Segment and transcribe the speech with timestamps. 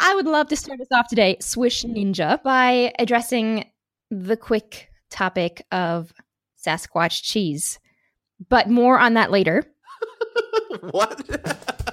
[0.00, 2.12] I would love to start us off today, Swish mm-hmm.
[2.12, 3.64] Ninja, by addressing
[4.10, 6.12] the quick topic of
[6.64, 7.78] Sasquatch cheese.
[8.48, 9.64] But more on that later.
[10.90, 11.82] what?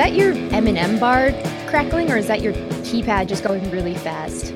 [0.00, 1.30] that is that your M&M bar
[1.68, 2.54] crackling or is that your
[2.84, 4.54] keypad just going really fast?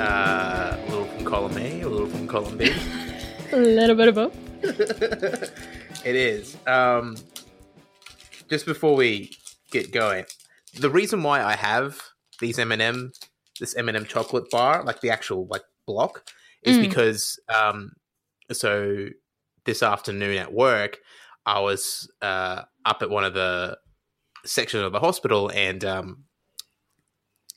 [0.00, 2.72] Uh, a little from column A, a little from column B.
[3.52, 4.34] A little bit of both.
[4.64, 6.56] it is.
[6.66, 7.16] Um,
[8.50, 9.30] just before we
[9.70, 10.24] get going,
[10.80, 12.00] the reason why I have
[12.40, 13.12] these M&M,
[13.60, 16.32] this M&M chocolate bar, like the actual like block,
[16.64, 16.88] is Mm.
[16.88, 17.92] because um,
[18.50, 19.08] so
[19.66, 20.98] this afternoon at work,
[21.46, 23.76] I was uh, up at one of the
[24.44, 26.24] sections of the hospital, and um,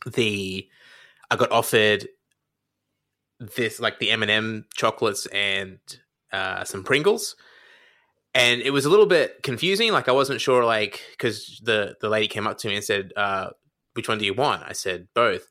[0.05, 0.67] the
[1.29, 2.07] I got offered
[3.39, 5.79] this like the M&M chocolates and
[6.31, 7.35] uh, some Pringles.
[8.33, 9.91] And it was a little bit confusing.
[9.91, 13.13] Like I wasn't sure, like because the the lady came up to me and said,
[13.15, 13.51] uh,
[13.93, 15.49] "Which one do you want?" I said both.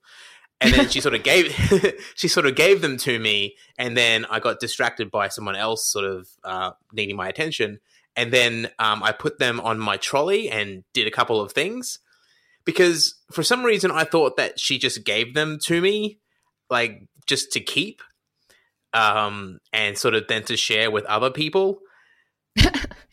[0.61, 1.53] And then she sort of gave
[2.15, 5.87] she sort of gave them to me, and then I got distracted by someone else
[5.91, 7.81] sort of uh, needing my attention.
[8.17, 11.99] And then um, I put them on my trolley and did a couple of things
[12.65, 16.19] because for some reason I thought that she just gave them to me,
[16.71, 18.03] like just to keep,
[18.93, 21.81] um, and sort of then to share with other people,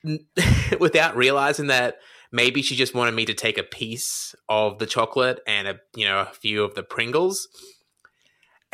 [0.80, 1.96] without realizing that
[2.32, 6.06] maybe she just wanted me to take a piece of the chocolate and a you
[6.06, 7.48] know a few of the Pringles.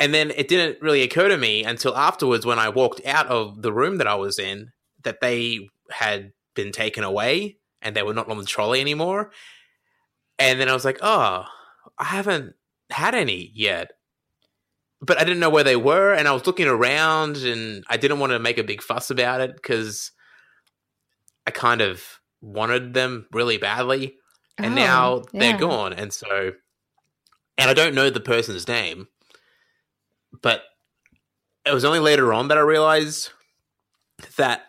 [0.00, 3.62] And then it didn't really occur to me until afterwards when I walked out of
[3.62, 4.70] the room that I was in
[5.02, 9.30] that they had been taken away and they were not on the trolley anymore.
[10.38, 11.44] And then I was like, oh,
[11.98, 12.54] I haven't
[12.90, 13.92] had any yet.
[15.00, 16.12] But I didn't know where they were.
[16.12, 19.40] And I was looking around and I didn't want to make a big fuss about
[19.40, 20.10] it because
[21.46, 22.02] I kind of
[22.40, 24.16] wanted them really badly.
[24.58, 25.58] And Oh, now they're yeah.
[25.58, 25.92] gone.
[25.92, 26.52] And so,
[27.56, 29.06] and I don't know the person's name,
[30.42, 30.62] but
[31.64, 33.30] it was only later on that I realized
[34.36, 34.62] that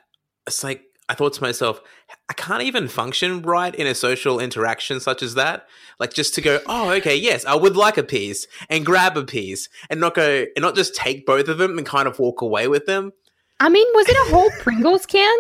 [0.46, 1.82] it's like, I thought to myself,
[2.30, 5.68] I can't even function right in a social interaction such as that.
[6.00, 9.24] Like just to go, oh, okay, yes, I would like a piece and grab a
[9.24, 12.42] piece and not go and not just take both of them and kind of walk
[12.42, 13.12] away with them.
[13.60, 15.38] I mean, was it a whole Pringles can?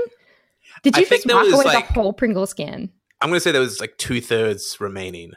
[0.81, 2.89] Did you think just walk was, away like- a whole Pringles can?
[3.21, 5.33] I'm gonna say there was like two thirds remaining.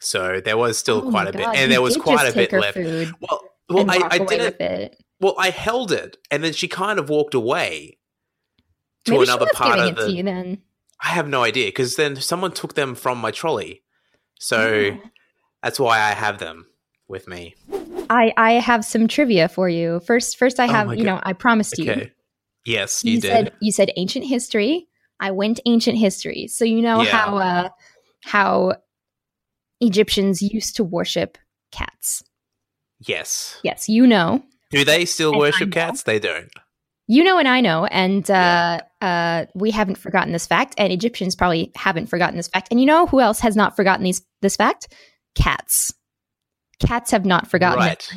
[0.00, 2.76] So there was still Oh quite a bit, and there was quite a bit left.
[2.76, 4.94] Well, well, I, I didn't.
[5.20, 7.96] Well, I held it, and then she kind of walked away
[9.06, 10.06] to Maybe another part of it the.
[10.06, 10.58] to you then.
[11.02, 13.82] I have no idea because then someone took them from my trolley,
[14.38, 15.00] so Oh.
[15.62, 16.66] that's why I have them
[17.08, 17.54] with me.
[18.08, 20.00] I I have some trivia for you.
[20.06, 21.90] First, first I Oh have my you know I promised you.
[21.90, 22.12] Okay.
[22.64, 23.30] Yes, you, did.
[23.30, 24.88] said you said ancient history.
[25.20, 27.10] I went ancient history, so you know Yeah.
[27.16, 27.68] how uh,
[28.24, 28.74] how
[29.80, 31.36] Egyptians used to worship
[31.72, 32.22] cats.
[33.06, 33.58] yes.
[33.62, 36.02] Yes, you know, Do they still And worship cats?
[36.04, 36.50] They don't.
[37.08, 41.36] You know, and I know, and uh, uh, we haven't forgotten this fact, and Egyptians
[41.36, 42.68] probably haven't forgotten this fact.
[42.70, 44.92] And you know who else has not forgotten these this fact?
[45.34, 45.92] Cats.
[46.80, 48.08] Cats have not forgotten it.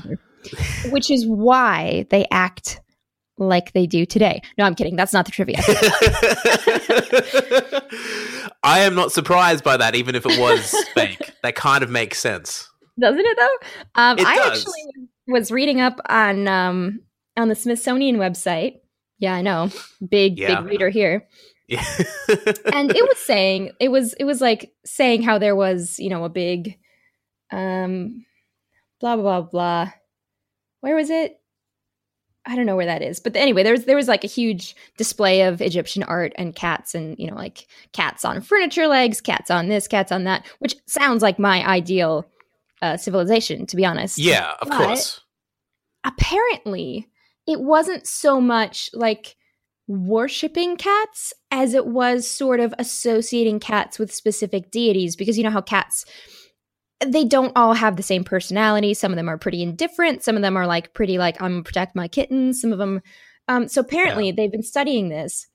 [0.92, 2.82] Which is why they act
[3.38, 4.42] like they do today.
[4.58, 4.96] No, I'm kidding.
[4.96, 5.58] That's not the trivia.
[8.64, 11.32] I am not surprised by that, even if it was fake.
[11.44, 12.70] That kind of makes sense.
[13.00, 14.02] Doesn't it though?
[14.02, 14.60] Um, It I does.
[14.60, 14.82] actually
[15.28, 17.00] was reading up on um,
[17.40, 18.80] on the Smithsonian website.
[19.18, 19.70] Yeah, I know.
[20.08, 20.62] Big Yeah.
[20.62, 21.28] big reader here.
[21.68, 21.84] Yeah.
[22.74, 26.24] And it was saying it was it was like saying how there was, you know,
[26.26, 26.78] a big
[27.52, 28.26] um
[29.00, 29.92] blah blah blah blah.
[30.82, 31.36] Where was it?
[32.46, 33.20] I don't know where that is.
[33.20, 36.96] But anyway, there was there was like a huge display of Egyptian art and cats
[36.96, 40.76] and, you know, like cats on furniture legs, cats on this, cats on that, which
[40.88, 42.26] sounds like my ideal
[42.82, 45.20] uh, civilization, to be honest yeah, of But- course.
[46.06, 47.09] apparently
[47.50, 49.36] it wasn't so much like
[49.88, 55.50] worshiping cats as it was sort of associating cats with specific deities because you know
[55.50, 56.06] how cats
[57.04, 58.94] they don't all have the same personality.
[58.94, 60.22] Some of them are pretty indifferent.
[60.22, 62.62] Some of them are like pretty like i'm gonna protect my kittens.
[62.62, 63.02] Some of them
[63.48, 65.48] um so apparently they've been studying this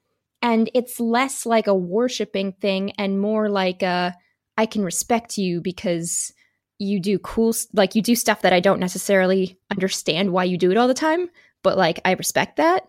[0.43, 4.17] and it's less like a worshiping thing and more like a
[4.58, 6.32] i can respect you because
[6.79, 10.70] you do cool like you do stuff that I don't necessarily understand why you do
[10.70, 11.29] it all the time,
[11.64, 12.88] but like I respect that.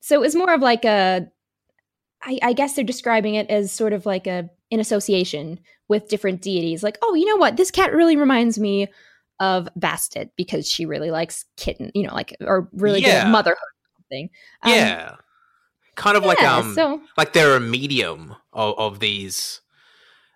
[0.00, 1.26] So it was more of like a
[2.22, 6.42] I, I guess they're describing it as sort of like a an association with different
[6.42, 6.82] deities.
[6.82, 7.56] Like, oh, you know what?
[7.56, 8.88] This cat really reminds me
[9.38, 13.24] of Bastet because she really likes kitten, you know, like or really good Yeah.
[13.24, 14.30] at motherhood or something.
[14.62, 15.14] Um, yeah,
[15.94, 19.60] kind of like um, so like they're a medium of, of these,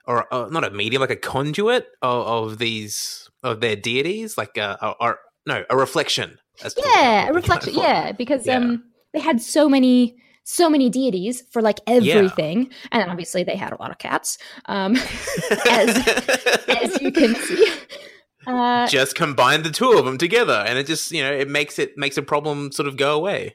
[0.07, 4.57] or uh, not a medium, like a conduit of, of these of their deities, like
[4.57, 6.39] a, or, or no, a reflection.
[6.63, 7.75] That's the word I'm yeah, looking reflection.
[7.75, 8.57] Yeah, because Yeah.
[8.57, 10.17] um, they had so many.
[10.45, 14.97] So many deities for like everything, and obviously they had a lot of cats, um,
[15.71, 17.73] as you can see.
[18.47, 21.79] Uh, just combine the two of them together, and it just you know it makes
[21.79, 23.55] it makes a problem sort of go away.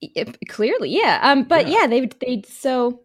[0.00, 1.80] It- clearly yeah um but Yeah.
[1.80, 3.00] yeah, they they so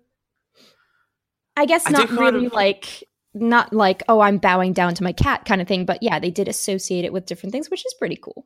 [1.57, 5.11] i guess I not really of- like not like oh i'm bowing down to my
[5.11, 7.95] cat kind of thing but yeah they did associate it with different things which is
[7.97, 8.45] pretty cool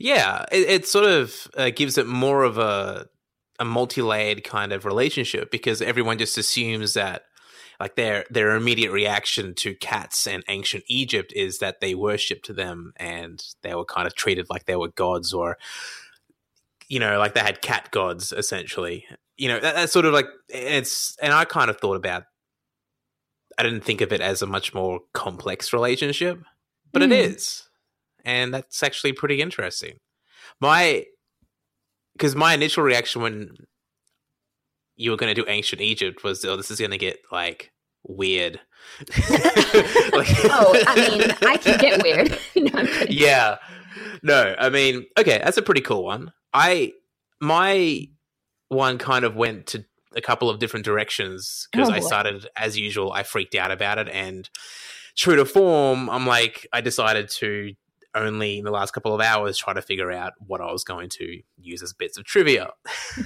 [0.00, 3.06] Yeah, it, it sort of uh, gives it more of a
[3.58, 7.24] a multi-layered kind of relationship because everyone just assumes that
[7.78, 12.94] like their their immediate reaction to cats and ancient Egypt is that they worshipped them
[12.96, 15.58] and they were kind of treated like they were gods or
[16.88, 19.04] you know like they had cat gods essentially.
[19.36, 22.24] You know that, that's sort of like it's and I kind of thought about
[23.58, 26.40] I didn't think of it as a much more complex relationship,
[26.92, 27.12] but it Hmm.
[27.12, 27.68] is
[28.24, 29.98] and that's actually pretty interesting.
[30.60, 31.04] My
[32.14, 33.56] because my initial reaction when
[34.96, 37.72] you were going to do ancient Egypt was, oh, this is going to get like
[38.04, 38.60] weird.
[39.30, 43.56] oh i mean i can get weird no, yeah.
[44.22, 46.32] No, I mean, okay, that's a pretty cool one.
[46.52, 46.92] I
[47.40, 48.08] my
[48.68, 49.84] one kind of went to
[50.14, 53.12] a couple of different directions because Oh, I started as usual.
[53.12, 54.48] I freaked out about it, and
[55.16, 57.74] true to form, I'm like, I decided to
[58.14, 61.08] only in the last couple of hours try to figure out what I was going
[61.10, 62.70] to use as bits of trivia,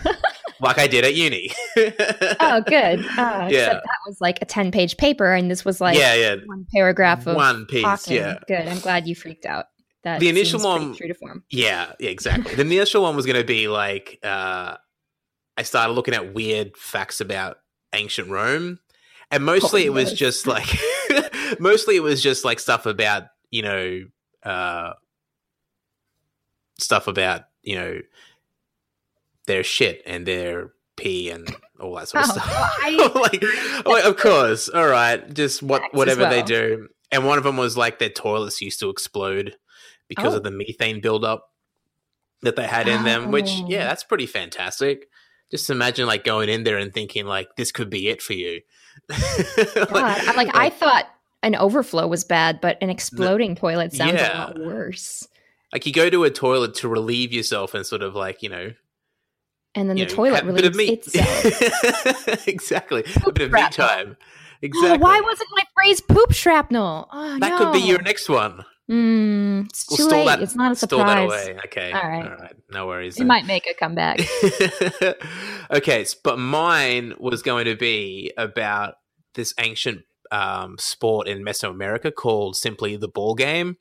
[0.61, 1.51] like I did at uni.
[1.77, 3.67] oh good uh, Yeah.
[3.67, 6.67] except that was like a 10 page paper and this was like yeah, yeah, one
[6.75, 7.83] paragraph of one piece.
[7.83, 8.17] talking.
[8.17, 9.67] Yeah, good i'm glad you freaked out
[10.05, 12.55] that The initial one- true to form Yeah, yeah, exactly.
[12.55, 14.77] the initial one was going to be like uh,
[15.57, 17.57] I started looking at weird facts about
[17.95, 18.81] ancient Rome,
[19.31, 20.67] and mostly it was just like
[21.61, 24.01] mostly it was just like stuff about you know
[24.45, 24.93] uh,
[26.79, 28.01] stuff about you know
[29.47, 33.15] their shit and their pee and all that sort of Oh, stuff.
[33.15, 36.89] like, like, of course, all right, just what whatever they do.
[37.13, 39.57] And one of them was like their toilets used to explode
[40.09, 40.39] because Oh.
[40.39, 41.49] of the methane buildup
[42.43, 43.31] that they had in them.
[43.31, 43.67] Which, Oh.
[43.69, 45.09] yeah, that's pretty fantastic.
[45.51, 48.63] Just imagine like going in there and thinking like this could be it for you.
[49.09, 51.07] God, I, like I thought
[51.45, 54.37] an overflow was bad, but an exploding toilet sounds Yeah.
[54.37, 55.29] a lot worse.
[55.73, 58.73] like you go to a toilet to relieve yourself and sort of like you know
[59.77, 62.49] And then the know, toilet of relieves itself.
[62.49, 63.59] exactly, a bit of shrapnel.
[63.63, 64.17] meat time.
[64.57, 64.99] Oh, Exactly.
[64.99, 67.09] why wasn't my phrase poop shrapnel?
[67.13, 68.65] Oh, that could be your next one.
[68.91, 70.25] Mm, it's We'll too late.
[70.27, 70.41] that.
[70.43, 71.47] it's not a store that surprise.
[71.49, 71.59] away.
[71.67, 71.93] Okay.
[71.93, 72.25] All right.
[72.31, 72.57] All right.
[72.71, 73.17] No worries.
[73.17, 73.27] It then.
[73.27, 74.21] might make a comeback.
[75.71, 78.95] okay, but mine was going to be about
[79.35, 83.77] this ancient um, sport in Mesoamerica called simply the ball game.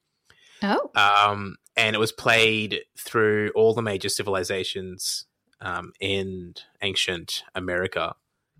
[0.61, 5.25] oh, Um, and it was played through all the major civilizations
[5.61, 8.15] um, in ancient America,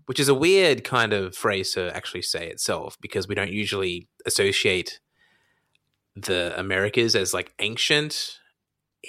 [0.06, 4.08] which is a weird kind of phrase to actually say itself because we don't usually
[4.26, 5.00] associate
[6.16, 8.40] the Americas as like ancient.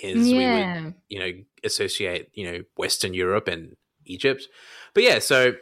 [0.04, 1.32] Is we would you know
[1.64, 4.48] associate you know Western Europe and Egypt.
[4.94, 5.54] But yeah, so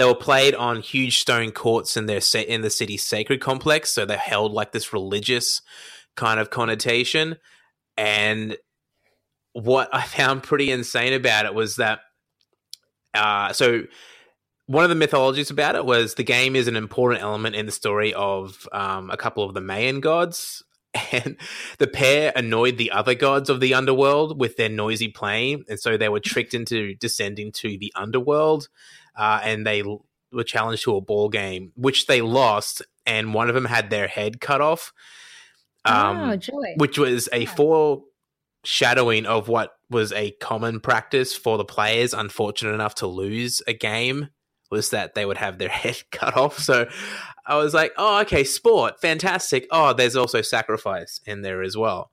[0.00, 3.90] they were played on huge stone courts in their sa- in the city's sacred complex.
[3.90, 5.60] So they held like this religious
[6.16, 7.36] kind of connotation.
[7.96, 8.56] And
[9.52, 12.00] what I found pretty insane about it was that
[13.14, 13.82] uh, so
[14.66, 17.72] one of the mythologies about it was the game is an important element in the
[17.72, 20.62] story of um, a couple of the Mayan gods.
[21.12, 21.36] And
[21.78, 25.64] the pair annoyed the other gods of the underworld with their noisy playing.
[25.68, 28.68] And so they were tricked into descending to the underworld.
[29.16, 32.82] Uh, and they l- were challenged to a ball game, which they lost.
[33.06, 34.92] And one of them had their head cut off.
[35.84, 36.74] Um, oh, joy.
[36.76, 37.54] which was a Yeah.
[38.64, 43.72] foreshadowing of what was a common practice for the players unfortunate enough to lose a
[43.72, 44.28] game
[44.70, 46.86] was that they would have their head cut off so
[47.46, 52.10] i was like oh okay sport fantastic oh there's also sacrifice in there as well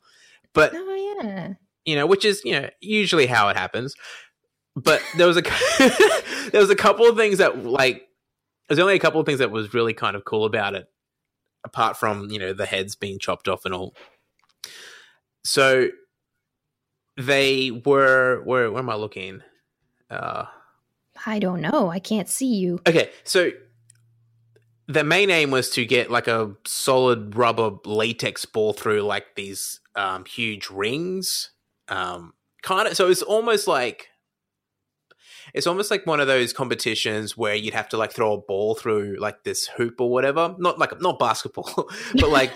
[0.54, 1.54] but oh, yeah.
[1.86, 3.96] you know which is you know usually how it happens
[4.76, 5.42] but there was a
[6.52, 8.04] there was a couple of things that like
[8.68, 10.86] there's only a couple of things that was really kind of cool about it
[11.64, 13.96] apart from you know the heads being chopped off and all
[15.44, 15.88] so
[17.18, 19.42] they were where where am i looking
[20.10, 20.46] uh
[21.26, 21.90] I don't know.
[21.90, 22.80] I can't see you.
[22.88, 23.50] okay so
[24.88, 29.80] the main aim was to get like a solid rubber latex ball through like these
[29.96, 31.52] um, huge rings.
[31.90, 34.08] Um, kind of, so it's almost like
[35.54, 38.76] it's almost like one of those competitions where you'd have to like throw a ball
[38.76, 40.56] through like this hoop or whatever.
[40.58, 42.52] Not like not basketball, but like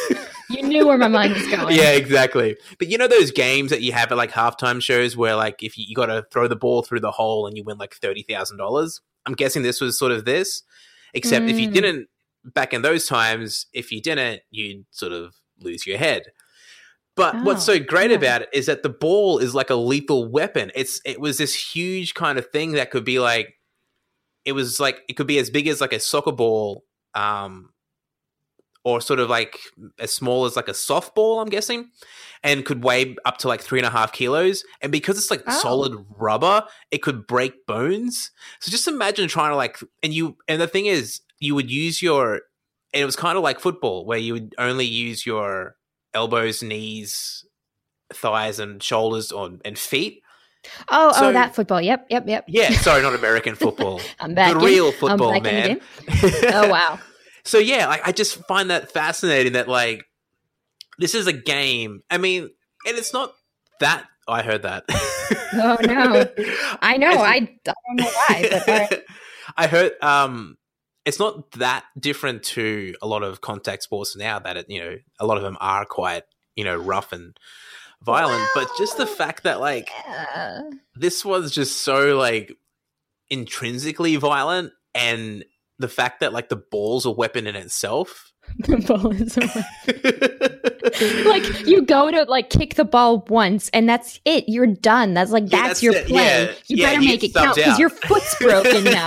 [0.50, 1.76] you knew where my mind was going.
[1.76, 2.56] Yeah, exactly.
[2.78, 5.78] But you know those games that you have at like halftime shows where like if
[5.78, 8.22] you, you got to throw the ball through the hole and you win like thirty
[8.22, 9.00] thousand dollars.
[9.24, 10.62] I'm guessing this was sort of this,
[11.16, 11.50] except mm.
[11.50, 11.72] if you mm.
[11.72, 12.08] didn't
[12.44, 16.24] back in those times, if you didn't, you'd sort of lose your head.
[17.16, 18.18] But oh, what's so great yeah.
[18.18, 20.70] about it is that the ball is like a lethal weapon.
[20.74, 23.54] It's it was this huge kind of thing that could be like
[24.44, 27.70] it was like it could be as big as like a soccer ball um
[28.86, 29.58] or sort of like
[29.98, 31.90] as small as like a softball, I'm guessing,
[32.44, 34.62] and could weigh up to like three and a half kilos.
[34.80, 35.60] And because it's like oh.
[35.60, 36.62] solid rubber,
[36.92, 38.30] it could break bones.
[38.60, 42.00] So just imagine trying to like, and you, and the thing is, you would use
[42.00, 42.34] your,
[42.94, 45.74] and it was kind of like football where you would only use your
[46.14, 47.44] elbows, knees,
[48.12, 50.22] thighs, and shoulders on and feet.
[50.90, 51.80] Oh, oh so, oh, that football.
[51.80, 52.44] Yep, yep, yep.
[52.46, 54.00] Yeah, sorry, not American football.
[54.20, 54.52] I'm back.
[54.52, 55.80] The real football, man.
[56.52, 57.00] oh wow
[57.46, 60.04] so yeah, like I just find that fascinating that like
[60.98, 62.02] this is a game.
[62.10, 62.50] I mean,
[62.86, 63.32] and it's not
[63.80, 64.84] that I heard that.
[65.54, 66.26] oh no.
[66.82, 67.10] I know.
[67.10, 69.04] I, I don't know why, but
[69.56, 70.58] I heard um
[71.04, 74.96] it's not that different to a lot of contact sports now that it, you know,
[75.20, 76.24] a lot of them are quite,
[76.56, 77.38] you know, rough and
[78.02, 80.62] violent, but just the fact that like yeah.
[80.96, 82.52] this was just so like
[83.30, 85.44] intrinsically violent and
[85.78, 88.32] the fact that like the ball's a weapon in itself.
[88.58, 90.66] the ball is a weapon.
[91.26, 94.44] like you go to like kick the ball once and that's it.
[94.46, 95.14] You're done.
[95.14, 96.06] That's like yeah, that's, that's, your it.
[96.06, 96.24] play.
[96.24, 96.52] Yeah.
[96.68, 99.04] You yeah, better make it count because your foot's broken now.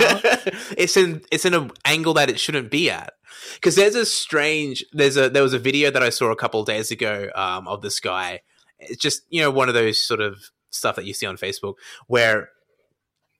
[0.76, 3.14] it's in it's in an angle that it shouldn't be at.
[3.54, 6.62] Because there's a strange there's a there was a video that I saw a couple
[6.64, 8.40] days ago um, of this guy.
[8.78, 10.38] It's just you know one of those sort of
[10.70, 11.74] stuff that you see on Facebook
[12.06, 12.50] where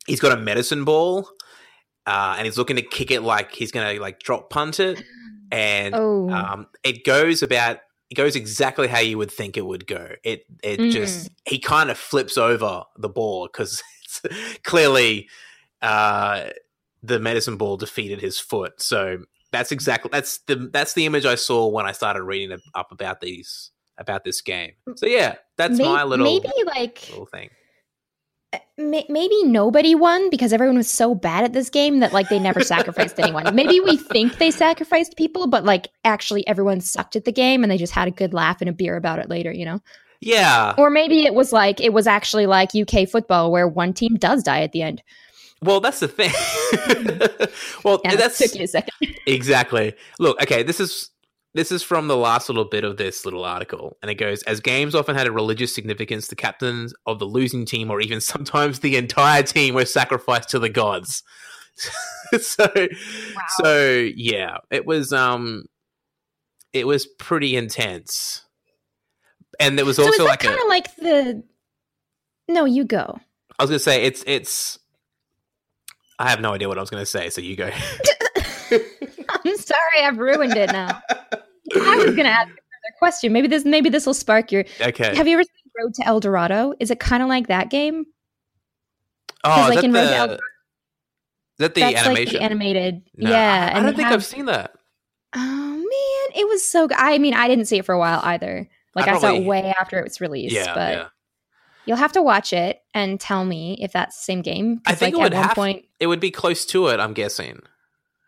[0.06, 1.28] he's got a medicine ball
[2.10, 5.04] uh, and he's looking to kick it like he's going to like drop punt it,
[5.52, 6.28] and oh.
[6.28, 7.78] um, it goes about
[8.10, 10.10] it goes exactly how you would think it would go.
[10.24, 10.90] It it mm.
[10.90, 13.80] just he kind of flips over the ball because
[14.64, 15.28] clearly
[15.82, 16.48] uh,
[17.00, 18.82] the medicine ball defeated his foot.
[18.82, 19.18] So
[19.52, 23.20] that's exactly that's the that's the image I saw when I started reading up about
[23.20, 24.72] these about this game.
[24.96, 27.50] So yeah, that's maybe, my little maybe like little thing
[28.76, 32.62] maybe nobody won because everyone was so bad at this game that like they never
[32.62, 33.54] sacrificed anyone.
[33.54, 37.70] Maybe we think they sacrificed people, but like actually everyone sucked at the game and
[37.70, 39.80] they just had a good laugh and a beer about it later, you know?
[40.20, 40.74] Yeah.
[40.76, 44.42] Or maybe it was like it was actually like UK football where one team does
[44.42, 45.02] die at the end.
[45.62, 46.32] Well, that's the thing.
[47.84, 48.94] well, yeah, that's took you a second.
[49.26, 49.94] exactly.
[50.18, 51.10] Look, okay, this is
[51.54, 54.60] this is from the last little bit of this little article, and it goes As
[54.60, 58.80] games often had a religious significance, the captains of the losing team, or even sometimes
[58.80, 61.22] the entire team, were sacrificed to the gods.
[62.40, 63.42] so, wow.
[63.62, 65.64] so yeah, it was um,
[66.72, 68.44] it was pretty intense,
[69.58, 71.42] and there was so also like kind of like the.
[72.48, 73.18] No, you go.
[73.58, 74.78] I was gonna say it's it's.
[76.18, 77.70] I have no idea what I was gonna say, so you go.
[78.70, 81.00] I'm sorry, I've ruined it now.
[81.74, 83.32] I was going to ask another question.
[83.32, 84.64] Maybe this maybe this will spark your.
[84.80, 85.14] Okay.
[85.16, 86.74] Have you ever seen Road to El Dorado?
[86.80, 88.06] Is it kind of like that game?
[89.44, 92.14] Oh, like in the, Road to El Dorado, is that the animation?
[92.14, 93.72] Like the animated, no, yeah.
[93.74, 94.72] I don't think have, I've seen that.
[95.34, 96.88] Oh man, it was so.
[96.88, 96.96] good.
[96.98, 98.68] I mean, I didn't see it for a while either.
[98.94, 100.54] Like I, I saw it way after it was released.
[100.54, 101.06] Yeah, but yeah.
[101.86, 104.80] You'll have to watch it and tell me if that's the same game.
[104.86, 107.00] I think like, it would at one have, point it would be close to it.
[107.00, 107.62] I'm guessing.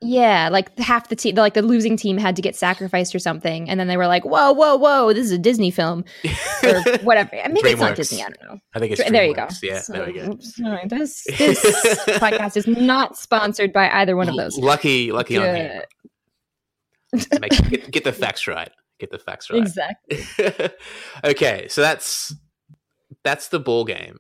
[0.02, 3.70] Yeah, like half the team, like the losing team had to get sacrificed or something,
[3.70, 5.12] and then they were like, "Whoa, whoa, whoa!
[5.12, 6.04] This is a Disney film,
[6.64, 7.70] or whatever." Maybe DreamWorks.
[7.70, 8.22] it's not Disney.
[8.22, 8.58] I don't know.
[8.74, 9.24] I think it's there.
[9.24, 9.46] You go.
[9.62, 10.20] Yeah, so, there we go.
[10.30, 11.60] Mm, Sorry, this this
[12.18, 14.58] podcast is not sponsored by either one of those.
[14.58, 15.80] Lucky, lucky on you.
[17.40, 18.70] Make, get, get the facts right.
[18.98, 19.60] Get the facts right.
[19.60, 20.24] Exactly.
[21.24, 22.34] okay, so that's
[23.22, 24.18] that's the ball game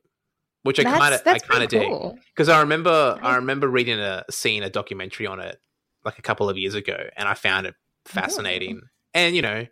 [0.64, 2.10] which I kind of I kind of cool.
[2.10, 5.58] dig because I remember I remember reading a seeing a documentary on it
[6.04, 7.74] like a couple of years ago, and I found it
[8.06, 8.80] fascinating.
[8.82, 8.88] Oh.
[9.14, 9.66] And you know,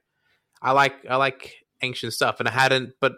[0.63, 3.15] I like I like ancient stuff, and I hadn't, but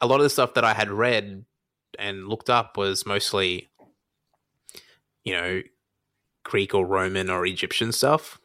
[0.00, 1.44] a lot of the stuff that I had read
[1.98, 3.68] and looked up was mostly,
[5.24, 5.62] you know,
[6.44, 8.38] Greek or Roman or Egyptian stuff,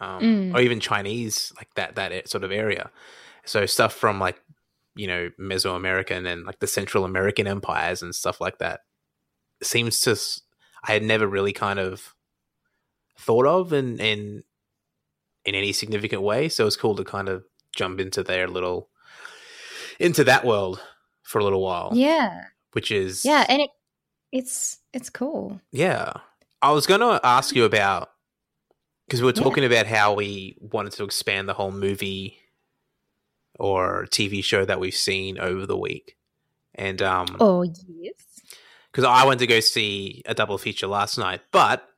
[0.00, 0.54] um, mm.
[0.54, 2.90] or even Chinese, like that that sort of area.
[3.44, 4.40] So stuff from like
[4.96, 8.80] you know Mesoamerica and then like the Central American empires and stuff like that
[9.62, 10.16] seems to
[10.86, 12.14] I had never really kind of
[13.18, 14.42] thought of in in
[15.44, 16.48] in any significant way.
[16.48, 17.44] So it's cool to kind of
[17.74, 18.88] jump into their little
[19.98, 20.80] into that world
[21.22, 21.90] for a little while.
[21.94, 22.44] Yeah.
[22.72, 23.70] Which is Yeah, and it
[24.32, 25.60] it's it's cool.
[25.72, 26.12] Yeah.
[26.62, 28.10] I was going to ask you about
[29.06, 29.68] because we were talking yeah.
[29.68, 32.38] about how we wanted to expand the whole movie
[33.58, 36.16] or TV show that we've seen over the week.
[36.74, 38.14] And um Oh, yes.
[38.92, 41.88] Cuz I went to go see a double feature last night, but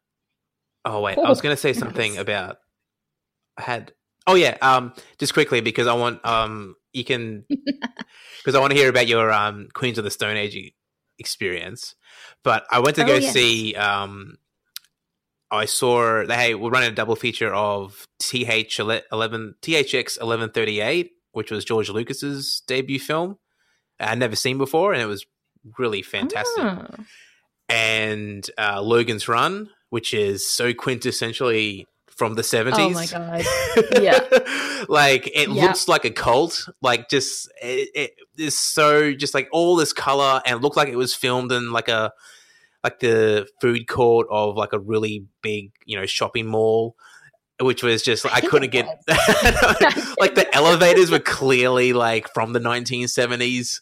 [0.88, 2.59] oh wait, I was going to say something about
[3.57, 3.92] I had
[4.26, 8.78] Oh yeah, um just quickly because I want um you can because I want to
[8.78, 10.73] hear about your um Queens of the Stone Age
[11.18, 11.95] experience.
[12.45, 13.33] But I went to oh, go yes.
[13.33, 14.37] see um
[15.50, 21.12] I saw hey, we're running a double feature of TH eleven THX eleven thirty eight,
[21.33, 23.38] which was George Lucas's debut film.
[23.99, 25.25] I'd never seen before, and it was
[25.78, 26.64] really fantastic.
[26.64, 26.87] Oh.
[27.71, 31.85] And uh, Logan's Run, which is so quintessentially
[32.18, 32.75] from the 70s.
[32.75, 33.45] Oh my god.
[34.02, 34.85] Yeah.
[34.88, 35.68] like it yep.
[35.68, 36.68] looks like a cult.
[36.83, 40.97] Like just it, it is so just like all this color and looked like it
[40.97, 42.12] was filmed in like a
[42.83, 46.97] like the food court of like a really big, you know, shopping mall
[47.61, 48.87] which was just I, I couldn't get
[50.18, 53.80] like the elevators were clearly like from the 1970s.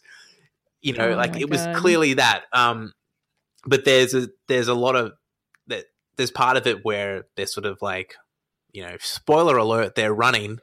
[0.81, 1.51] You know, oh like it God.
[1.51, 2.43] was clearly that.
[2.53, 2.93] Um
[3.65, 5.13] but there's a there's a lot of
[6.17, 8.15] there's part of it where they're sort of like
[8.77, 10.59] you know, spoiler alert, they're running,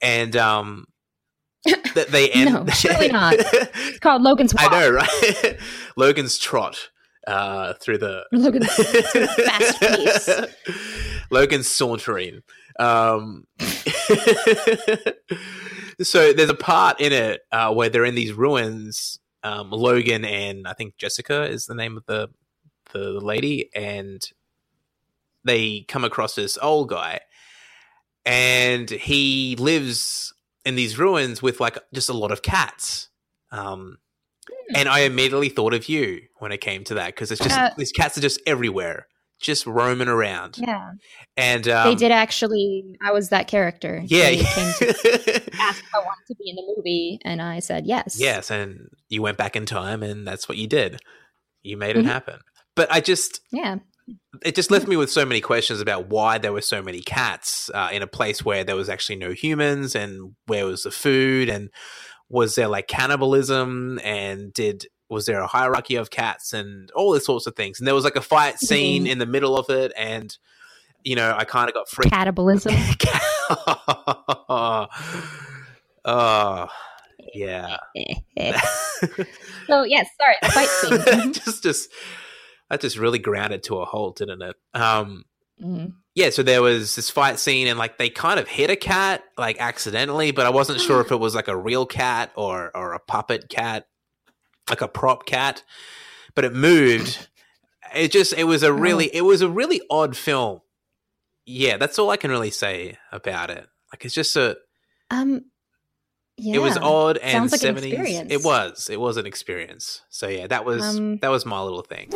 [0.00, 0.86] and um,
[1.94, 2.52] that they end.
[2.52, 3.34] no, surely not.
[3.88, 4.72] It's called Logan's Walk.
[4.72, 5.58] I know, right?
[5.96, 6.90] Logan's Trot
[7.26, 10.30] uh, through the Logan's fast pace.
[11.30, 12.42] Logan's sauntering.
[12.78, 13.46] Um,
[16.02, 19.18] so there's a part in it uh, where they're in these ruins.
[19.42, 22.28] Um, Logan and I think Jessica is the name of the
[22.92, 24.22] the lady, and
[25.46, 27.20] they come across this old guy,
[28.24, 30.34] and he lives
[30.64, 33.08] in these ruins with like just a lot of cats.
[33.52, 33.98] Um,
[34.48, 34.76] hmm.
[34.76, 37.70] and I immediately thought of you when it came to that because it's just uh,
[37.78, 39.06] these cats are just everywhere,
[39.40, 40.58] just roaming around.
[40.58, 40.92] Yeah,
[41.36, 42.96] and um, they did actually.
[43.00, 44.02] I was that character.
[44.04, 44.88] Yeah, they came to
[45.60, 48.18] ask if I wanted to be in the movie, and I said yes.
[48.18, 51.00] Yes, and you went back in time, and that's what you did.
[51.62, 52.08] You made it mm-hmm.
[52.08, 52.40] happen.
[52.74, 53.76] But I just yeah
[54.44, 57.70] it just left me with so many questions about why there were so many cats
[57.74, 61.48] uh, in a place where there was actually no humans and where was the food
[61.48, 61.70] and
[62.28, 67.24] was there like cannibalism and did was there a hierarchy of cats and all these
[67.24, 67.78] sorts of things.
[67.78, 69.12] And there was like a fight scene mm-hmm.
[69.12, 70.36] in the middle of it and
[71.04, 72.12] you know i kind of got freaked.
[72.12, 72.74] Cannibalism
[76.04, 76.66] oh
[77.34, 77.76] yeah.
[79.66, 81.32] So yes sorry the fight scene.
[81.32, 81.90] Just just
[82.70, 84.56] that just really grounded to a halt, didn't it?
[84.74, 85.24] Um,
[85.62, 85.86] mm-hmm.
[86.14, 89.22] Yeah, so there was this fight scene, and like they kind of hit a cat
[89.36, 92.94] like accidentally, but I wasn't sure if it was like a real cat or or
[92.94, 93.86] a puppet cat,
[94.68, 95.62] like a prop cat.
[96.34, 97.28] But it moved.
[97.94, 100.60] It just it was a really it was a really odd film.
[101.44, 103.66] Yeah, that's all I can really say about it.
[103.92, 104.56] Like it's just a
[105.10, 105.44] um
[106.38, 106.56] yeah.
[106.56, 107.98] It was odd and seventies.
[107.98, 108.90] Like it was.
[108.90, 110.02] It was an experience.
[110.10, 112.10] So yeah, that was um, that was my little thing.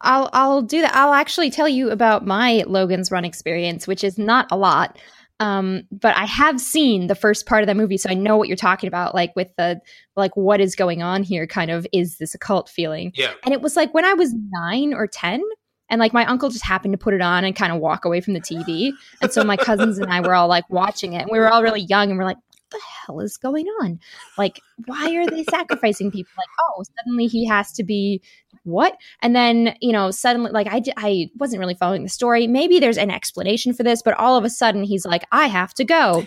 [0.00, 0.94] I'll I'll do that.
[0.94, 4.98] I'll actually tell you about my Logan's Run experience, which is not a lot.
[5.40, 8.48] Um, but I have seen the first part of that movie, so I know what
[8.48, 9.80] you're talking about, like with the
[10.16, 13.12] like what is going on here, kind of is this a cult feeling?
[13.14, 13.32] Yeah.
[13.44, 15.42] And it was like when I was nine or ten,
[15.90, 18.20] and like my uncle just happened to put it on and kind of walk away
[18.20, 18.92] from the TV.
[19.22, 21.22] And so my cousins and I were all like watching it.
[21.22, 22.36] And we were all really young and we're like,
[22.70, 23.98] the hell is going on?
[24.36, 26.30] Like, why are they sacrificing people?
[26.36, 28.22] Like, oh, suddenly he has to be
[28.64, 28.96] what?
[29.22, 32.46] And then, you know, suddenly, like, I, I wasn't really following the story.
[32.46, 35.74] Maybe there's an explanation for this, but all of a sudden he's like, I have
[35.74, 36.26] to go.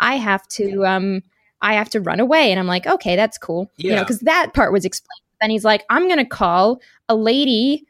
[0.00, 1.22] I have to, um,
[1.60, 2.50] I have to run away.
[2.50, 3.70] And I'm like, okay, that's cool.
[3.76, 3.90] Yeah.
[3.90, 5.20] You know, because that part was explained.
[5.40, 7.86] Then he's like, I'm going to call a lady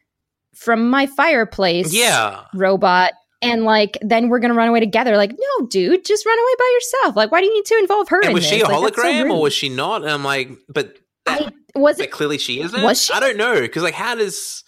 [0.55, 2.45] from my fireplace yeah.
[2.55, 3.13] robot
[3.43, 5.17] and like then we're gonna run away together.
[5.17, 7.17] Like, no, dude, just run away by yourself.
[7.17, 8.21] Like, why do you need to involve her?
[8.23, 8.53] And was this?
[8.53, 10.03] she a like, hologram so or was she not?
[10.03, 12.83] And I'm like, but that, I, was it clearly she isn't?
[12.83, 13.13] Was she?
[13.13, 14.65] I don't know because like, how does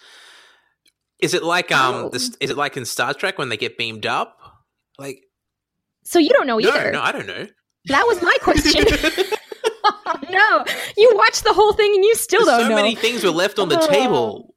[1.21, 2.09] is it like um oh.
[2.11, 4.37] this, is it like in Star Trek when they get beamed up?
[4.99, 5.21] Like,
[6.05, 6.93] so you don't know either?
[6.93, 7.47] No, I don't know.
[7.87, 8.85] That was my question.
[10.31, 10.65] no,
[10.97, 12.77] you watched the whole thing and you still don't so know.
[12.77, 13.87] So many things were left on the oh.
[13.89, 14.55] table.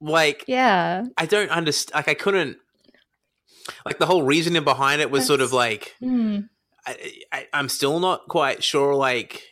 [0.00, 1.94] Like, yeah, I don't understand.
[1.94, 2.58] Like, I couldn't
[3.84, 6.48] like the whole reasoning behind it was That's, sort of like mm.
[6.86, 9.42] I, I, I'm still not quite sure like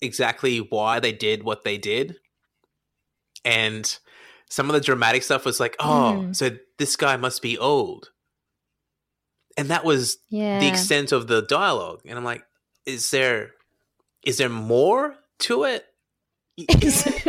[0.00, 2.16] exactly why they did what they did,
[3.44, 3.98] and
[4.50, 6.36] some of the dramatic stuff was like, oh, mm.
[6.36, 8.10] so this guy must be old.
[9.58, 10.60] and that was Yeah.
[10.60, 12.00] the extent of the dialogue.
[12.06, 12.44] And I'm like,
[12.86, 13.52] is there
[14.24, 15.84] is there more to it?
[16.56, 17.06] is,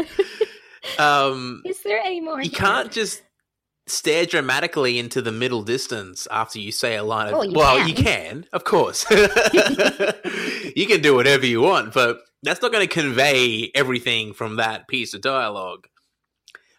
[1.00, 2.42] um, is there any more?
[2.42, 3.22] you can't just
[3.90, 7.28] stare dramatically into the middle distance after you say a line.
[7.28, 7.88] Of Oh, you well can.
[7.90, 9.06] you can of course.
[10.76, 14.88] You can do whatever you want but that's not going to convey everything from that
[14.88, 15.88] piece of dialogue.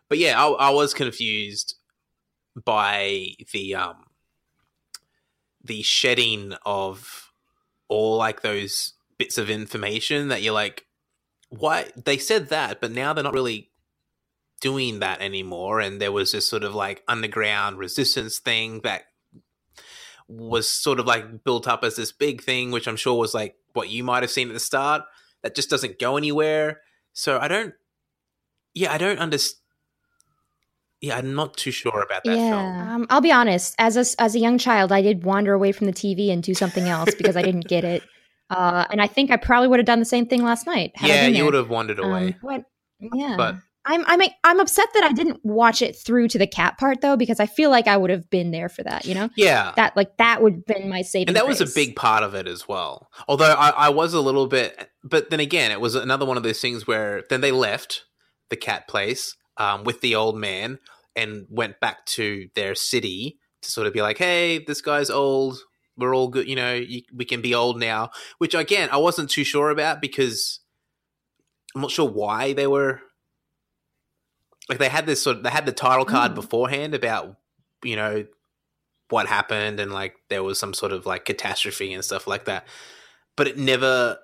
[0.09, 1.75] But yeah I, I was confused
[2.64, 4.05] by the um
[5.62, 7.31] the shedding of
[7.88, 10.87] all like those bits of information that you're like
[11.51, 11.90] why?
[11.96, 13.69] They said that but now they're not really
[14.61, 19.05] doing that anymore and there was this sort of like underground resistance thing that
[20.29, 23.57] was sort of like built up as this big thing which i'm sure was like
[23.73, 25.03] what you might have seen at the start
[25.42, 26.81] that just doesn't go anywhere
[27.12, 27.75] so i don't
[28.75, 29.59] yeah i don't understand
[31.01, 32.94] yeah i'm not too sure about that film yeah.
[32.94, 33.75] Um, I'll be honest.
[33.79, 36.53] As a as a young child, I did wander away from the TV and do
[36.53, 38.03] something else because I didn't get it.
[38.51, 40.90] Uh, and I think I probably would have done the same thing last night.
[41.05, 42.64] yeah you would have wandered away Um, what?
[42.99, 43.35] Yeah.
[43.37, 43.55] But-
[43.87, 47.16] I'm I'm I'm upset that I didn't watch it through to the cat part though
[47.16, 49.07] because I feel like I would have been there for that.
[49.07, 51.29] You know yeah that like that would have been my saving.
[51.29, 53.09] and that was a big part of it as well.
[53.27, 56.43] Although I, I was a little bit, but then again, it was another one of
[56.43, 58.05] those things where then they left
[58.51, 60.79] the cat place um, with the old man
[61.16, 65.59] and went back to their city to sort of be like, "Hey, this guy's old.
[65.97, 66.49] We're all good.
[66.49, 70.03] You know, you, we can be old now." Which again, I wasn't too sure about
[70.03, 70.61] because
[71.75, 73.01] I'm not sure why they were
[74.70, 76.37] like they had this sort of they had the title card Mm.
[76.37, 77.37] beforehand about
[77.85, 78.24] you know
[79.11, 82.66] what happened and like there was some sort of like catastrophe and stuff like that.
[83.37, 84.18] But it never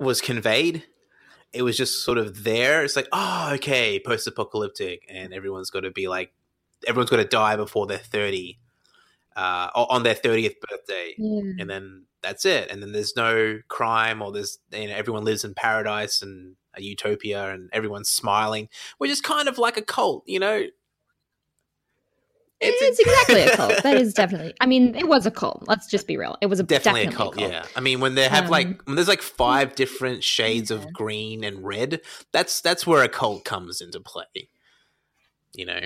[0.00, 0.82] was conveyed.
[1.52, 2.82] It was just sort of there.
[2.82, 6.32] It's like oh okay post-apocalyptic and everyone's got to be like
[6.88, 8.58] everyone's got to die before they're 30
[9.36, 11.14] uh, on their 30th birthday.
[11.18, 11.52] Yeah.
[11.60, 12.70] and then that's it.
[12.70, 16.82] And then there's no crime or there's you know everyone lives in paradise and a
[16.82, 20.64] utopia and everyone's smiling which is kind of like a cult you know
[22.60, 23.82] It's, exactly a cult.
[23.82, 24.54] That is definitely.
[24.60, 25.64] I mean, it was a cult.
[25.66, 26.38] Let's just be real.
[26.40, 28.96] It was a definitely, a cult, yeah i mean when they have Um, like when
[28.96, 30.78] there's like five different shades yeah.
[30.78, 32.00] of green and red
[32.32, 34.48] that's that's where a cult comes into play
[35.52, 35.80] you know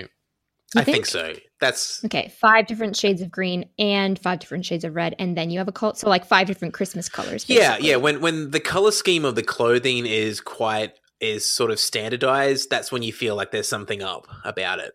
[0.75, 0.95] i think?
[0.97, 1.05] think?
[1.07, 5.35] so that's Okay, five different shades of green and five different shades of red, and
[5.37, 5.97] then you have a cult.
[5.97, 7.45] So like five different Christmas colors.
[7.49, 7.89] yeah basically.
[7.89, 12.69] yeah when when the color scheme of the clothing is quite is sort of standardized
[12.69, 14.93] that's when you feel like there's something up about it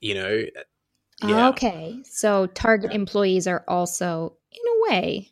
[0.00, 0.42] you know
[1.22, 5.30] yeah Okay, so Target employees are also, in a way,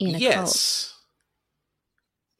[0.00, 0.22] in a cult.
[0.22, 0.94] yes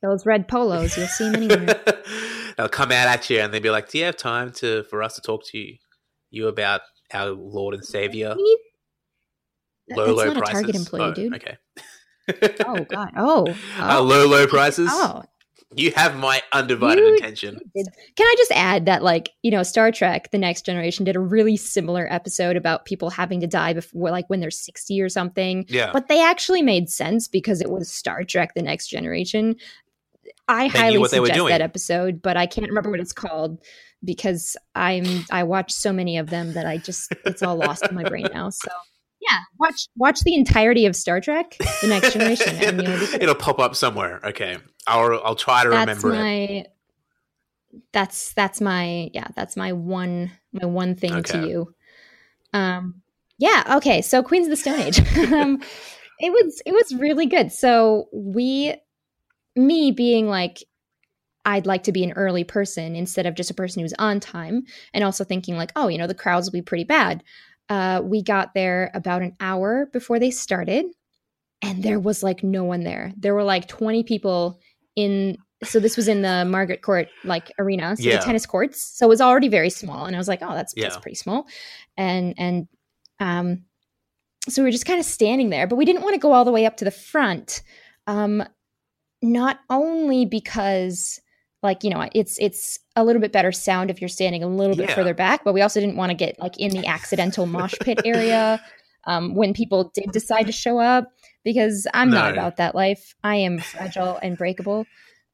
[0.03, 1.81] Those red polos, you'll see them anywhere.
[2.57, 5.03] they'll come out at you and they'll be like do you have time to for
[5.03, 5.77] us to talk to you
[6.33, 6.81] you about
[7.15, 8.59] our lord and savior need-
[9.97, 10.49] low That's low not prices.
[10.49, 11.35] a Target employee, oh, dude.
[11.37, 11.57] Okay.
[12.67, 13.11] Oh God.
[13.17, 13.55] Oh.
[13.81, 14.03] Oh.
[14.03, 14.89] low low prices.
[14.91, 15.23] Oh.
[15.75, 17.59] You have my undivided You attention.
[17.75, 21.17] did- Can I just add that, like, you know, Star Trek: The Next Generation did
[21.17, 25.09] a really similar episode about people having to die before, like, when they're sixty or
[25.09, 25.65] something.
[25.69, 25.91] Yeah.
[25.93, 29.57] But they actually made sense because it was Star Trek: The Next Generation.
[30.47, 33.13] I They highly what they were suggest that episode, but I can't remember what it's
[33.15, 33.59] called
[34.05, 37.95] because I'm I watch so many of them that I just it's all lost in
[37.95, 38.51] my brain now.
[38.51, 38.69] So
[39.21, 43.23] yeah, watch watch the entirety of Star Trek: The Next Generation, and you'll be.
[43.23, 44.21] It'll pop up somewhere.
[44.25, 44.59] Okay.
[44.87, 46.67] I'll I'll try to that's remember it.
[47.93, 51.41] that's that's my yeah that's my one my one thing Okay.
[51.41, 51.75] to you
[52.53, 53.01] um
[53.39, 54.99] yeah okay so queens of the stone age
[55.33, 55.63] um
[56.19, 58.75] it was it was really good so we
[59.57, 60.63] me being like
[61.45, 64.63] i'd like to be an early person instead of just a person who's on time
[64.95, 67.23] and also thinking like oh you know the crowds will be pretty bad
[67.69, 70.87] uh we got there about an hour before they started
[71.63, 74.61] and there was like no one there there were like 20 people
[74.97, 78.19] in so this was in the Margaret Court like arena, so Yeah.
[78.19, 78.83] the tennis courts.
[78.83, 81.47] So it was already very small, and I was like, oh, that's, that's pretty small,
[81.97, 82.67] and and
[83.21, 83.63] um,
[84.49, 86.45] so we were just kind of standing there, but we didn't want to go all
[86.45, 87.63] the way up to the front,
[88.09, 88.43] um,
[89.23, 91.21] not only because
[91.63, 94.77] like you know it's it's a little bit better sound if you're standing a little
[94.77, 94.95] bit Yeah.
[94.95, 98.01] further back, but we also didn't want to get like in the accidental mosh pit
[98.05, 98.61] area
[99.07, 101.09] um, when people did decide to show up
[101.45, 103.15] because I'm not about that life.
[103.25, 104.87] I am fragile and breakable.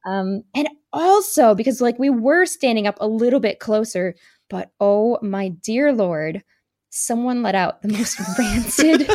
[0.07, 4.15] Um, and also because like we were standing up a little bit closer,
[4.49, 6.41] but oh my dear lord,
[6.89, 9.07] someone let out the most rancid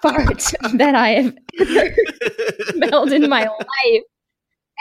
[0.00, 1.94] fart that I have ever
[2.70, 4.02] smelled in my life.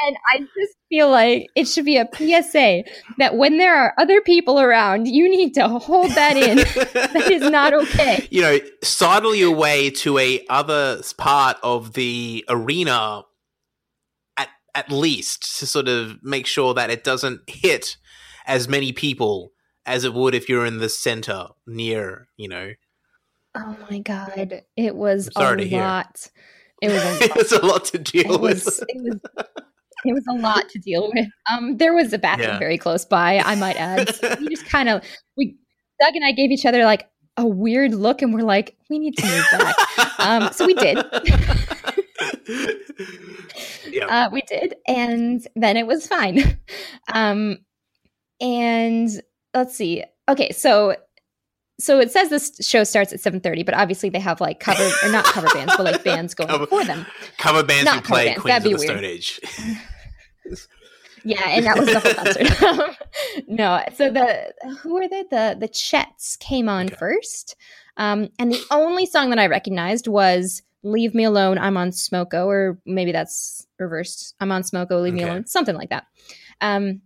[0.06, 2.84] And I just feel like it should be a PSA
[3.18, 6.58] that when there are other people around, you need to hold that in.
[6.94, 8.28] that is not okay.
[8.32, 13.22] You know, sidle your way to a other part of the arena
[14.38, 17.98] at at least to sort of make sure that it doesn't hit
[18.46, 19.52] as many people
[19.86, 22.72] as it would if you're in the center near, you know.
[23.56, 24.64] Oh my god.
[24.76, 26.28] It was a sorry to lot.
[26.82, 27.22] It was a lot.
[27.22, 28.66] it was a lot to deal it with.
[28.66, 29.56] was, it was
[30.06, 31.28] it was a lot to deal with.
[31.52, 32.60] Um, there was a bathroom Yeah.
[32.60, 34.14] very close by, I might add.
[34.16, 35.02] So we just kind of
[35.38, 35.56] we
[36.00, 39.18] Doug and I gave each other like a weird look, and we're like, we need
[39.18, 39.76] to move back.
[40.20, 40.98] Um, so we did.
[43.90, 44.06] yeah.
[44.08, 46.58] Uh, we did, and then it was fine.
[47.14, 47.58] Um,
[48.42, 49.10] and
[49.54, 50.04] let's see.
[50.30, 50.96] Okay, so
[51.80, 54.88] so it says this show starts at seven thirty, but obviously they have like cover
[55.04, 57.06] or not cover bands, but like bands going Cover- for them.
[57.38, 59.04] cover bands not play bands, Queens of that'd the be Stone.
[59.06, 59.40] Age.
[61.24, 62.98] Yeah, and that was the whole concert.
[63.48, 65.24] no, so the who were they?
[65.24, 66.96] The the Chats came on Okay.
[66.96, 67.56] first,
[67.98, 72.46] um, and the only song that I recognized was "Leave Me Alone." I'm on Smoko,
[72.46, 74.36] or maybe that's reversed.
[74.40, 75.02] I'm on Smoko.
[75.02, 76.06] Leave me alone, something like that.
[76.62, 77.02] Um,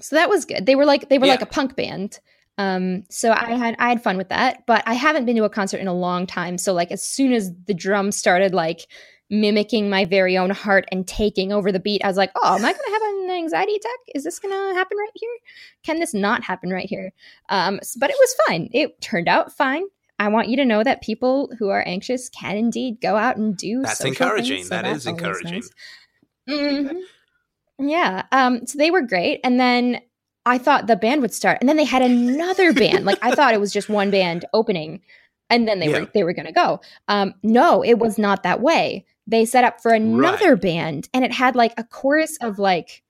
[0.00, 0.66] so that was good.
[0.66, 2.20] They were like they were like a punk band.
[2.56, 5.50] Um, so I had I had fun with that, but I haven't been to a
[5.50, 6.58] concert in a long time.
[6.58, 8.86] So like as soon as the drums started like
[9.30, 12.64] mimicking my very own heart and taking over the beat, I was like, oh, am
[12.64, 13.98] I gonna have an anxiety attack?
[14.14, 15.30] Is this gonna happen right here?
[15.84, 17.12] Can this not happen right here?
[17.48, 18.68] Um, but it was fine.
[18.72, 19.84] It turned out fine.
[20.18, 23.56] I want you to know that people who are anxious can indeed go out and
[23.56, 23.82] do.
[23.82, 24.56] That's encouraging.
[24.58, 25.52] things, so That that's is encouraging.
[25.52, 25.70] nice.
[26.48, 27.00] Mhm.
[27.78, 28.22] Yeah.
[28.32, 29.40] Um, so they were great.
[29.44, 30.00] And then
[30.44, 31.58] I thought the band would start.
[31.60, 33.04] And then they had another band.
[33.04, 35.00] Like I thought it was just one band opening
[35.50, 36.00] and then they Yeah.
[36.00, 36.80] were they were gonna go.
[37.06, 39.04] Um, no, it was not that way.
[39.28, 43.02] They set up for another band and it had like a chorus of like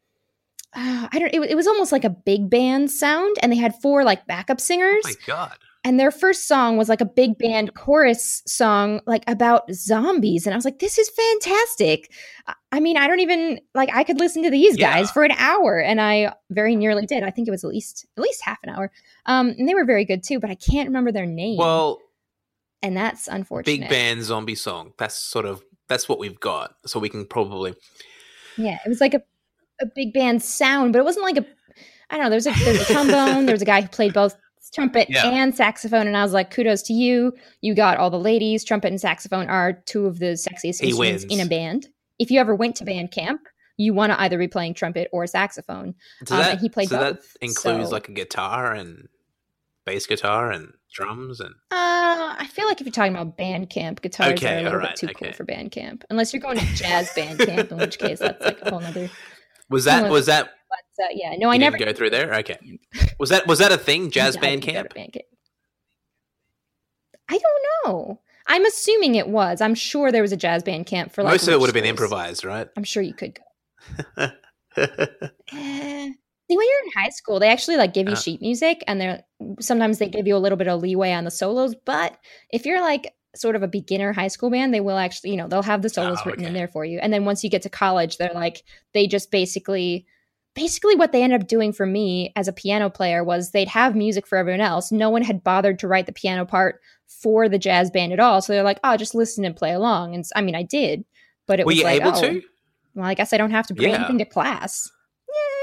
[0.75, 3.75] uh, I don't it, it was almost like a big band sound and they had
[3.81, 5.05] four like backup singers.
[5.07, 5.57] Oh my god.
[5.85, 10.53] and their first song was like a big band chorus song like about zombies and
[10.53, 12.13] i was like this is fantastic.
[12.73, 15.79] I- mean i don't even like i could listen to these guys for an hour
[15.81, 17.23] and i very nearly did.
[17.23, 18.91] I think it was at least at least half an hour.
[19.27, 21.59] Um and they were very good too but i can't remember their name.
[21.59, 22.01] Well,
[22.83, 23.81] and that's unfortunate.
[23.81, 24.93] big band zombie song.
[24.99, 26.75] That's sort of that's what we've got.
[26.87, 27.75] So we can probably
[28.57, 29.23] yeah it was like a,
[29.81, 31.47] a big band sound but it wasn't like a
[32.11, 34.37] i don't know there's a there's a trombone there was a guy who played both
[34.75, 35.27] trumpet Yeah.
[35.29, 38.89] and saxophone and i was like kudos to you you got all the ladies trumpet
[38.89, 41.87] and saxophone are two of the sexiest instruments in a band
[42.19, 43.43] if you ever went to band camp
[43.77, 46.99] you want to either be playing trumpet or saxophone does Um, that he played so
[46.99, 49.09] that includes so- like a guitar and
[49.87, 54.01] bass guitar and drums and uh i feel like if you're talking about band camp
[54.01, 56.67] guitars Okay, are a little bit too cool for band camp unless you're going to
[56.75, 59.11] jazz band camp in which case that's like a whole nother
[59.71, 62.35] was that was that but uh, yeah no i never go through there?
[62.35, 62.59] Okay.
[63.19, 64.11] Was that was that a thing?
[64.19, 64.95] Jazz band didn't go to camp?
[64.95, 65.27] band camp.
[67.29, 68.21] I don't know.
[68.47, 69.61] I'm assuming it was.
[69.61, 71.75] I'm sure there was a jazz band camp for like Most of it would have
[71.75, 72.69] been improvised, right?
[72.77, 73.39] I'm sure you could
[74.17, 74.29] go.
[76.51, 78.17] See, when you're in high school, they actually like give you Uh.
[78.17, 79.23] sheet music, and they're
[79.61, 81.75] sometimes they give you a little bit of leeway on the solos.
[81.85, 82.17] But
[82.51, 85.47] if you're like sort of a beginner high school band, they will actually, you know,
[85.47, 86.99] they'll have the solos Oh, written in there for you.
[87.01, 88.63] And then once you get to college, they're like
[88.95, 90.07] they just basically
[90.55, 93.95] basically what they ended up doing for me as a piano player was they'd have
[93.95, 94.91] music for everyone else.
[94.91, 98.41] No one had bothered to write the piano part for the jazz band at all.
[98.43, 101.05] So they're like, "Oh, just listen and play along." And I mean, I did,
[101.47, 102.43] but it Were was you like, able oh, to?
[102.95, 103.97] well, I guess I don't have to bring Yeah.
[103.99, 104.91] anything to class.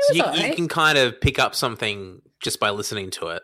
[0.08, 3.44] So you, all you can kind of pick up something just by listening to it.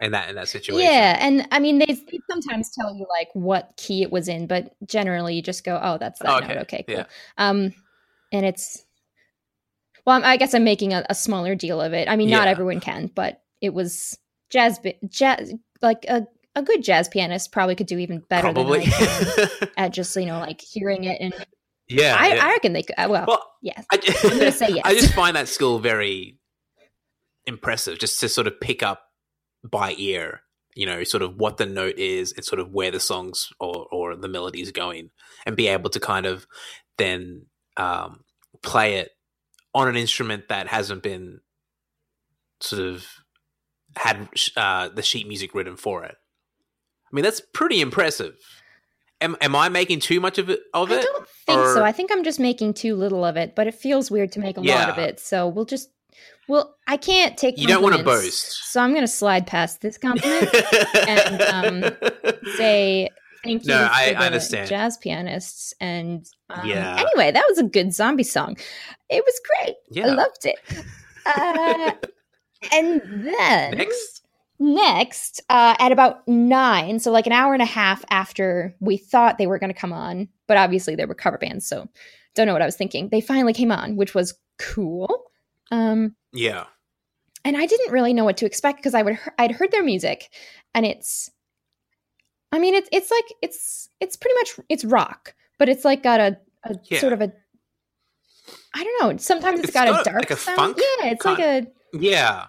[0.00, 0.80] In that in that situation.
[0.90, 4.46] Yeah, and I mean, they, they sometimes tell you like what key it was in,
[4.46, 6.96] but generally you just go, "Oh, that's that Okay, note." Okay, cool.
[6.96, 7.04] yeah.
[7.36, 7.74] Um,
[8.32, 8.82] and it's
[10.06, 12.08] well, I'm- I guess I'm making a, a smaller deal of it.
[12.08, 12.50] I mean, not Yeah.
[12.50, 16.26] everyone can, but it was jazz, jazz, like a
[16.56, 18.86] a good jazz pianist probably could do even better Probably.
[19.76, 21.18] at just you know like hearing it.
[21.20, 21.34] And
[21.90, 22.16] yeah.
[22.18, 22.44] I, yeah.
[22.44, 22.94] I reckon they could.
[22.98, 24.82] uh, Well, well, yes, I, I'm gonna say yes.
[24.84, 26.38] I just find that skill very
[27.46, 29.02] impressive, just to sort of pick up
[29.68, 30.42] by ear,
[30.74, 33.86] you know, sort of what the note is and sort of where the songs or,
[33.90, 35.10] or the melody is going,
[35.44, 36.46] and be able to kind of
[36.96, 38.24] then um,
[38.62, 39.10] play it
[39.74, 41.40] on an instrument that hasn't been
[42.60, 43.06] sort of
[43.96, 46.16] had uh, the sheet music written for it.
[47.10, 48.34] I mean, that's pretty impressive.
[49.22, 50.60] Am, am I making too much of it?
[50.74, 51.02] Of I it?
[51.02, 51.84] don't think so.
[51.84, 54.56] I think I'm just making too little of it, but it feels weird to make
[54.56, 55.20] a lot of it.
[55.20, 55.90] So we'll just,
[56.48, 57.58] well, I can't take.
[57.58, 58.70] You don't want to boast.
[58.72, 60.48] so I'm going to slide past this compliment
[61.06, 61.92] and, um,
[62.56, 63.08] say
[63.44, 64.68] thank you No, to I- I the understand.
[64.68, 66.96] jazz pianists and um, Yeah.
[66.98, 68.58] anyway that was a good zombie song
[69.08, 70.08] it was great Yeah.
[70.08, 70.58] i loved it
[71.24, 71.92] uh,
[72.72, 74.19] and then Next.
[74.60, 79.38] Next uh, at about nine so like an hour and a half after we thought
[79.38, 81.88] they were going to come on but obviously they were cover bands so
[82.34, 85.24] don't know what i was thinking they finally came on which was cool
[85.72, 86.64] um, Yeah.
[87.44, 89.84] and I didn't really know what to expect because I would he- I'd heard their
[89.84, 90.28] music,
[90.74, 91.30] and it's,
[92.52, 96.18] I mean it's it's like it's it's pretty much it's rock, but it's like got
[96.20, 96.98] a, a Yeah.
[96.98, 97.32] sort of a,
[98.74, 99.16] I don't know.
[99.18, 100.56] Sometimes it's It's got, got a dark like a sound.
[100.56, 102.46] funk yeah, it's like a Yeah.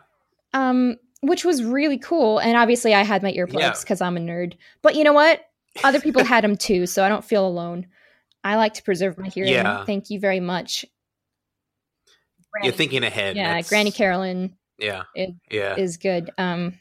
[0.54, 2.40] um, which was really cool.
[2.40, 4.54] And obviously, I had my earplugs because I'm a nerd.
[4.82, 5.42] But you know what?
[5.84, 7.88] Other people had them too, so I don't feel alone.
[8.44, 9.54] I like to preserve my hearing.
[9.54, 9.86] Yeah.
[9.86, 10.84] Thank you very much.
[12.64, 13.36] You're thinking ahead.
[13.38, 15.04] yeah, That's- Granny Carolyn Yeah.
[15.16, 15.76] It- yeah.
[15.78, 16.32] is good.
[16.38, 16.78] Um,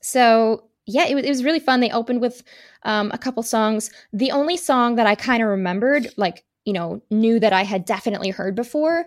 [0.00, 1.80] so yeah, it was, it was really fun.
[1.80, 2.42] They opened with
[2.84, 3.90] um, a couple songs.
[4.12, 7.84] The only song that I kind of remembered, like you know, knew that I had
[7.84, 9.06] definitely heard before.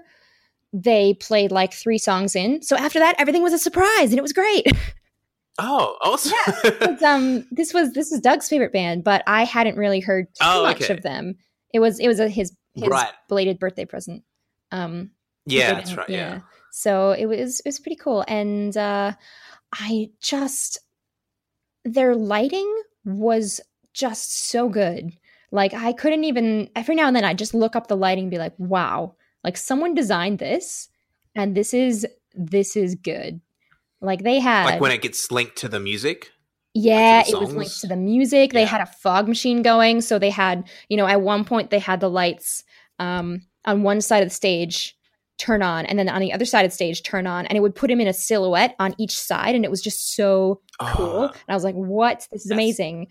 [0.73, 2.61] They played like three songs in.
[2.61, 4.65] So after that, everything was a surprise, and it was great.
[5.59, 6.33] oh, awesome.
[6.79, 10.39] But, um, this was this is Doug's favorite band, but I hadn't really heard too
[10.45, 10.93] Oh, much okay.
[10.93, 11.35] of them.
[11.73, 13.11] It was it was a, his his Right.
[13.27, 14.23] belated birthday present.
[14.71, 15.11] Um,
[15.45, 16.09] yeah, that's right.
[16.09, 16.39] Yeah.
[16.71, 19.13] So it was it was pretty cool, and uh,
[19.73, 20.79] I just
[21.83, 23.59] their lighting was
[23.93, 25.11] just so good.
[25.51, 28.31] Like I couldn't even every now and then I just look up the lighting and
[28.31, 30.89] be like, wow, like someone designed this,
[31.35, 33.41] and this is this is good.
[34.01, 36.31] Like they had Like when it gets linked to the music.
[36.73, 38.53] yeah, it was linked to the music.
[38.53, 41.79] They had a fog machine going, so they had, you know, at one point they
[41.79, 42.63] had the lights
[42.99, 44.97] um, on one side of the stage
[45.37, 47.61] turn on, and then on the other side of the stage turn on, and it
[47.61, 51.05] would put him in a silhouette on each side, and it was just so cool.
[51.07, 52.27] Oh, And I was like, "What?
[52.31, 53.07] This is amazing!"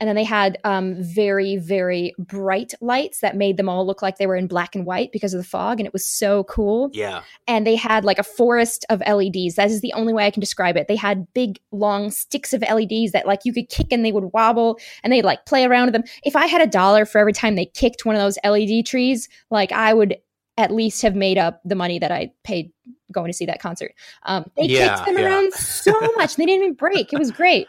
[0.00, 4.16] And then they had um, very, very bright lights that made them all look like
[4.16, 6.90] they were in black and white because of the fog, and it was so cool
[6.92, 7.22] yeah.
[7.46, 9.54] and they had like a forest of LEDs.
[9.56, 10.88] That is the only way I can describe it.
[10.88, 14.32] They had big, long sticks of LEDs that like you could kick and they would
[14.32, 16.04] wobble and they'd like play around with them.
[16.24, 19.28] If I had a dollar for every time they kicked one of those LED trees,
[19.50, 20.16] like I would
[20.56, 22.72] at least have made up the money that I paid
[23.12, 23.92] going to see that concert.
[24.24, 25.24] Um, they Yeah, kicked them yeah.
[25.26, 26.36] around so much.
[26.36, 27.12] They didn't even break.
[27.12, 27.66] It was great.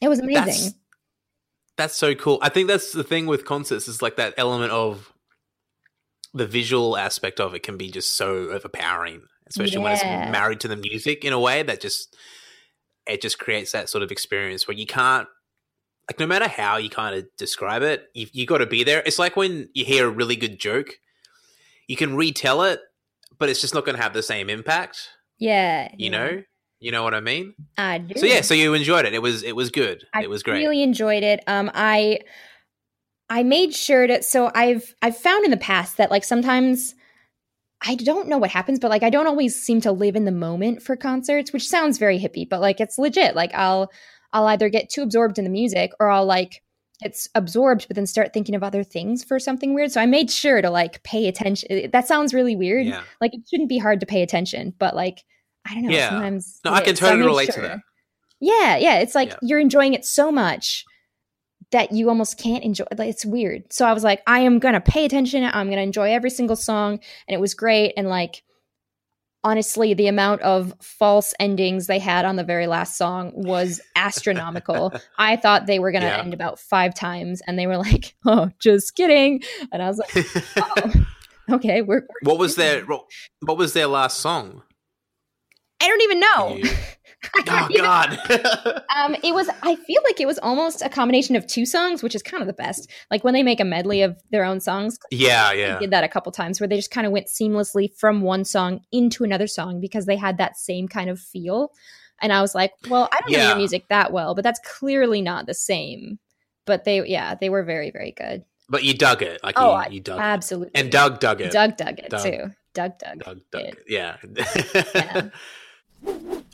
[0.00, 0.44] It was amazing.
[0.44, 0.74] That's,
[1.76, 2.38] that's so cool.
[2.42, 5.12] I think that's the thing with concerts is like that element of
[6.32, 10.68] the visual aspect of it can be just so overpowering, especially when it's married to
[10.68, 12.16] the music in a way that just
[13.06, 15.28] it just creates that sort of experience where you can't
[16.08, 19.02] like no matter how you kind of describe it, you you got to be there.
[19.06, 20.98] It's like when you hear a really good joke,
[21.86, 22.80] you can retell it,
[23.38, 25.08] but it's just not going to have the same impact.
[25.38, 25.88] yeah.
[25.96, 26.18] You yeah.
[26.18, 26.42] know,
[26.84, 27.54] you know what I mean.
[27.78, 28.14] I do.
[28.20, 29.14] So yeah, so you enjoyed it.
[29.14, 30.04] It was it was good.
[30.12, 30.56] I it was great.
[30.56, 31.42] I really enjoyed it.
[31.46, 32.18] Um, I
[33.30, 34.22] I made sure to.
[34.22, 36.94] So I've I've found in the past that like sometimes
[37.86, 40.30] I don't know what happens, but like I don't always seem to live in the
[40.30, 43.34] moment for concerts, which sounds very hippie, but like it's legit.
[43.34, 43.90] Like I'll
[44.34, 46.62] I'll either get too absorbed in the music or I'll like
[47.00, 49.90] it's absorbed, but then start thinking of other things for something weird.
[49.90, 51.90] So I made sure to like pay attention.
[51.92, 52.86] That sounds really weird.
[52.86, 53.02] yeah.
[53.22, 55.24] Like it shouldn't be hard to pay attention, but like
[55.68, 55.90] I don't know.
[55.90, 56.10] Yeah.
[56.10, 56.98] Sometimes No, I can is.
[56.98, 57.78] So totally relate to that.
[58.40, 58.98] Yeah, yeah.
[58.98, 59.36] It's like Yeah.
[59.42, 60.84] you're enjoying it so much
[61.70, 63.72] that you almost can't enjoy like it's weird.
[63.72, 67.00] So I was like, I am gonna pay attention, I'm gonna enjoy every single song,
[67.26, 67.94] and it was great.
[67.96, 68.42] And like
[69.42, 74.92] honestly, the amount of false endings they had on the very last song was astronomical.
[75.18, 76.18] I thought they were gonna Yeah.
[76.18, 79.42] end about five times, and they were like, Oh, just kidding.
[79.72, 84.18] And I was like, Oh, okay, we're, we're what was their what was their last
[84.18, 84.62] song?
[85.84, 86.56] I don't even know.
[86.56, 86.70] You-
[87.48, 88.18] Oh God!
[88.94, 89.48] Um, it was.
[89.62, 92.46] I feel like it was almost a combination of two songs, which is kind of
[92.46, 92.90] the best.
[93.10, 94.98] Like when they make a medley of their own songs.
[95.10, 97.96] yeah, They yeah, did that a couple times where they just kind of went seamlessly
[97.96, 101.70] from one song into another song because they had that same kind of feel.
[102.20, 105.22] And I was like, well, I don't know your music that well, but that's clearly
[105.22, 106.18] not the same.
[106.66, 108.44] But they, yeah, they were very, very good.
[108.68, 110.22] but you dug it, like Oh, you, you dug, it.
[110.22, 110.74] Absolutely.
[110.74, 111.52] and Doug dug it.
[111.52, 112.22] Doug dug it Doug.
[112.22, 112.50] too.
[112.74, 113.24] Doug dug.
[113.24, 113.78] Doug dug it.
[113.78, 113.84] it.
[113.88, 114.16] Yeah.
[114.94, 115.30] Yeah.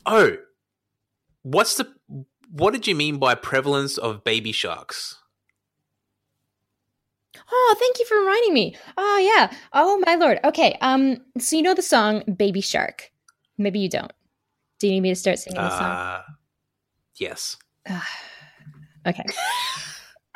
[0.07, 0.36] Oh,
[1.42, 1.92] what's the?
[2.53, 5.16] What did you mean by prevalence of baby sharks?
[7.53, 8.76] Oh, thank you for reminding me.
[8.96, 9.53] Oh yeah.
[9.72, 10.40] Oh my lord.
[10.44, 10.76] Okay.
[10.80, 11.18] Um.
[11.38, 13.11] So you know the song "Baby Shark"?
[13.59, 14.12] Maybe you don't.
[14.78, 15.90] Do you need me to start singing the song?
[15.90, 16.22] Uh,
[17.16, 17.57] yes.
[19.07, 19.24] Okay.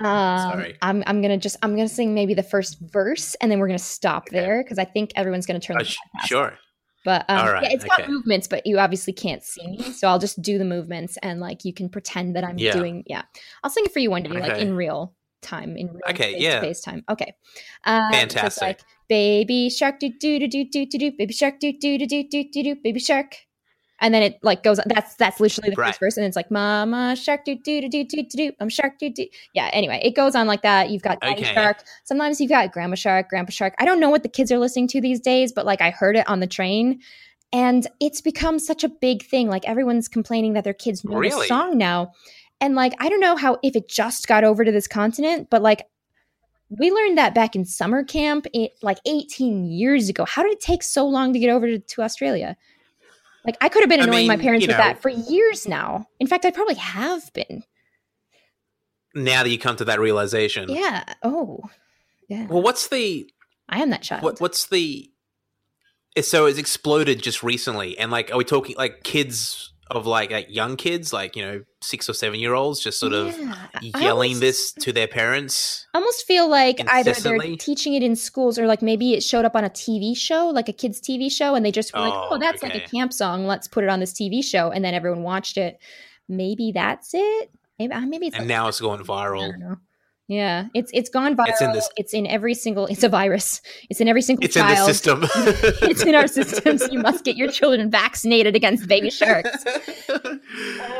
[0.01, 0.77] Um, Sorry.
[0.83, 3.79] I'm I'm gonna just I'm gonna sing maybe the first verse and then we're gonna
[3.79, 4.41] stop Okay.
[4.41, 5.77] there because I think everyone's gonna turn.
[5.77, 6.59] Uh, the sh- sure.
[7.05, 10.19] But um, right, yeah, it's got movements, but you obviously can't see me, so I'll
[10.19, 12.73] just do the movements and like you can pretend that I'm Yeah.
[12.73, 13.05] doing.
[13.07, 13.23] Yeah,
[13.63, 16.43] I'll sing it for you one day, like in real time, in real Okay, face
[16.43, 16.61] yeah.
[16.61, 17.05] face time.
[17.11, 17.35] Okay,
[17.85, 18.63] uh, so Fantastic.
[18.63, 22.07] like baby shark do do do do do do do baby shark do do do
[22.07, 23.37] do do do do baby shark,
[24.01, 24.81] and then it like goes.
[24.87, 25.89] That's that's literally the Right.
[25.89, 28.47] first verse, and it's like mama shark do do do do do do.
[28.61, 29.27] I'm um, shark do do.
[29.53, 29.71] Yeah.
[29.73, 30.91] Anyway, it goes on like that.
[30.91, 31.55] You've got daddy Okay.
[31.55, 31.79] shark.
[32.05, 33.75] Sometimes you've got grandma shark, grandpa shark.
[33.79, 36.17] I don't know what the kids are listening to these days, but like I heard
[36.17, 37.01] it on the train.
[37.53, 39.49] And it's become such a big thing.
[39.49, 41.43] Like everyone's complaining that their kids know Really?
[41.43, 42.11] the song now.
[42.61, 45.63] And like, I don't know how if it just got over to this continent, but
[45.63, 45.87] like
[46.69, 50.25] we learned that back in summer camp it, like 18 years ago.
[50.25, 52.57] How did it take so long to get over to, to Australia?
[53.45, 55.67] Like I could have been I annoying my parents you with know- that for years
[55.69, 56.09] now.
[56.19, 57.63] In fact, I probably have been.
[59.15, 61.05] Now that you come to that realization, Yeah.
[61.23, 61.61] Oh.
[62.29, 62.47] Yeah.
[62.47, 63.31] Well, what's the
[63.69, 64.23] I am that child.
[64.23, 64.41] what?
[64.41, 65.11] What's the?
[66.21, 70.47] So it's exploded just recently, and like, are we talking like kids of like like
[70.49, 73.55] young kids, like you know, six or seven year olds, just sort of Yeah.
[74.01, 75.87] Yelling almost- this to their parents?
[75.95, 79.45] I almost feel like either they're teaching it in schools or like maybe it showed
[79.45, 82.13] up on a TV show, like a kids' TV show, and they just were like,
[82.15, 83.47] Oh, "Oh, that's like a camp song.
[83.47, 85.79] Let's put it on this TV show," and then everyone watched it.
[86.29, 87.51] Maybe that's it.
[87.79, 89.77] Maybe uh, maybe it's And like- now it's going viral.
[90.27, 91.49] Yeah, it's it's gone viral.
[91.49, 92.87] It's in this- It's in every single.
[92.87, 93.61] It's a virus.
[93.91, 94.89] It's in every single It's in child.
[94.89, 95.21] the system.
[95.91, 96.83] it's in our systems.
[96.91, 99.51] You must get your children vaccinated against baby sharks.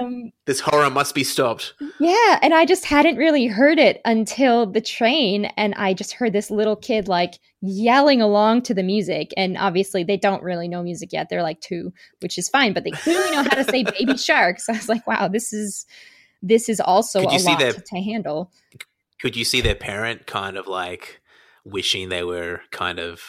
[0.01, 1.75] Um, this horror must be stopped.
[2.01, 6.33] Yeah, and I just hadn't really heard it until the train, and I just heard
[6.33, 9.33] this little kid like yelling along to the music.
[9.37, 12.73] And obviously, they don't really know music yet; they're like two, which is fine.
[12.73, 14.69] But they clearly know how to say "baby sharks.
[14.69, 15.87] I was like, "Wow, this is
[16.43, 18.51] this is also Could a lot their- to handle."
[19.21, 21.21] Could you see their parent kind of like
[21.65, 23.23] wishing they were kind of,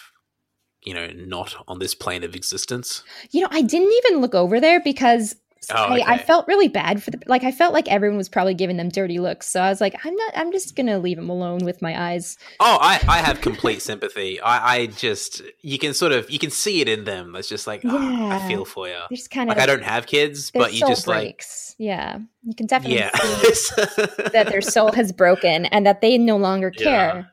[0.84, 3.04] you know, not on this plane of existence?
[3.32, 5.36] You know, I didn't even look over there because.
[5.74, 7.44] Oh, I, I felt really bad for the like.
[7.44, 10.16] I felt like everyone was probably giving them dirty looks, so I was like, "I'm
[10.16, 10.38] not.
[10.38, 14.40] I'm just gonna leave them alone with my eyes." Oh, I, I have complete sympathy.
[14.42, 17.36] I, I just you can sort of you can see it in them.
[17.36, 17.94] It's just like "Ah,
[18.30, 18.46] Yeah.
[18.46, 18.98] I feel for you.
[19.12, 21.44] Just kind of Like I don't have kids, but you just like
[21.78, 23.12] yeah, you can definitely yeah.
[23.54, 23.76] see
[24.34, 26.84] that their soul has broken and that they no longer Yeah.
[27.12, 27.32] care.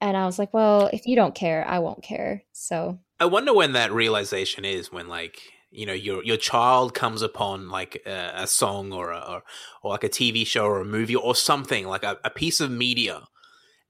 [0.00, 2.42] And I was like, well, if you don't care, I won't care.
[2.52, 5.40] So I wonder when that realization is when like
[5.76, 9.42] you know your your child comes upon like a, a song or a or,
[9.82, 12.70] or like a TV show or a movie or something like a, a piece of
[12.70, 13.22] media,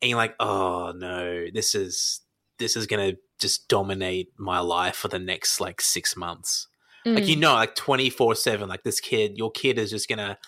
[0.02, 2.20] and you're like, oh no, this is
[2.58, 6.68] this is gonna just dominate my life for the next like six months.
[7.04, 10.08] Like mm, you know, like twenty four seven, like this kid, your kid is just
[10.08, 10.38] gonna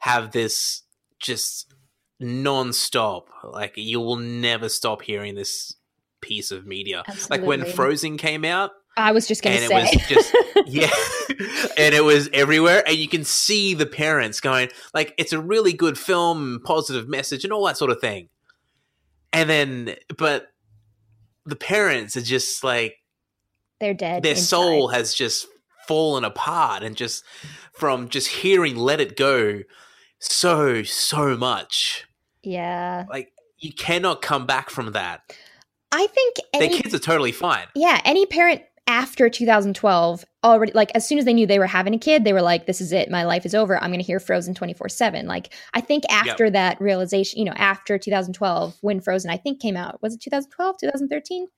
[0.00, 0.82] have this
[1.18, 1.72] just
[2.18, 5.74] non-stop like you will never stop hearing this
[6.22, 7.04] piece of media.
[7.28, 10.34] Like when frozen came out I was just and it say, was just
[10.66, 10.90] yeah.
[11.76, 15.74] And it was everywhere and you can see the parents going like it's a really
[15.74, 18.28] good film positive message and all that sort of thing.
[19.32, 20.48] And then but
[21.44, 22.96] the parents are just like
[23.80, 24.22] they're dead.
[24.22, 24.44] their inside.
[24.44, 25.46] soul has just
[25.86, 27.22] fallen apart and just
[27.72, 29.60] from just hearing let it go
[30.18, 32.06] so so much.
[32.42, 35.36] Yeah, like you cannot come back from that.
[35.92, 37.66] I think their kids are totally fine.
[37.74, 41.92] Yeah any parent after 2012 already like as soon as they knew they were having
[41.94, 44.06] a kid they were like this is it my life is over i'm going to
[44.06, 49.30] hear frozen 24/7 like i think after that realization you know after 2012 when frozen
[49.30, 51.48] i think came out was it 2012 2013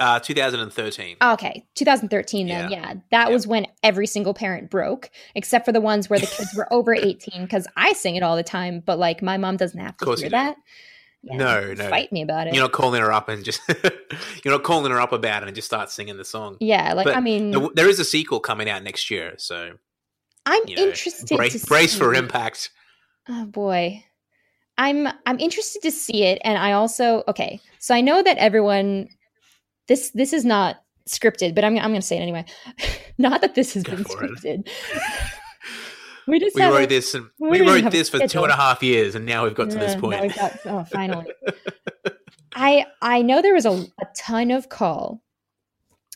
[0.00, 2.70] uh 2013 Okay, 2013 then.
[2.70, 2.78] Yeah.
[2.78, 2.94] Yeah.
[3.10, 3.34] That Yeah.
[3.34, 6.94] was when every single parent broke, except for the ones where the kids were over
[6.96, 10.06] 18 cuz I sing it all the time, but like my mom doesn't have to
[10.16, 10.56] hear that.
[10.56, 10.62] do.
[11.22, 11.88] Yeah, No, no.
[11.88, 12.54] Fight me about it.
[12.54, 13.60] you're not calling her up and just
[14.44, 17.04] you're not calling her up about it and just start singing the song yeah, like
[17.04, 19.74] but I mean, there, is a sequel coming out next year so
[20.46, 22.70] I'm you know, interested bra- to brace for impact
[23.28, 24.04] Oh boy.
[24.78, 27.60] I'm I'm interested to see it and I also okay.
[27.78, 29.08] So I know that everyone
[29.86, 32.44] this this is not scripted, but I'm I'm going to say it anyway.
[33.18, 34.68] not that this has Go been scripted.
[36.26, 38.44] we just we have a- wrote this and we we wrote this for two schedule.
[38.44, 41.26] and a half years and now we've got to this Yeah, point got- oh, finally.
[42.54, 45.22] I I know there was a, a ton of call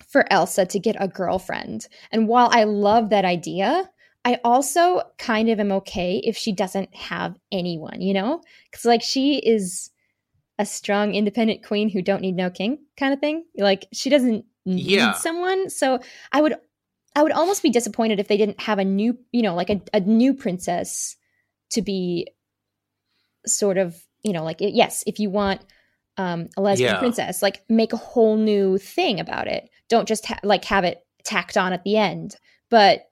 [0.08, 3.88] for Elsa to get a girlfriend, and while I love that idea,
[4.24, 8.00] I also kind of am okay if she doesn't have anyone.
[8.00, 9.90] You know, because like she is
[10.58, 13.44] a strong, independent queen who don't need no king kind of thing.
[13.56, 15.12] Like she doesn't need Yeah.
[15.12, 15.68] someone.
[15.70, 16.00] So
[16.32, 16.56] I would
[17.16, 19.80] I would almost be disappointed if they didn't have a new, you know, like a,
[19.94, 21.16] a new princess
[21.70, 22.28] to be
[23.46, 25.62] sort of, you know, like yes, if you want
[26.18, 26.98] um, a lesbian Yeah.
[26.98, 29.68] princess, like make a whole new thing about it.
[29.88, 32.36] Don't just ha- like have it tacked on at the end.
[32.70, 33.06] But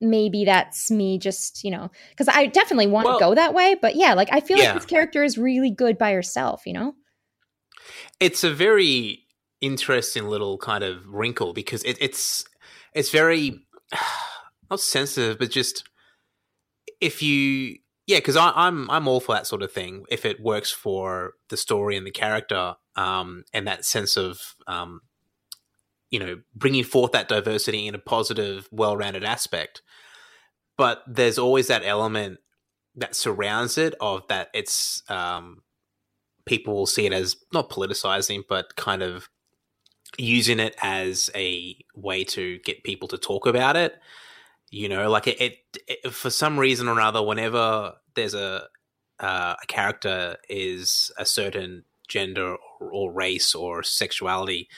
[0.00, 3.76] maybe that's me just, you know, because I definitely want Well- to go that way.
[3.80, 4.66] But yeah, like I feel Yeah.
[4.72, 6.94] like this character is really good by herself, you know?
[8.20, 9.20] it's a very
[9.60, 12.44] interesting little kind of wrinkle because it, it's
[12.94, 13.60] it's very
[14.70, 15.88] not sensitive, but just
[17.00, 20.72] if you yeah, because I'm I'm all for that sort of thing if it works
[20.72, 25.00] for the story and the character, um, and that sense of um,
[26.10, 29.82] you know bringing forth that diversity in a positive, well-rounded aspect.
[30.76, 32.38] But there's always that element
[32.96, 35.62] that surrounds it of that it's um,
[36.46, 39.28] people will see it as not politicizing, but kind of
[40.20, 43.98] using it as a way to get people to talk about it.
[44.70, 45.54] You know, like it, it,
[45.88, 48.68] it for some reason or another, whenever there's a
[49.18, 54.68] uh, a character is a certain gender or, or race or sexuality,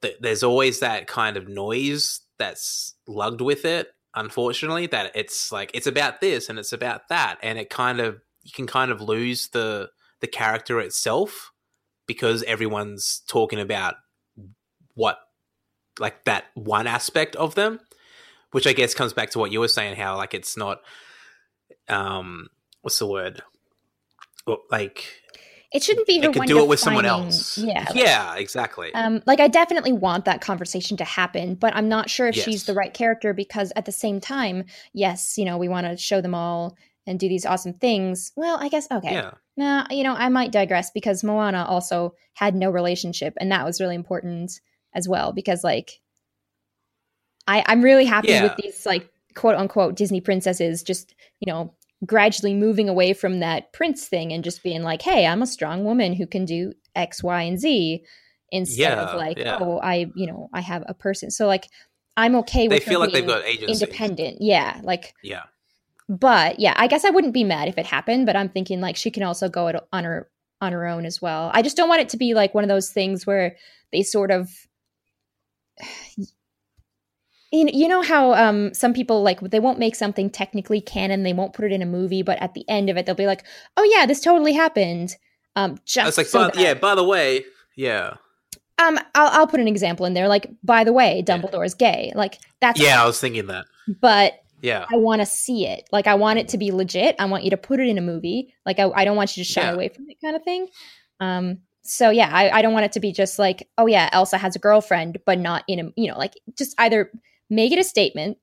[0.00, 3.88] th- there's always that kind of noise that's lugged with it.
[4.14, 8.20] Unfortunately, that it's like it's about this and it's about that, and it kind of
[8.42, 9.90] you can kind of lose the
[10.20, 11.50] the character itself
[12.06, 13.94] because everyone's talking about
[15.00, 15.18] what
[15.98, 17.80] like that one aspect of them
[18.52, 20.80] which i guess comes back to what you were saying how like it's not
[21.88, 22.48] um
[22.82, 23.42] what's the word
[24.46, 25.04] Well, like
[25.72, 27.84] It shouldn't be her could one do it with someone else Yeah.
[27.88, 32.10] like- yeah exactly Um, like I definitely want that conversation to happen, but I'm not
[32.10, 35.68] sure if she's the right character because at the same time, yes, you know, we
[35.68, 36.76] want to show them all
[37.06, 38.32] and do these awesome things.
[38.36, 39.12] Well, I guess okay.
[39.14, 43.64] yeah Nah, you know, I might digress because Moana also had no relationship, and that
[43.66, 44.60] was really important
[44.94, 45.32] as well.
[45.32, 46.00] Because like,
[47.46, 48.42] I I'm really happy Yeah.
[48.44, 51.74] with these like quote unquote Disney princesses just you know
[52.06, 55.84] gradually moving away from that prince thing and just being like, hey, I'm a strong
[55.84, 58.04] woman who can do X, Y, and Z
[58.50, 59.58] instead Yeah, of like, yeah.
[59.60, 61.30] oh, I you know I have a person.
[61.30, 61.68] So like,
[62.16, 64.38] I'm okay they with her feel like they've being got agency independent.
[64.40, 65.44] Yeah, like yeah
[66.08, 68.96] but yeah, I guess I wouldn't be mad if it happened, but I'm thinking like
[68.96, 70.28] she can also go on her
[70.60, 71.50] on her own as well.
[71.54, 73.56] I just don't want it to be like one of those things where
[73.92, 74.50] they sort of
[77.52, 81.52] you know, how um some people like they won't make something technically canon, they won't
[81.52, 83.44] put it in a movie, but at the end of it they'll be like,
[83.76, 85.16] "Oh yeah, this totally happened."
[85.56, 87.44] Um just it's like so by, yeah by the way
[87.76, 88.14] yeah
[88.78, 92.12] Um I'll I'll put an example in there like, "By the way, Dumbledore is gay."
[92.14, 93.66] Like that's yeah i was thinking that
[94.00, 95.88] but yeah I want to see it.
[95.90, 97.16] Like I want it to be legit.
[97.18, 98.54] I want you to put it in a movie.
[98.64, 99.72] Like I, I don't want you to shy Yeah.
[99.72, 100.68] away from it, kind of thing.
[101.18, 101.58] Um.
[101.82, 104.54] So yeah, I, I don't want it to be just like, oh yeah, Elsa has
[104.54, 107.10] a girlfriend, but not in a, you know, like just either
[107.48, 108.38] make it a statement,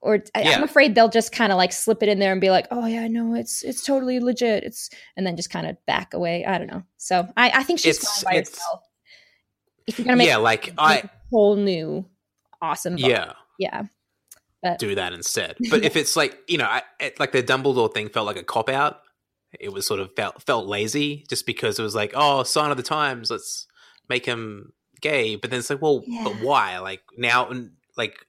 [0.00, 0.50] or I, Yeah.
[0.56, 2.86] I'm afraid they'll just kind of like slip it in there and be like, oh
[2.86, 4.64] yeah, no, it's it's totally legit.
[4.64, 6.44] It's and then just kind of back away.
[6.44, 6.82] I don't know.
[6.96, 8.82] So I, I think she's It's- fine by herself.
[9.86, 12.04] If you're gonna make yeah like i a whole new
[12.60, 13.08] awesome, book.
[13.08, 13.84] yeah yeah,
[14.78, 15.56] do that instead.
[15.70, 18.42] But if it's like you know, I, it, like the Dumbledore thing felt like a
[18.42, 19.02] cop out.
[19.60, 22.76] It was sort of felt felt lazy just because it was like, oh, sign of
[22.76, 23.30] the times.
[23.30, 23.66] Let's
[24.08, 25.36] make him gay.
[25.36, 26.78] But then it's like, well, but why?
[26.78, 27.50] Like now,
[27.96, 28.26] like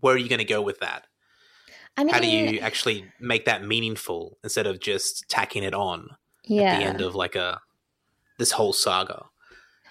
[0.00, 1.06] where are you going to go with that?
[1.96, 6.10] I mean, How do you actually make that meaningful instead of just tacking it on
[6.44, 6.74] yeah.
[6.74, 7.60] at the end of like a
[8.38, 9.24] this whole saga?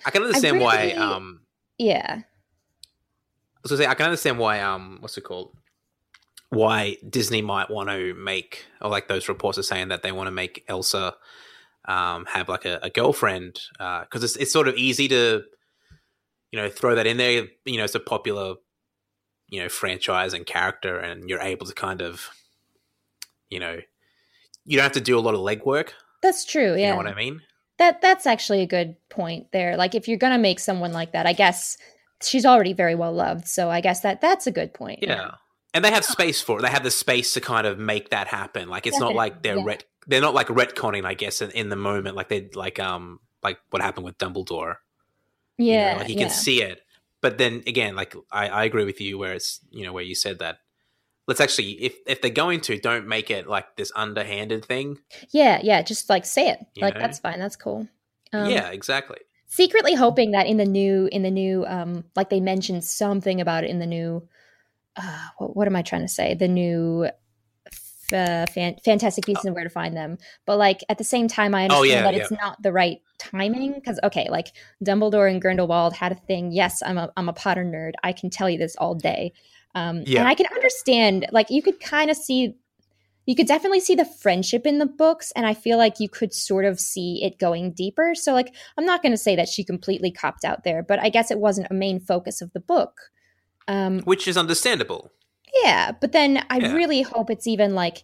[0.06, 0.84] I can understand why.
[0.84, 1.42] really- Um,
[1.78, 2.22] Yeah.
[2.22, 5.54] I was gonna say I can understand why um what's it called?
[6.50, 10.28] Why Disney might want to make or like those reports are saying that they want
[10.28, 11.16] to make Elsa
[11.86, 15.44] um have like a, a girlfriend because it's it's sort of easy to
[16.52, 17.48] you know throw that in there.
[17.66, 18.56] You know, it's a popular
[19.50, 22.30] you know franchise and character, and you're able to kind of
[23.50, 23.80] you know
[24.66, 25.90] you don't have to do a lot of legwork.
[26.22, 26.72] That's true.
[26.72, 26.92] Yeah, You Yeah.
[26.92, 27.42] know what I mean?
[27.78, 29.78] That that's actually a good point there.
[29.78, 31.78] Like if you're gonna make someone like that, I guess
[32.24, 33.48] she's already very well loved.
[33.48, 35.00] So I guess that that's a good point.
[35.04, 35.36] Yeah.
[35.74, 36.62] And they have space for it.
[36.64, 38.70] They have the space to kind of make that happen.
[38.70, 41.70] Like it's not like they're Definitely, ret- they're not like retconning, I guess, in, in
[41.70, 42.16] the moment.
[42.16, 44.78] Like they like um like what happened with Dumbledore.
[45.58, 45.96] you know, Yeah.
[46.00, 46.22] like you yeah.
[46.22, 46.82] can see it.
[47.22, 50.16] But then again, like I, I agree with you where it's you know where you
[50.16, 50.60] said that.
[51.28, 55.00] Let's actually, if if they're going to, don't make it like this underhanded thing.
[55.32, 55.82] yeah, yeah.
[55.82, 56.60] Just like say it.
[56.76, 57.02] You like know?
[57.02, 57.40] that's fine.
[57.40, 57.88] That's cool.
[58.34, 59.18] Um, yeah, exactly.
[59.48, 63.64] Secretly hoping that in the new in the new um like they mentioned something about
[63.66, 64.28] it in the new
[64.98, 66.34] uh what, what am I trying to say?
[66.34, 67.08] The new
[68.12, 71.54] f- fan- fantastic beasts and where to find them but like at the same time
[71.54, 72.22] i Oh, understand yeah, that yeah.
[72.22, 74.48] it's not the right timing because okay like
[74.84, 78.30] dumbledore and grindelwald had a thing yes i'm a, I'm a potter nerd i can
[78.30, 79.34] tell you this all day
[79.76, 80.20] um Yeah.
[80.20, 82.56] and i can understand like you could kind of see
[83.26, 86.34] you could definitely see the friendship in the books and i feel like you could
[86.34, 89.66] sort of see it going deeper so like i'm not going to say that she
[89.66, 92.94] completely copped out there but i guess it wasn't a main focus of the book
[93.68, 95.12] Um, which is understandable.
[95.64, 96.74] yeah, but then I Yeah.
[96.74, 98.04] really hope it's even like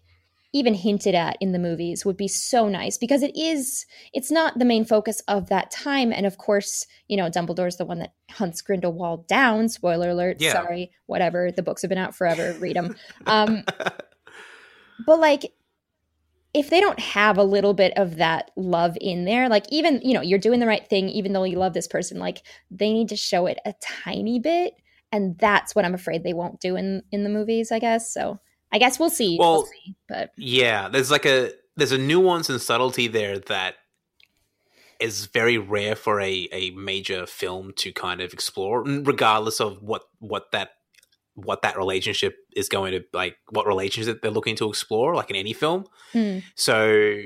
[0.55, 4.59] even hinted at in the movies would be so nice because it is it's not
[4.59, 8.13] the main focus of that time and of course you know dumbledore's the one that
[8.29, 10.51] hunts grindelwald down spoiler alert Yeah.
[10.51, 12.95] sorry whatever the books have been out forever read them
[13.25, 13.63] um
[15.07, 15.53] but like
[16.53, 20.13] if they don't have a little bit of that love in there like even you
[20.13, 23.09] know you're doing the right thing even though you love this person like they need
[23.09, 24.73] to show it a tiny bit
[25.13, 28.37] and that's what i'm afraid they won't do in in the movies i guess so
[28.73, 32.49] i guess we'll see we'll, Well, see but yeah, there's like a there's a nuance
[32.49, 33.75] and subtlety there that
[34.99, 40.03] is very rare for a, a major film to kind of explore, regardless of what
[40.19, 40.69] what that
[41.35, 45.35] what that relationship is going to like what relationship they're looking to explore, like in
[45.35, 45.85] any film.
[46.11, 46.39] hmm.
[46.55, 47.23] So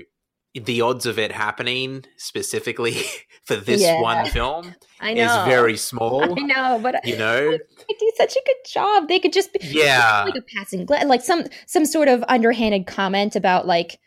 [0.59, 2.97] the odds of it happening specifically
[3.43, 4.01] for this Yeah.
[4.01, 6.23] one film i is very small.
[6.39, 7.51] i know but You know,
[7.87, 11.05] they do such a good job they could just be yeah, like a passing gla-
[11.05, 13.99] like some some sort of underhanded comment about like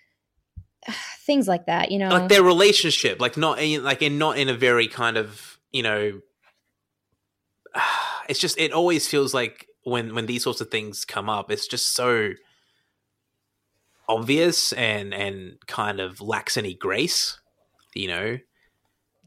[1.27, 4.49] things like that you know like their relationship, like not in, like in not in
[4.49, 6.21] a very kind of you know.
[8.29, 11.67] It's just it always feels like when when these sorts of things come up, it's
[11.67, 12.31] just so
[14.11, 17.39] obvious and and kind of lacks any grace,
[17.95, 18.39] you know.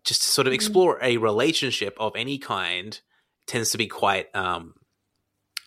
[0.03, 0.55] Just to sort of Mhm.
[0.55, 2.99] explore a relationship of any kind
[3.47, 4.75] tends to be quite um,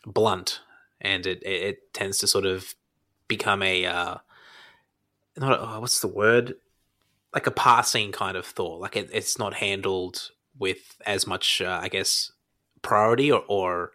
[0.05, 0.61] blunt,
[1.01, 2.75] and it, it it tends to sort of
[3.29, 4.17] become a uh,
[5.37, 6.55] not a, oh, what's the word
[7.35, 11.79] like a passing kind of thought like it, it's not handled with as much uh,
[11.83, 12.33] i guess
[12.83, 13.93] priority or, or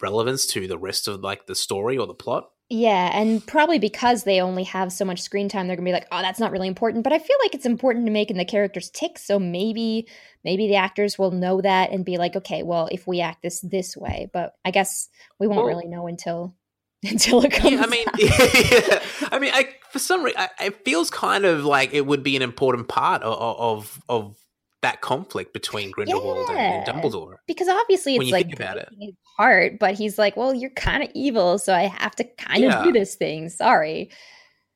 [0.00, 4.24] relevance to the rest of like the story or the plot Yeah, and probably because
[4.24, 6.66] they only have so much screen time, they're gonna be like, "Oh, that's not really
[6.66, 10.08] important." But I feel like it's important to making the characters tick, so maybe
[10.44, 13.60] maybe the actors will know that and be like, "Okay, well, if we act this
[13.60, 15.08] this way." But I guess
[15.38, 16.56] we won't Well- really know until
[17.04, 17.72] until it comes.
[17.72, 19.02] yeah, i mean yeah.
[19.30, 22.42] i mean i for some reason it feels kind of like it would be an
[22.42, 24.36] important part of of, of
[24.82, 28.76] that conflict between grindelwald and, and dumbledore because obviously when it's you like think about
[28.76, 28.88] it.
[29.00, 32.64] his heart, but he's like, "Well, you're kind of evil, so I have to kind
[32.64, 32.84] of Yeah.
[32.84, 34.10] do this thing." Sorry.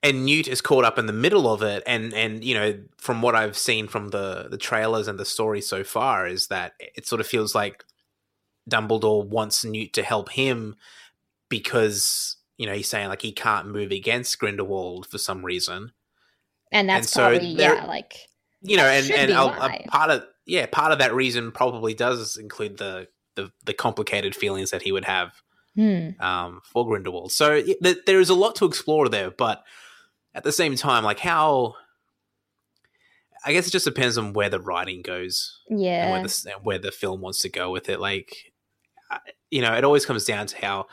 [0.03, 3.20] and Newt is caught up in the middle of it, and and you know from
[3.22, 7.07] what I've seen from the the trailers and the story so far is that it
[7.07, 7.84] sort of feels like
[8.68, 10.76] Dumbledore wants Newt to help him
[11.48, 15.92] because you know he's saying like he can't move against Grindelwald for some reason,
[16.72, 18.14] And that's And so probably yeah, like
[18.63, 22.79] you know, and and a, part of yeah part of that reason probably does include
[22.79, 25.33] the the, the complicated feelings that he would have
[25.75, 26.11] hmm.
[26.21, 27.33] um, for Grindelwald.
[27.33, 29.65] So th- there is a lot to explore there, but
[30.35, 31.75] at the same time, like how,
[33.45, 36.11] I guess it just depends on where the writing goes and Yeah.
[36.11, 38.01] where the where the film wants to go with it.
[38.01, 38.53] Like,
[39.51, 40.87] you know, it always comes down to how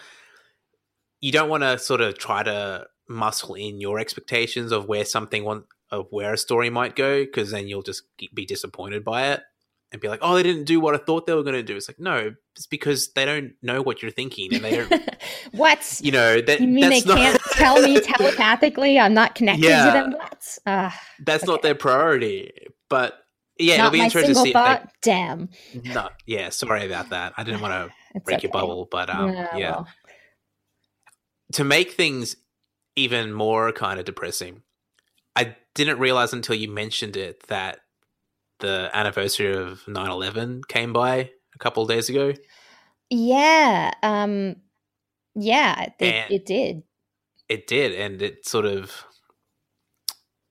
[1.19, 5.43] you don't want to sort of try to muscle in your expectations of where something
[5.43, 9.41] want of where a story might go, because then you'll just be disappointed by it
[9.91, 11.75] and be like, "Oh, they didn't do what I thought they were going to do."
[11.77, 15.09] It's like, no, it's because they don't know what you're thinking and they don't
[15.53, 15.99] what?
[16.03, 19.85] you know that You mean they not can't tell me telepathically I'm not connected Yeah.
[19.85, 20.11] to them?
[20.11, 20.57] What?
[20.65, 22.51] Ah, that's not their priority
[22.89, 23.17] but
[23.59, 24.89] yeah it'll be interesting to see thought.
[25.01, 25.49] Damn.
[25.73, 29.57] no yeah sorry about that i didn't want to break your bubble but um Yeah,
[29.57, 29.87] yeah well.
[31.53, 32.35] to make things
[32.95, 34.61] even more kind of depressing
[35.77, 37.79] didn't realize until you mentioned it that
[38.59, 42.33] the anniversary of 9-11 came by a couple of days ago
[43.09, 43.91] Yeah.
[44.03, 44.57] Um.
[45.35, 45.87] Yeah.
[45.99, 46.83] It, it did.
[47.49, 49.05] it did and it sort of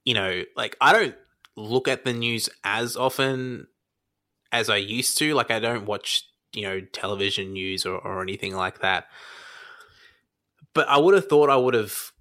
[0.05, 1.17] you know like i don't
[1.57, 3.67] look at the news as often
[4.53, 6.25] as i used to like i don't watch
[6.55, 9.07] you know television news or, or anything like that
[10.75, 12.13] but i would have thought i would have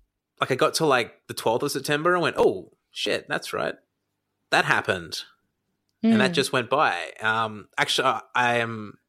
[0.42, 3.76] like i got to like the 12th of september and went oh shit that's right
[4.52, 5.24] that happened
[6.02, 6.36] and that Mm.
[6.36, 7.12] just went by.
[7.20, 9.00] Um, actually, I- I am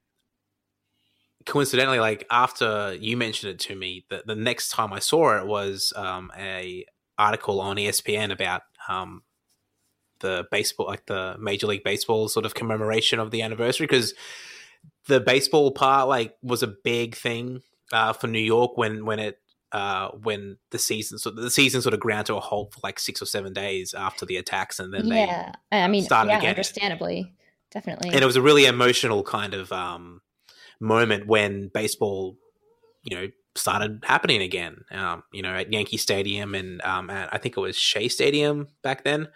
[1.44, 5.46] coincidentally like after you mentioned it to me, the, the next time I saw it
[5.46, 6.84] was um, a
[7.18, 9.22] article on ESPN about um,
[10.20, 14.14] the baseball, like the Major League Baseball sort of commemoration of the anniversary, because
[15.06, 17.62] the baseball part like was a big thing
[17.92, 19.38] uh, for New York when when it.
[19.72, 23.00] Uh, when the season, so the season sort of ground to a halt for like
[23.00, 25.52] six or seven days after the attacks, and then they yeah.
[25.72, 26.50] I mean, started yeah, again.
[26.50, 27.34] understandably,
[27.72, 28.10] definitely.
[28.10, 30.20] and it was a really emotional kind of um,
[30.80, 32.36] moment when baseball,
[33.02, 34.84] you know, started happening again.
[34.90, 38.68] Um, you know, at Yankee Stadium and um, at, I think it was Shea Stadium
[38.82, 39.28] back then.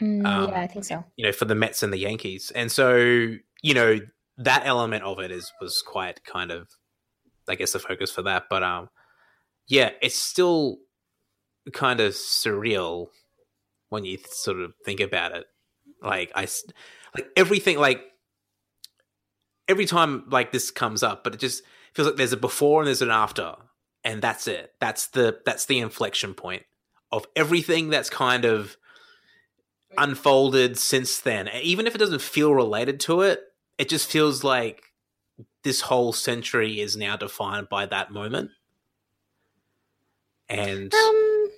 [0.00, 1.04] Mm, um, yeah, I think so.
[1.16, 3.98] You know, for the Mets and the Yankees, and so you know
[4.38, 6.68] that element of it is was quite kind of
[7.48, 8.44] I guess the focus for that.
[8.50, 8.88] But um,
[9.68, 10.78] yeah, it's still
[11.72, 13.08] kind of surreal
[13.88, 15.44] when you sort of think about it.
[16.02, 16.46] Like I,
[17.14, 18.02] like everything, like
[19.68, 21.62] every time like this comes up, but it just
[21.94, 23.54] feels like there's a before and there's an after,
[24.04, 24.72] and that's it.
[24.80, 26.64] That's the that's the inflection point
[27.12, 28.76] of everything that's kind of
[29.96, 31.48] unfolded since then.
[31.62, 33.40] Even if it doesn't feel related to it,
[33.78, 34.82] it just feels like
[35.64, 38.50] this whole century is now defined by that moment.
[40.48, 41.48] And Um,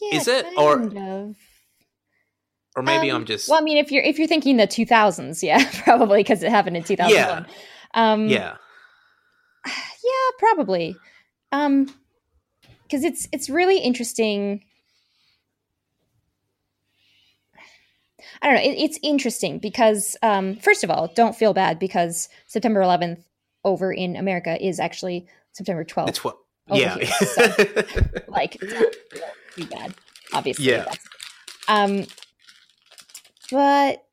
[0.00, 0.46] yeah, Is it?
[0.56, 1.36] Or- of.
[2.76, 5.42] or maybe Um, I'm just Well, I mean, if you're if you're thinking the 2000s,
[5.42, 7.46] yeah, probably because it happened in 2001.
[7.94, 8.56] Um, yeah.
[9.66, 10.96] yeah, probably.
[11.52, 11.92] Um,
[12.82, 14.64] because it's it's really interesting.
[18.42, 18.62] I don't know.
[18.62, 23.22] It, it's interesting because, um, first of all, don't feel bad because September 11th
[23.64, 26.08] over in America is actually September 12th.
[26.08, 26.36] It's what
[26.72, 26.96] yeah.
[26.98, 28.86] here, like it's not
[29.56, 29.94] too bad
[30.32, 30.86] obviously Yeah.
[31.68, 32.04] Um
[33.50, 34.04] but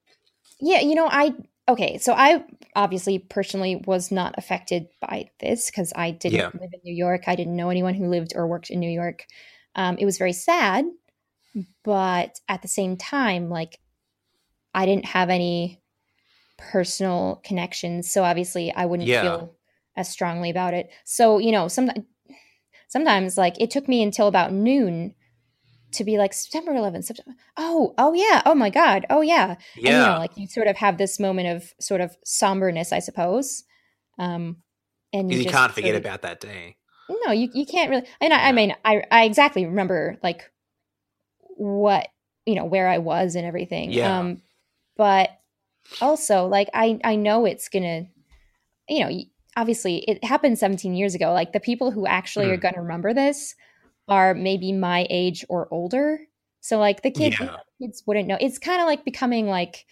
[0.60, 1.34] yeah you know i
[1.68, 2.44] okay so i
[2.76, 6.52] obviously personally was not affected by this because i didn't Yeah.
[6.54, 9.26] live in new york i didn't know anyone who lived or worked in new york
[9.76, 10.86] um, it was very sad
[11.84, 13.80] but at the same time like
[14.74, 15.82] i didn't have any
[16.58, 19.22] personal connections so obviously i wouldn't Yeah.
[19.22, 19.56] feel
[19.96, 21.90] as strongly about it so you know some
[22.92, 25.16] sometimes like it took me until about noon
[25.94, 27.06] to be like September 11th.
[27.06, 27.38] September.
[27.56, 28.42] Oh, oh yeah.
[28.46, 29.06] Oh my God.
[29.10, 29.56] Oh yeah.
[29.78, 33.00] And you know, like you sort of have this moment of sort of somberness, I
[33.00, 33.64] suppose.
[34.20, 34.58] Um,
[35.14, 36.76] and you can't forget sort of- about that day.
[37.26, 38.08] No, you you can't really.
[38.22, 40.50] And I, I mean, I I exactly remember like
[41.58, 42.08] what
[42.46, 43.92] you know where I was and everything.
[43.92, 44.20] Yeah.
[44.20, 44.42] Um,
[44.98, 45.30] but
[46.00, 48.06] also like I I know it's gonna,
[48.88, 49.10] you know,
[49.58, 51.34] obviously it happened 17 years ago.
[51.34, 52.62] Like the people who actually are Mhm.
[52.62, 53.56] gonna remember this
[54.08, 56.22] are maybe my age or older.
[56.62, 57.58] So like the kids, Yeah.
[57.82, 58.38] kids wouldn't know.
[58.40, 59.86] It's kind of like becoming like,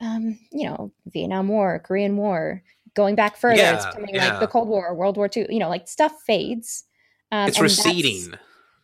[0.00, 2.62] um, you know, Vietnam War, Korean War,
[2.94, 3.62] going back further.
[3.62, 4.30] it's becoming yeah.
[4.30, 5.46] like the Cold War, World War II.
[5.48, 6.84] You know, like stuff fades.
[7.32, 8.34] Um, it's receding.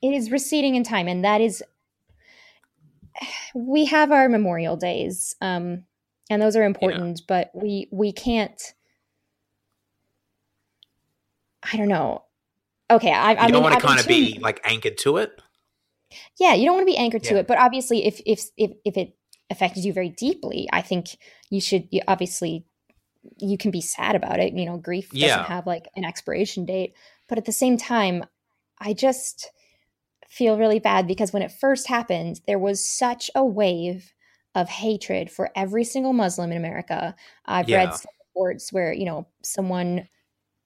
[0.02, 1.62] It is receding in time, and that is.
[3.54, 5.84] We have our Memorial Days, um,
[6.30, 8.60] and those are important, but we we can't.
[11.62, 12.24] I don't know.
[12.90, 15.40] Okay, I, You I don't want to kind of be like anchored to it.
[16.40, 18.96] yeah you don't want to be anchored to it but obviously if if if, if
[18.96, 19.16] it
[19.48, 21.16] affected you very deeply i think
[21.50, 22.64] you should you obviously
[23.38, 25.44] you can be sad about it you know grief doesn't Yeah.
[25.44, 26.94] have like an expiration date
[27.28, 28.24] but at the same time
[28.80, 29.52] i just
[30.28, 34.12] feel really bad because when it first happened there was such a wave
[34.56, 37.14] of hatred for every single muslim in america
[37.46, 37.84] i've Yeah.
[37.84, 37.94] read
[38.34, 40.08] reports where you know someone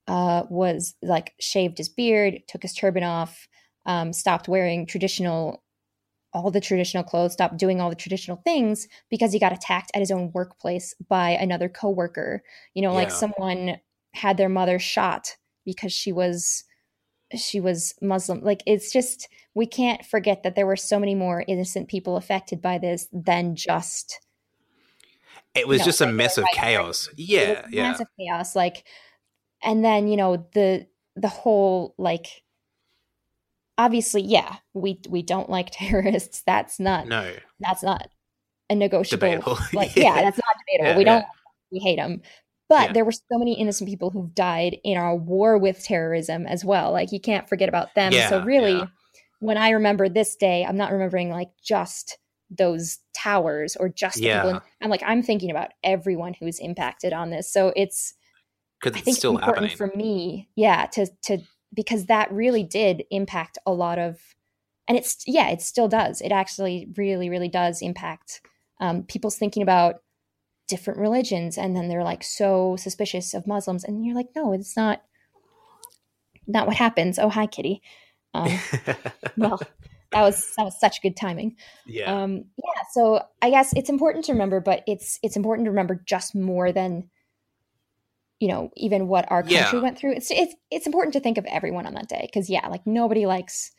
[0.09, 3.49] uh, was like shaved his beard took his turban off
[3.87, 5.63] um, stopped wearing traditional
[6.33, 10.01] all the traditional clothes stopped doing all the traditional things because he got attacked at
[10.01, 12.43] his own workplace by another coworker.
[12.75, 13.81] You know like someone
[14.15, 16.65] had their mother shot because she was
[17.37, 18.43] she was muslim.
[18.43, 22.63] Like it's just we can't forget that there were so many more innocent people affected
[22.63, 24.21] by this than just
[25.55, 27.09] It was No, just a mess of right, chaos.
[27.39, 27.83] it Yeah, was yeah.
[27.83, 28.57] massive chaos.
[28.57, 28.87] Like
[29.65, 30.87] and then you know the
[31.17, 32.43] the whole like
[33.77, 38.09] obviously yeah we we don't like terrorists that's not No, that's not
[38.71, 39.59] a negotiable debatable.
[39.73, 41.27] like yeah that's not debatable Yeah, we don't yeah.
[41.73, 42.23] we hate them
[42.69, 42.93] but Yeah.
[42.95, 46.93] there were so many innocent people who've died in our war with terrorism as well
[46.93, 48.87] like you can't forget about them so really yeah.
[49.41, 52.19] when i remember this day i'm not remembering like just
[52.51, 54.57] those towers or just the people Yeah.
[54.57, 58.15] in, i'm like i'm thinking about everyone who's impacted on this so it's
[58.85, 59.93] because I it's think still it's important happening.
[59.93, 61.39] for me, yeah, to to
[61.75, 64.21] because that really did impact a lot of,
[64.87, 66.21] and it's yeah, it still does.
[66.21, 68.41] It actually really, really does impact
[68.81, 69.97] um, people's thinking about
[70.69, 74.77] different religions, and then they're like so suspicious of Muslims, and you're like, no, it's
[74.77, 75.03] not,
[76.47, 77.19] not what happens.
[77.19, 77.83] Oh, hi, Kitty.
[78.35, 78.59] Um,
[79.37, 79.61] well,
[80.13, 81.57] that was that was such good timing.
[81.87, 85.71] yeah, Um, yeah, so I guess it's important to remember, but it's it's important to
[85.71, 87.11] remember just more than
[88.45, 89.83] you know even what our country Yeah.
[89.83, 90.13] went through.
[90.13, 93.25] It's it's it's important to think of everyone on that day because yeah, like nobody
[93.25, 93.73] likes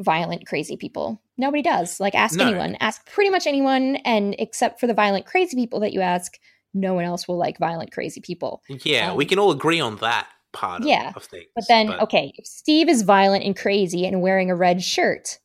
[0.00, 1.22] violent, crazy people.
[1.38, 2.00] Nobody does.
[2.00, 2.46] Like ask No.
[2.48, 6.38] anyone, ask pretty much anyone, and except for the violent, crazy people that you ask,
[6.74, 8.62] no one else will like violent, crazy people.
[8.84, 9.10] yeah.
[9.12, 10.82] um, we can all agree on that part.
[10.82, 11.46] yeah, of, of things.
[11.54, 15.38] But then, okay, if Steve is violent and crazy and wearing a red shirt,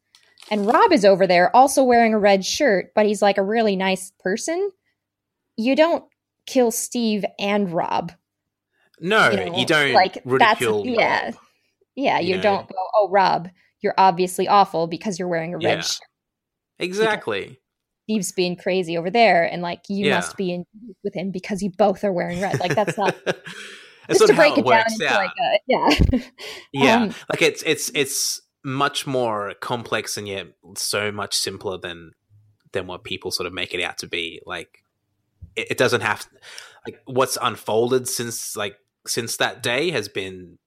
[0.49, 3.75] and Rob is over there also wearing a red shirt, but he's like a really
[3.75, 4.71] nice person,
[5.57, 6.05] you don't
[6.45, 8.11] kill Steve and Rob.
[8.99, 10.83] No, you, know, you don't like ridicule.
[10.83, 11.31] that's yeah,
[11.95, 12.19] yeah.
[12.19, 12.41] You, you know.
[12.41, 13.49] don't go, oh Rob,
[13.81, 15.81] you're obviously awful because you're wearing a red Yeah.
[15.81, 16.01] shirt.
[16.79, 17.59] Exactly.
[18.03, 20.15] Steve's being crazy over there, and like you Yeah.
[20.15, 20.65] must be in
[21.03, 22.59] with him because you both are wearing red.
[22.59, 23.15] Like that's not
[24.07, 26.19] just not to break it it down into like a yeah.
[26.73, 32.11] yeah, um, like it's it's it's much more complex and yet so much simpler than
[32.73, 34.41] than what people sort of make it out to be.
[34.45, 34.83] Like
[35.55, 36.27] it, it doesn't have
[36.85, 38.75] like what's unfolded since like
[39.07, 40.57] since that day has been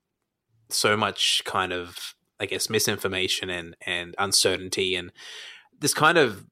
[0.69, 5.13] so much kind of I guess misinformation and and uncertainty and
[5.81, 6.45] this kind of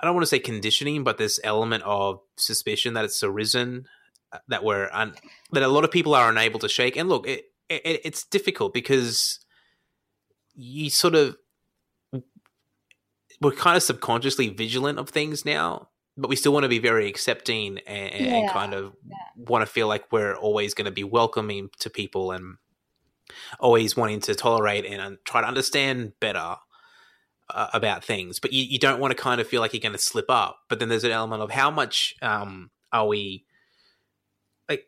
[0.00, 3.86] I don't want to say conditioning, but this element of suspicion that it's arisen
[4.32, 5.14] uh, that we're un-
[5.52, 6.96] that a lot of people are unable to shake.
[6.96, 9.40] And look, it, it it's difficult because
[10.54, 11.36] you sort of
[13.42, 17.08] we're kind of subconsciously vigilant of things now, but we still want to be very
[17.08, 18.94] accepting and, and Yeah, kind of
[19.36, 22.56] want to feel like we're always going to be welcoming to people and
[23.58, 26.56] always wanting to tolerate and try to understand better
[27.48, 28.38] uh, about things.
[28.38, 30.58] But you, you don't want to kind of feel like you're going to slip up.
[30.68, 33.44] But then there's an element of how much um, are we
[34.68, 34.86] like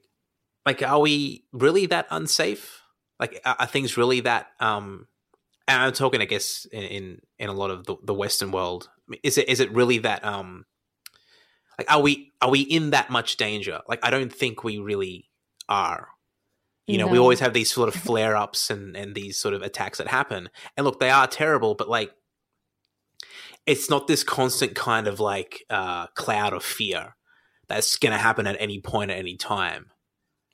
[0.66, 2.82] like are we really that unsafe?
[3.18, 5.06] Like are, are things really that um
[5.68, 8.90] and I'm talking, I guess, in in, in a lot of the, the Western world.
[9.22, 10.66] Is it is it really that um,
[11.78, 13.80] like are we are we in that much danger?
[13.88, 15.30] Like I don't think we really
[15.68, 16.08] are.
[16.88, 19.62] You know, we always have these sort of flare ups and and these sort of
[19.62, 20.50] attacks that happen.
[20.76, 22.12] And look, they are terrible, but like,
[23.66, 27.14] it's not this constant kind of like uh, cloud of fear
[27.68, 29.86] that's going to happen at any point at any time.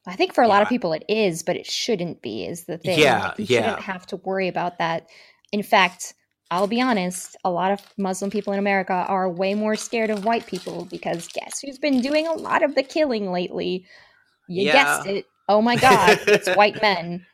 [0.07, 2.47] I think for a lot of people it is, but it shouldn't be.
[2.47, 2.99] Is the thing?
[2.99, 3.63] Yeah, you yeah.
[3.63, 5.09] shouldn't have to worry about that.
[5.51, 6.15] In fact,
[6.51, 7.37] I'll be honest.
[7.45, 11.29] A lot of Muslim people in America are way more scared of white people because
[11.29, 13.85] guess who's been doing a lot of the killing lately?
[14.49, 14.73] You Yeah.
[14.73, 15.27] guessed it.
[15.49, 17.27] Oh my god, it's white men.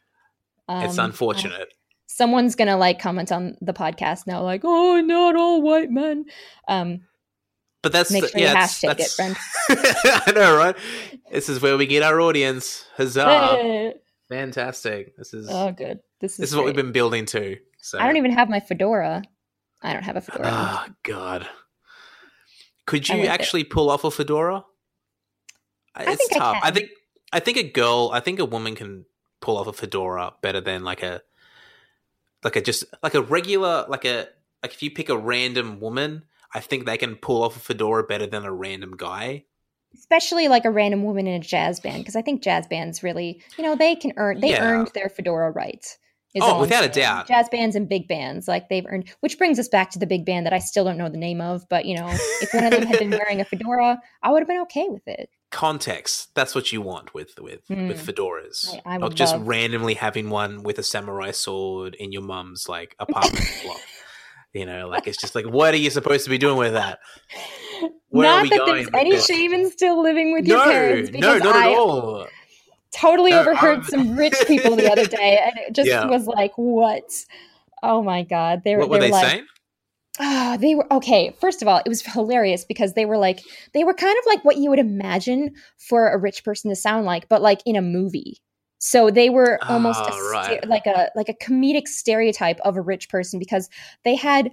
[0.69, 1.73] it's Um, unfortunate.
[2.07, 6.25] someone's gonna like comment on the podcast now, like, "Oh, not all white men."
[6.69, 7.03] Um,
[7.83, 9.37] But that's make the- sure yeah, that's- hashtag it, that's- friend.
[10.27, 10.77] I know, right?
[11.31, 12.85] This is where we get our audience.
[12.97, 13.93] Huzzah!
[14.29, 15.17] Fantastic.
[15.17, 16.01] This is oh, good.
[16.21, 17.57] This is this is what we've been building to.
[17.85, 19.23] So I don't even have my fedora.
[19.83, 20.49] I don't have a fedora.
[20.51, 21.47] Oh God.
[22.87, 23.31] Could you like it.
[23.31, 24.65] actually pull off a fedora?
[25.99, 26.57] It's think I tough.
[26.63, 26.75] I can.
[26.75, 26.91] think
[27.31, 29.05] I think a girl, I think a woman can
[29.43, 31.21] pull off a fedora better than like a
[32.43, 34.29] like a just like a regular like a
[34.63, 36.25] like if you pick a random woman,
[36.55, 39.45] I think they can pull off a fedora better than a random guy.
[39.95, 43.41] especially like a random woman in a jazz band because i think jazz bands really
[43.59, 44.65] you know they can earn they Yeah.
[44.65, 45.99] earned their fedora right is
[46.41, 47.29] Oh, without a doubt.
[47.29, 50.25] jazz bands and big bands like they've earned which brings us back to the big
[50.27, 52.71] band that i still don't know the name of but you know if one of
[52.73, 56.35] them had been wearing a fedora i would have been okay with it Context.
[56.35, 57.87] That's what you want with with Hmm.
[57.87, 58.75] with fedoras.
[58.85, 62.69] I- I Not just love- randomly having one with a samurai sword in your mum's
[62.69, 63.79] like apartment block.
[64.53, 66.99] You know, like it's just like, what are you supposed to be doing with that?
[68.09, 69.27] Where are not that there's any this?
[69.27, 72.27] shame in still living with your no, parents no, not I at all.
[72.95, 76.07] Totally overheard I'm- some rich people the other day and it just Yeah.
[76.07, 77.11] was like what
[77.83, 79.47] oh my god they were, What were they they like, saying?
[80.21, 81.35] Ah, they were okay.
[81.41, 83.41] First of all, it was hilarious because they were like
[83.73, 87.05] they were kind of like what you would imagine for a rich person to sound
[87.05, 88.39] like, but like in a movie.
[88.79, 90.69] So they were almost a Ah, right.
[90.69, 93.69] like a like a comedic stereotype of a rich person because
[94.05, 94.53] they had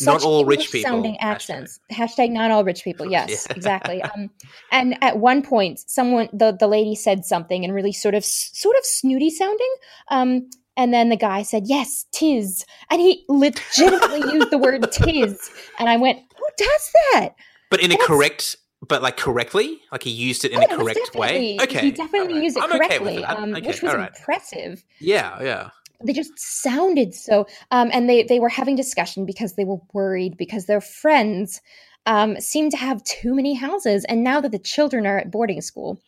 [0.00, 1.78] Not all rich people, sounding accents.
[1.92, 3.06] Hashtag not all rich people.
[3.10, 3.56] Yes, Yeah.
[3.56, 4.02] exactly.
[4.02, 4.30] Um,
[4.72, 8.76] and at one point, someone the the lady said something and really sort of sort
[8.76, 9.74] of snooty sounding.
[10.08, 15.50] Um, and then the guy said, "Yes, tis," and he legitimately used the word "tis,"
[15.78, 17.30] and I went, "Who does that?"
[17.70, 18.56] But in a correct,
[18.88, 21.58] but like correctly, like he used it in Oh, a it correct way.
[21.60, 22.42] Okay, he definitely alright.
[22.44, 24.12] used it I'm okay with correctly, um, Okay, which was alright.
[24.16, 24.84] impressive.
[24.98, 25.70] Yeah, yeah.
[26.04, 30.36] They just sounded so um and they they were having discussion because they were worried
[30.36, 31.60] because their friends
[32.06, 35.60] um seemed to have too many houses and now that the children are at boarding
[35.60, 35.98] school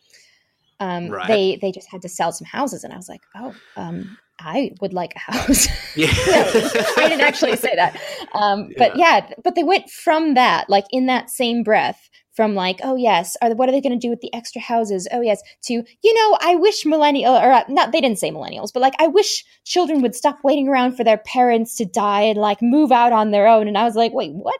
[0.79, 1.27] um Right.
[1.27, 4.71] they they just had to sell some houses and i was like oh um i
[4.81, 6.07] would like a house Yeah.
[6.15, 7.99] i didn't actually say that
[8.33, 12.79] um but yeah but they went from that like in that same breath from like
[12.83, 15.07] oh yes are what are they going to do with the extra houses?
[15.11, 18.71] Oh yes to you know i wish millennial or uh, not they didn't say millennials
[18.71, 22.39] but like i wish children would stop waiting around for their parents to die and
[22.39, 23.67] like move out on their own.
[23.67, 24.59] And i was like wait what?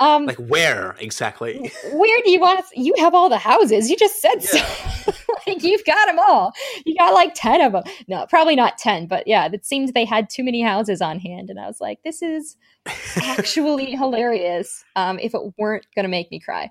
[0.00, 1.72] Um like where exactly?
[1.92, 3.88] where do you want us you have all the houses.
[3.88, 5.12] You just said so.
[5.46, 6.52] Like you've got them all.
[6.86, 10.04] You got like 10 of them no probably not 10 but yeah it seemed they
[10.04, 12.56] had too many houses on hand and i was like this is
[13.22, 16.70] actually hilarious um if it weren't gonna make me cry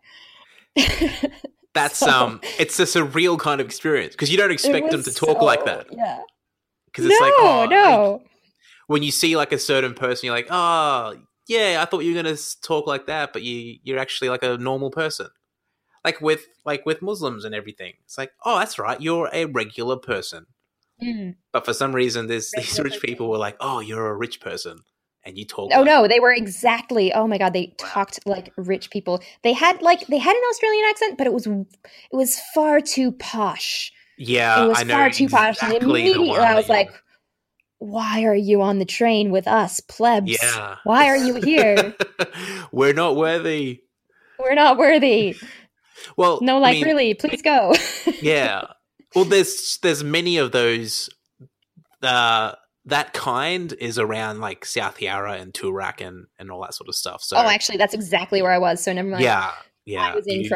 [1.74, 5.14] that's So- um, it's a surreal kind of experience because you don't expect them to
[5.14, 5.88] talk like that.
[5.92, 6.22] Yeah.
[6.86, 8.22] Because it's no, like, oh, like, no.
[8.86, 11.16] when you see like a certain person, you're like, oh,
[11.48, 14.58] yeah, I thought you were gonna talk like that, but you you're actually like a
[14.58, 15.28] normal person.
[16.06, 19.98] Like with like with Muslims and everything, it's like, oh, that's right, you're a regular
[19.98, 20.46] person.
[21.02, 21.36] Mm.
[21.52, 24.80] But for some reason, there's these rich people were like, oh, you're a rich person,
[25.26, 25.72] and you talk.
[25.74, 27.14] Oh like- no, they were exactly.
[27.14, 27.88] Oh my god, they Wow.
[27.90, 29.22] talked like rich people.
[29.44, 31.66] They had like they had an Australian accent, but it was it
[32.12, 33.92] was far too posh.
[34.18, 35.58] yeah, it was I far too posh.
[35.62, 36.90] And immediately I was like,
[37.80, 40.32] "Why are you on the train with us, plebs?
[40.32, 41.96] yeah, Why are you here?
[42.72, 43.82] we're not worthy.
[44.40, 45.36] We're not worthy."
[46.18, 47.74] Well, No, I like mean, really, please go.
[48.22, 48.66] yeah.
[49.16, 51.10] Well, there's there's many of those.
[52.02, 52.54] Uh,
[52.86, 56.96] that kind is around like South Yarra and Toorak and and all that sort of
[56.96, 57.24] stuff.
[57.24, 58.84] So oh, actually, that's exactly where I was.
[58.84, 59.24] So never mind.
[59.24, 59.52] yeah,
[59.86, 60.12] yeah.
[60.12, 60.50] I was in you,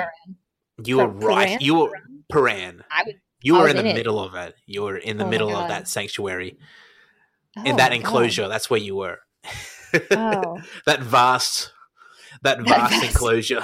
[0.84, 1.62] you were Pra- right.
[1.62, 1.92] You were
[2.32, 2.82] Prahran.
[2.92, 3.96] I was You were in the in it.
[3.96, 4.56] middle of it.
[4.66, 6.58] You were in the Oh middle of that sanctuary,
[7.58, 8.06] oh in that my God.
[8.06, 8.48] enclosure.
[8.48, 9.20] That's where you were.
[10.12, 11.72] Oh, that vast,
[12.44, 13.64] that vast, enclosure.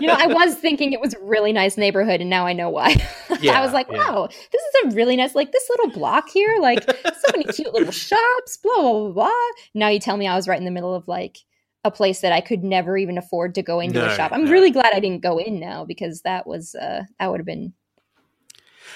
[0.00, 2.68] you know, I was thinking it was a really nice neighborhood, and now I know
[2.70, 2.96] why.
[3.40, 3.98] Yeah, I was like, yeah.
[3.98, 7.72] wow, this is a really nice, like this little block here, like so many cute
[7.72, 9.30] little shops, blah blah blah blah.
[9.74, 11.38] Now you tell me I was right in the middle of like
[11.84, 14.32] a place that I could never even afford to go into No, a shop.
[14.32, 14.50] I'm no.
[14.50, 17.72] really glad I didn't go in now because that was uh that would have been.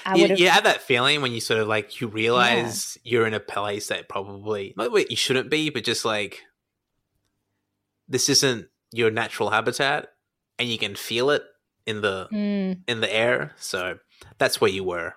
[0.05, 3.33] I you, you have that feeling when you sort of like you realize you're in
[3.33, 6.43] a place that probably not what you shouldn't be, but just like
[8.07, 10.07] this isn't your natural habitat,
[10.57, 11.43] and you can feel it
[11.85, 13.51] in the Mm, in the air.
[13.57, 13.97] So
[14.37, 15.13] that's where you were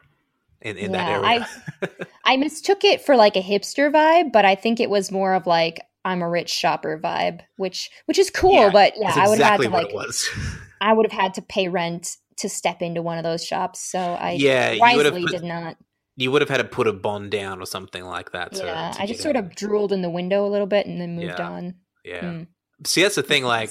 [0.60, 1.48] in in that area.
[2.24, 5.46] I mistook it for like a hipster vibe, but I think it was more of
[5.46, 8.52] like I'm a rich shopper vibe, which which is cool.
[8.52, 9.94] Yeah, but yeah, I would have had to like.
[10.80, 13.80] I would have had to pay rent to step into one of those shops.
[13.80, 15.76] So I yeah, you would have wisely put, did not.
[16.16, 18.52] you would have had to put a bond down or something like that.
[18.52, 21.00] To, yeah, to I just sort of drooled in the window a little bit and
[21.00, 21.48] then moved Yeah.
[21.48, 21.74] on.
[22.04, 22.20] yeah.
[22.22, 22.46] Mm.
[22.84, 23.70] See, that's the thing, like,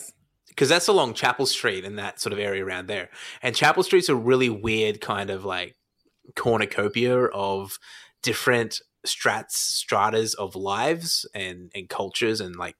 [0.49, 3.09] because that's along Chapel Street and that sort of area around there.
[3.41, 5.75] And Chapel Street's a really weird kind of like
[6.35, 7.77] cornucopia of
[8.23, 12.75] different strats, stratas of lives and, and cultures and like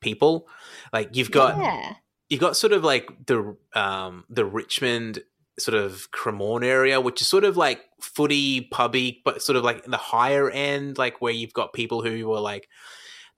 [0.00, 0.48] people.
[0.92, 1.94] Like, you've got yeah.
[2.28, 5.20] you've got sort of like the um the Richmond
[5.58, 9.84] sort of Cremorne area, which is sort of like footy, pubby, but sort of like
[9.84, 12.68] the higher end, like where you've got people who were like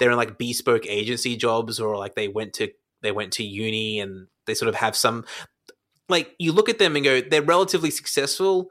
[0.00, 2.68] they're in like bespoke agency jobs or like they went to
[3.02, 5.24] they went to uni and they sort of have some
[6.08, 8.70] like you look at them and go they're relatively successful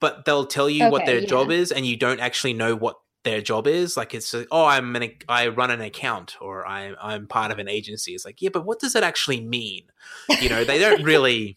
[0.00, 1.26] but they'll tell you what their yeah.
[1.26, 3.96] job is and you don't actually know what their job is.
[3.96, 7.58] Like it's uh, oh i'm an i run an account or i'm i'm part of
[7.58, 8.12] an agency.
[8.12, 9.84] It's like yeah but what does that actually mean?
[10.40, 11.56] You know they don't really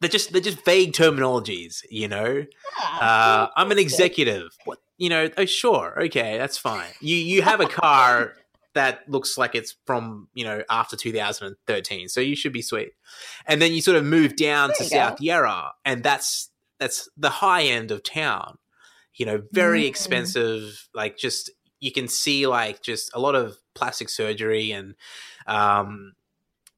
[0.00, 2.44] they're just they're just vague terminologies you know?
[2.98, 4.56] Uh, I'm an executive.
[4.64, 5.28] What you know?
[5.36, 6.90] Oh, sure, okay, that's fine.
[7.00, 8.34] You you have a car
[8.74, 12.90] that looks like it's from you know after 2013, so you should be sweet.
[13.46, 15.24] And then you sort of move down There to South go.
[15.24, 18.58] Yarra, and that's that's the high end of town.
[19.14, 19.88] You know, very Mm.
[19.88, 20.88] expensive.
[20.94, 24.94] Like just you can see like just a lot of plastic surgery and
[25.46, 26.12] um,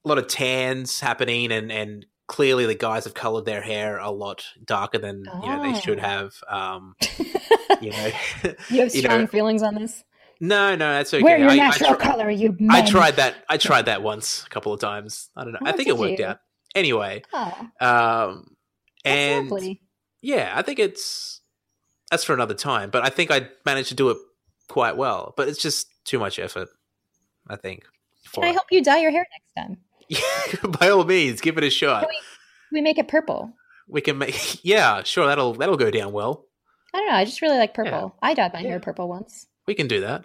[0.05, 4.11] a lot of tans happening, and and clearly the guys have colored their hair a
[4.11, 6.03] lot darker than you know they should Oh.
[6.03, 6.33] have.
[6.49, 6.95] Um,
[7.83, 10.05] you know, you have you know- strong feelings on this.
[10.41, 11.23] no, no, that's okay.
[11.23, 13.37] Wear your I, I natural tr- color, you I tried that.
[13.49, 15.31] I tried that once, a couple of times.
[15.37, 15.59] I don't know.
[15.65, 16.27] I think it worked you?
[16.27, 16.41] out.
[16.75, 18.57] Anyway, Oh, um,
[19.05, 19.81] and lovely.
[20.23, 21.41] yeah, I think it's
[22.11, 22.91] that's for another time.
[22.91, 24.19] But I think I managed to do it
[24.69, 25.35] quite well.
[25.37, 26.69] But it's just too much effort.
[27.49, 27.85] I think.
[28.33, 29.79] Can I help you dye your hair next time?
[30.11, 30.79] it.
[30.81, 32.03] By all means, give it a shot.
[32.03, 32.11] Can
[32.73, 33.53] We make it purple.
[33.89, 34.63] We can make.
[34.65, 35.27] Yeah, sure.
[35.27, 36.45] That'll that'll go down well.
[36.95, 37.15] I don't know.
[37.17, 38.15] I just really like purple.
[38.23, 38.29] Yeah.
[38.29, 38.69] I dyed my Yeah.
[38.71, 39.47] hair purple once.
[39.67, 40.25] We can do that.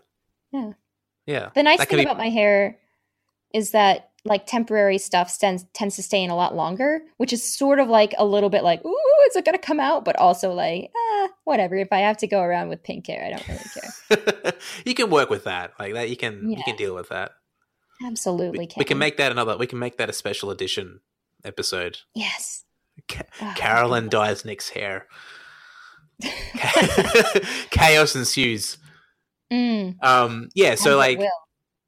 [0.52, 0.72] Yeah.
[1.26, 1.50] Yeah.
[1.56, 2.78] The nice That thing be- about my hair
[3.54, 7.44] is that like temporary stuff tends tends to stay in a lot longer, which is
[7.44, 8.98] sort of like a little bit like, ooh,
[9.30, 10.06] is it gonna come out?
[10.06, 11.76] But also like, ah, whatever.
[11.76, 14.54] If I have to go around with pink hair, I don't really care.
[14.86, 15.74] you can work with that.
[15.78, 17.32] Like that, you can you can deal with that.
[18.06, 18.80] Absolutely We, can.
[18.80, 19.58] we can make that another.
[19.58, 21.02] We can make that a special edition
[21.44, 22.00] episode.
[22.16, 22.64] yes.
[23.10, 25.08] Ca- Oh, Carolyn dyes Nick's hair.
[27.70, 28.78] Chaos ensues.
[29.52, 30.76] Mm, Um, yeah.
[30.76, 31.20] So it like,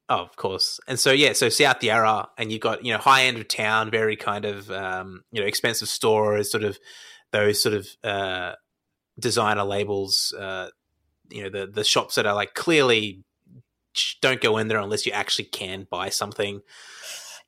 [0.08, 0.78] oh, of course.
[0.86, 1.32] And so yeah.
[1.32, 4.70] So South Yarra, and you've got you know high end of town, very kind of
[4.70, 6.78] um, you know expensive stores, sort of
[7.32, 8.52] those sort of uh,
[9.18, 10.32] designer labels.
[10.38, 10.68] Uh,
[11.30, 13.24] you know the the shops that are like clearly
[14.20, 16.60] don't go in there unless you actually can buy something.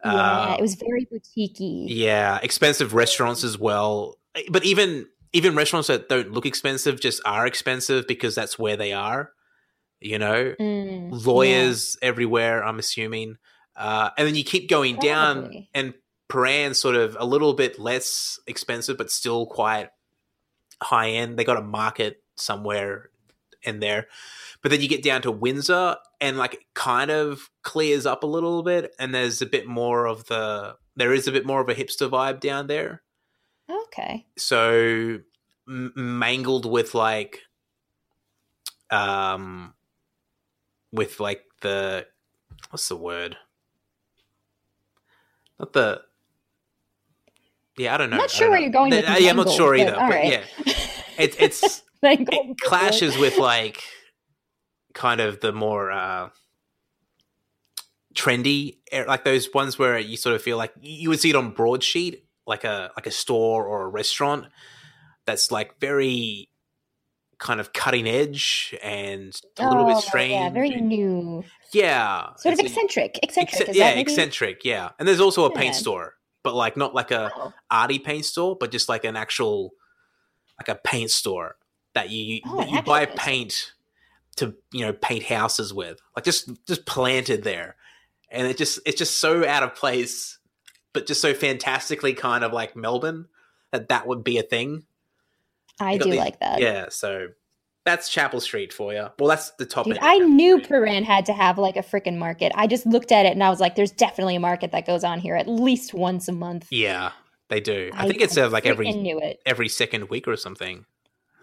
[0.05, 1.87] Yeah, Uh, it was very boutiquey.
[1.89, 4.17] yeah, expensive restaurants as well.
[4.51, 8.93] But even even restaurants that don't look expensive just are expensive because that's where they
[8.93, 9.33] are.
[10.01, 12.65] You know, Mm, lawyers everywhere.
[12.65, 13.37] I'm assuming,
[13.77, 15.95] uh, and then you keep going down, and
[16.29, 19.89] Prahran's sort of a little bit less expensive, but still quite
[20.83, 21.39] high end.
[21.39, 23.11] They got a market somewhere
[23.65, 24.07] in there,
[24.63, 28.27] but then you get down to Windsor, and like it kind of clears up a
[28.27, 31.69] little bit, and there's a bit more of the there is a bit more of
[31.69, 33.03] a hipster vibe down there.
[33.89, 34.27] Okay.
[34.37, 35.19] So
[35.69, 37.41] m- mangled with like,
[38.91, 39.75] um,
[40.93, 42.07] with like the
[42.71, 43.37] what's the word?
[45.59, 46.03] Not the.
[47.77, 48.17] Yeah, I don't know.
[48.17, 48.63] I'm not sure where know.
[48.65, 49.93] you're going with Uh, yeah, I'm not sure either.
[49.93, 50.33] But, all right.
[50.33, 50.45] yeah,
[51.19, 53.83] it, it's it clashes with like
[54.95, 56.31] kind of the more uh
[58.15, 61.37] trendy eh, like those ones where you sort of feel like you would see it
[61.37, 64.47] on broadsheet like a like a store or a restaurant
[65.27, 66.49] that's like very
[67.39, 71.45] kind of cutting edge and a little bit Oh, strange Yeah, very new.
[71.73, 73.21] yeah Sort of eccentric.
[73.23, 73.61] Eccentric.
[73.61, 75.81] ecce- is yeah eccentric yeah and there's also a paint Yeah.
[75.81, 79.73] store but like not like a Oh, arty paint store, but just like an actual
[80.59, 81.57] like a paint store
[81.95, 83.17] that you Oh, that you buy store.
[83.17, 83.73] paint
[84.37, 87.75] to you know paint houses with, like just just planted there,
[88.31, 90.38] and it just it's just so out of place,
[90.93, 93.27] but just so fantastically kind of like Melbourne
[93.73, 94.85] that that would be a thing.
[95.81, 96.61] I do these- like that.
[96.61, 97.29] Yeah, so
[97.85, 99.09] that's Chapel Street for you.
[99.19, 99.87] Well, that's the top.
[99.87, 100.71] Dude, I Chapel knew Street.
[100.71, 102.53] Prahran had to have like a freaking market.
[102.55, 105.05] I just looked at it and I was like, there's definitely a market that goes
[105.05, 106.67] on here at least once a month.
[106.71, 107.13] Yeah,
[107.49, 107.91] they do.
[107.95, 109.41] I, think it's uh, like every freaking knew it.
[109.47, 110.85] every second week or something.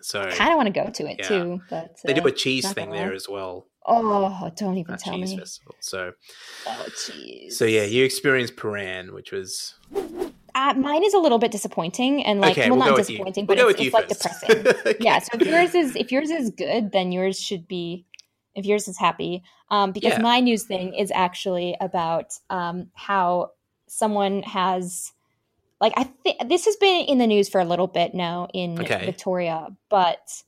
[0.01, 1.27] So I Kind of want to go to it Yeah.
[1.27, 3.65] too, but they do uh, a cheese thing there as well.
[3.87, 5.37] Oh, don't even tell cheese me.
[5.39, 5.75] festival.
[5.79, 6.11] So
[6.67, 7.53] Oh, jeez.
[7.53, 9.75] so yeah, you experienced Prahran, which was
[10.55, 12.69] Uh, mine is a little bit disappointing and like, okay.
[12.69, 14.65] well, we'll not disappointing, We'll but it's, it's like depressing.
[14.85, 14.95] Okay.
[14.99, 15.19] yeah.
[15.19, 18.05] So if yours is if yours is good, then yours should be.
[18.55, 20.21] If yours is happy, um, because Yeah.
[20.21, 23.51] my news thing is actually about um, how
[23.87, 25.11] someone has,
[25.81, 28.79] like, I think this has been in the news for a little bit now in
[28.79, 29.03] Okay.
[29.05, 30.41] Victoria, but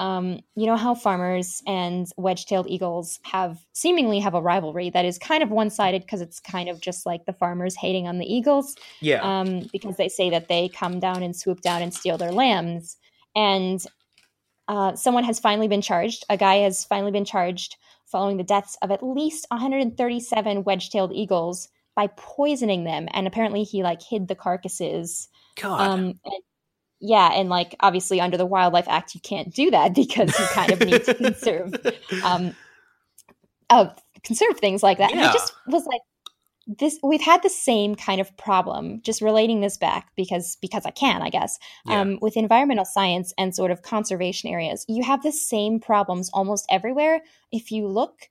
[0.00, 5.18] um, you know how farmers and wedge-tailed eagles have seemingly have a rivalry that is
[5.18, 8.76] kind of one-sided because it's kind of just like the farmers hating on the eagles
[9.02, 12.32] yeah, um, because they say that they come down and swoop down and steal their
[12.32, 12.96] lambs.
[13.36, 13.84] And
[14.68, 16.24] uh, someone has finally been charged.
[16.30, 17.76] A guy has finally been charged
[18.06, 23.06] following the deaths of at least 137 wedge-tailed eagles by poisoning them.
[23.12, 25.28] And apparently, he like hid the carcasses.
[25.60, 26.42] God, Um, and,
[27.00, 30.72] yeah, and like obviously under the Wildlife Act, you can't do that because you kind
[30.72, 31.74] of need to conserve
[32.24, 32.54] um,
[33.70, 33.88] uh,
[34.22, 35.12] conserve things like that.
[35.12, 36.00] And I just was like,
[36.78, 39.00] this we've had the same kind of problem.
[39.02, 41.58] Just relating this back because because I can, I guess.
[41.86, 42.00] Yeah.
[42.00, 46.66] Um, with environmental science and sort of conservation areas, you have the same problems almost
[46.70, 47.22] everywhere.
[47.50, 48.28] If you look,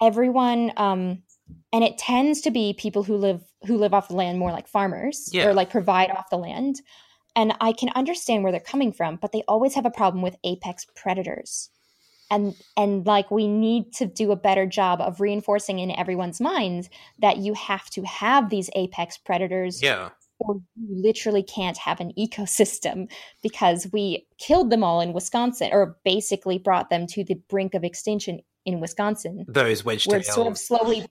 [0.00, 0.72] everyone.
[0.76, 1.22] Um,
[1.72, 4.68] and it tends to be people who live who live off the land more like
[4.68, 5.48] farmers Yeah.
[5.48, 6.80] or like provide off the land
[7.36, 10.36] and i can understand where they're coming from but they always have a problem with
[10.44, 11.70] apex predators
[12.30, 16.88] and and like we need to do a better job of reinforcing in everyone's mind
[17.18, 22.12] that you have to have these apex predators yeah, or you literally can't have an
[22.18, 23.08] ecosystem
[23.42, 27.84] because we killed them all in wisconsin or basically brought them to the brink of
[27.84, 31.06] extinction in wisconsin those wedge it's sort of slowly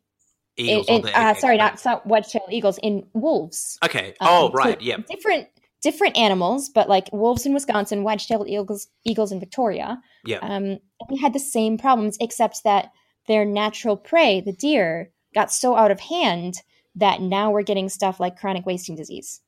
[0.57, 0.87] eagles.
[0.87, 2.79] in, in- uh, sorry, not, not wedge-tailed eagles.
[2.81, 3.77] In wolves.
[3.83, 4.09] Okay.
[4.19, 4.81] Um, oh, so right.
[4.81, 4.97] Yeah.
[4.97, 5.47] Different
[5.81, 9.99] different animals, but like wolves in Wisconsin, wedge-tailed eagles eagles in Victoria.
[10.25, 10.39] Yeah.
[10.39, 10.77] Um,
[11.09, 12.91] they had the same problems, except that
[13.27, 16.61] their natural prey, the deer, got so out of hand
[16.95, 19.41] that now we're getting stuff like chronic wasting disease.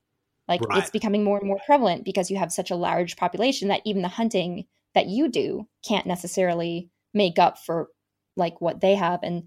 [0.47, 0.79] Like Right.
[0.79, 4.01] it's becoming more and more prevalent because you have such a large population that even
[4.01, 7.89] the hunting that you do can't necessarily make up for
[8.35, 9.43] like what they have and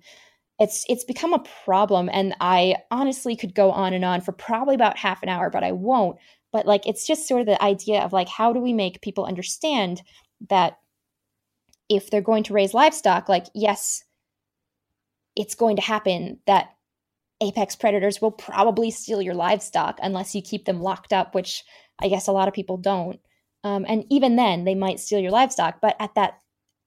[0.59, 4.75] it's it's become a problem and i honestly could go on and on for probably
[4.75, 6.17] about half an hour but i won't
[6.57, 9.27] but like it's just sort of the idea of like how do we make people
[9.27, 10.01] understand
[10.49, 10.79] that
[11.91, 14.03] if they're going to raise livestock like yes
[15.37, 16.71] it's going to happen that
[17.43, 21.63] apex predators will probably steal your livestock unless you keep them locked up which
[22.01, 23.21] i guess a lot of people don't.
[23.63, 26.39] Um, and even then they might steal your livestock but at that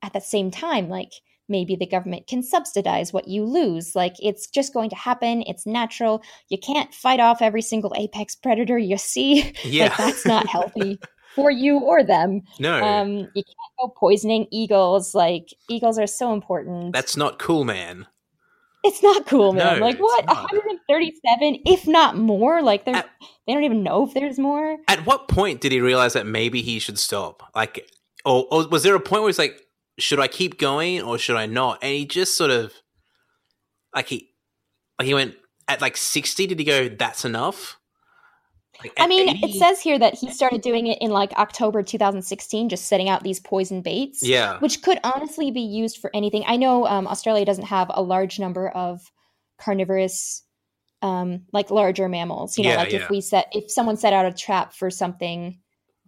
[0.02, 1.12] at that same time like
[1.50, 5.66] maybe the government can subsidize what you lose like it's just going to happen it's
[5.66, 9.86] natural you can't fight off every single apex predator you see Yeah.
[9.86, 11.00] like that's not healthy
[11.36, 16.34] for you or them no, um you can't go poisoning eagles like eagles are so
[16.34, 18.08] important that's not cool, man.
[18.82, 19.80] It's not cool, man.
[19.80, 20.26] No, like what?
[20.26, 22.62] 137, if not more.
[22.62, 23.10] Like there's, At-
[23.46, 24.78] they don't even know if there's more.
[24.88, 27.44] At what point did he realize that maybe he should stop?
[27.54, 27.90] Like,
[28.24, 29.60] or, or was there a point where he's like,
[30.00, 31.80] should I keep going or should I not?
[31.82, 32.74] And he just sort of,
[33.94, 34.30] like he,
[34.98, 35.36] like he went
[35.68, 36.48] at like sixty.
[36.48, 36.90] Did he go?
[36.90, 37.78] That's enough.
[38.82, 39.46] Like, I mean, 80?
[39.46, 43.24] it says here that he started doing it in like October 2016, just setting out
[43.24, 44.26] these poison baits.
[44.26, 46.44] yeah, which could honestly be used for anything.
[46.48, 49.02] I know um, Australia doesn't have a large number of
[49.60, 50.44] carnivorous,
[51.02, 52.58] um, like larger mammals.
[52.58, 53.00] You know, Yeah, like yeah.
[53.04, 55.60] if we set if someone set out a trap for something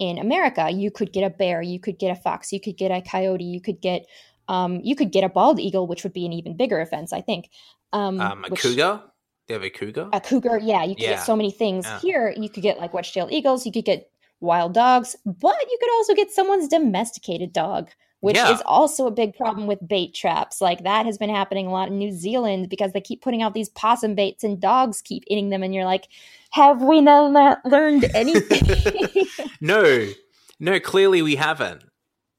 [0.01, 2.89] in America, you could get a bear, you could get a fox, you could get
[2.91, 4.05] a coyote, you could get
[4.47, 7.21] um, you could get a bald eagle, which would be an even bigger offense, I
[7.21, 7.49] think.
[7.93, 9.03] Um, um, a which- cougar.
[9.47, 10.07] They have a cougar.
[10.13, 11.15] a cougar yeah you could Yeah.
[11.15, 11.99] get so many things Yeah.
[11.99, 14.09] here you could get like wedge-tailed eagles you could get
[14.39, 17.89] wild dogs but you could also get someone's domesticated dog
[18.21, 18.51] which Yeah.
[18.53, 21.89] is also a big problem with bait traps like that has been happening a lot
[21.89, 25.49] in new zealand because they keep putting out these possum baits and dogs keep eating
[25.49, 26.07] them and you're like
[26.51, 29.25] have we not learned anything
[29.61, 30.07] no,
[30.59, 30.79] no.
[30.79, 31.83] Clearly, we haven't.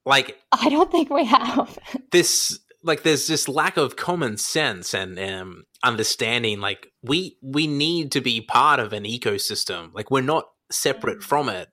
[0.05, 1.79] Like i don't think we have
[2.11, 8.11] this like there's this lack of common sense and um, understanding like we we need
[8.13, 11.69] to be part of an ecosystem like we're not separate from it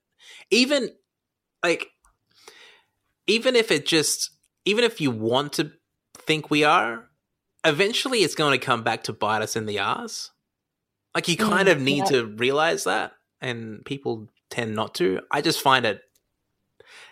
[0.51, 0.89] even
[1.63, 1.87] like
[3.29, 4.31] even if it just
[4.65, 5.71] even if you want to
[6.15, 7.07] think we are
[7.63, 10.31] eventually it's going to come back to bite us in the ass
[11.15, 12.03] like you kind Mm, of need yeah.
[12.05, 16.01] to realize that and people tend not to i just find it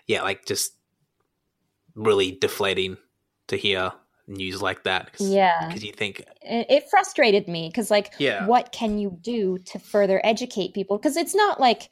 [0.07, 0.73] yeah like just
[1.95, 2.97] really deflating
[3.47, 3.91] to hear
[4.27, 8.45] news like that cause, yeah 'cause you think it, it frustrated me because like Yeah.
[8.45, 11.89] what can you do to further educate people because it's not like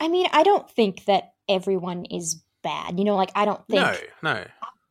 [0.00, 3.80] i mean i don't think that everyone is bad you know like i don't think
[3.80, 3.96] no
[4.34, 4.44] no.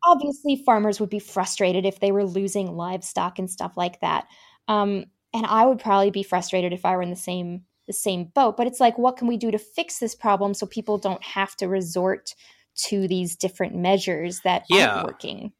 [0.06, 4.26] obviously farmers would be frustrated if they were losing livestock and stuff like that.
[4.70, 8.32] Um and i would probably be frustrated if i were in the same the same
[8.34, 11.24] boat but it's like what can we do to fix this problem so people don't
[11.24, 12.34] have to resort
[12.76, 14.96] to these different measures that Yeah.
[14.96, 15.52] aren't working?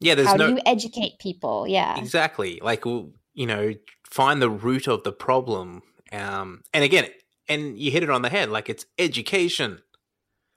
[0.00, 1.66] Yeah there's how no do you educate people?
[1.66, 1.98] Yeah.
[1.98, 2.60] Exactly.
[2.62, 3.72] Like you know
[4.10, 5.82] find the root of the problem
[6.12, 7.08] um and again
[7.48, 9.80] and you hit it on the head like it's education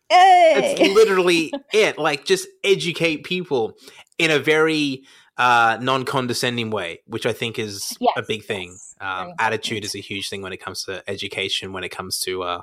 [0.10, 0.54] Hey!
[0.58, 1.98] It's literally it.
[1.98, 3.78] Like just educate people
[4.18, 5.04] in a very
[5.38, 8.70] uh, non-condescending way, which I think is a Yes, big thing.
[8.72, 11.74] yes, Um, attitude is a huge thing when it comes to education.
[11.74, 12.62] When it comes to uh,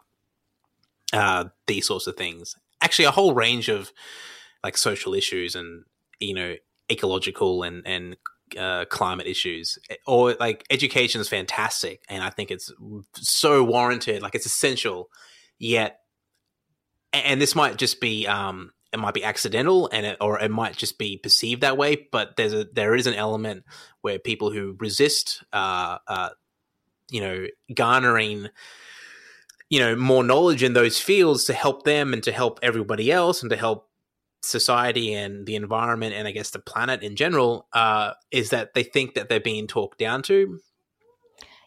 [1.13, 3.93] uh, these sorts of things, actually, a whole range of
[4.65, 5.85] like social issues and
[6.21, 6.55] you know
[6.91, 8.17] ecological and and
[8.59, 12.73] uh, climate issues, or like education is fantastic, and I think it's
[13.15, 14.23] so warranted.
[14.23, 15.11] Like it's essential.
[15.59, 16.01] Yet
[17.13, 20.77] and this might just be um it might be accidental and it, or it might
[20.77, 23.65] just be perceived that way but there's a there is an element
[24.01, 26.31] where people who resist uh uh
[27.11, 28.49] you know garnering
[29.71, 33.43] you know more knowledge in those fields to help them and to help everybody else
[33.43, 33.89] and to help
[34.43, 38.83] society and the environment and i guess the planet in general uh is that they
[38.83, 40.59] think that they're being talked down to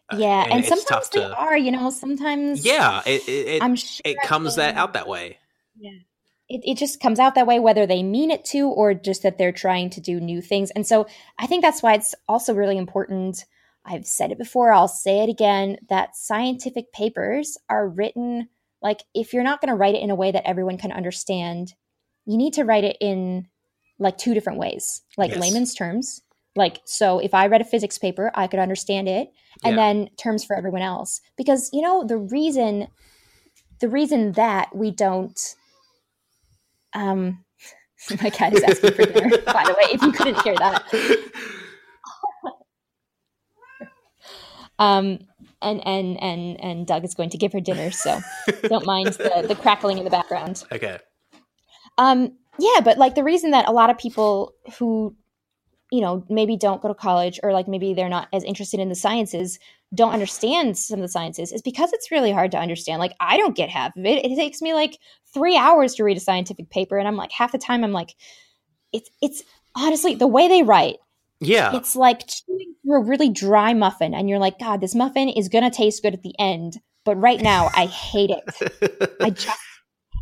[0.08, 4.02] Uh, yeah and, it's sometimes they to are you know sometimes yeah it it, sure
[4.04, 5.36] it comes that out that way
[5.76, 5.90] Yeah.
[6.48, 9.36] it, it just comes out that way whether they mean it to or just that
[9.36, 11.06] they're trying to do new things and so
[11.40, 13.44] i think that's why it's also really important
[13.84, 18.48] i've said it before i'll say it again that scientific papers are written
[18.80, 21.74] like if you're not going to write it in a way that everyone can understand
[22.26, 23.48] you need to write it in
[23.98, 25.40] like two different ways like Yes.
[25.40, 26.22] layman's terms
[26.56, 29.28] like so if i read a physics paper i could understand it
[29.64, 29.82] and Yeah.
[29.92, 31.20] then terms for everyone else.
[31.36, 32.88] Because you know the reason
[33.80, 35.38] the reason that we don't
[36.94, 37.44] um
[38.22, 40.82] my cat is asking for dinner by the way if you couldn't hear that.
[44.78, 45.20] Um
[45.62, 48.20] and and and and doug is going to give her dinner so
[48.64, 50.64] don't mind the the crackling in the background.
[50.70, 50.98] Okay
[51.98, 55.16] um, yeah, but like the reason that a lot of people who,
[55.92, 58.88] you know, maybe don't go to college or like maybe they're not as interested in
[58.88, 59.58] the sciences
[59.94, 62.98] don't understand some of the sciences is because it's really hard to understand.
[62.98, 64.24] Like I don't get half of it.
[64.24, 64.98] It takes me like
[65.32, 68.14] three hours to read a scientific paper, and I'm like half the time I'm like,
[68.92, 69.42] it's it's
[69.74, 70.96] honestly the way they write.
[71.40, 75.28] yeah It's like chewing through a really dry muffin, and you're like, God, this muffin
[75.28, 79.14] is gonna taste good at the end, but right now I hate it.
[79.20, 79.60] I just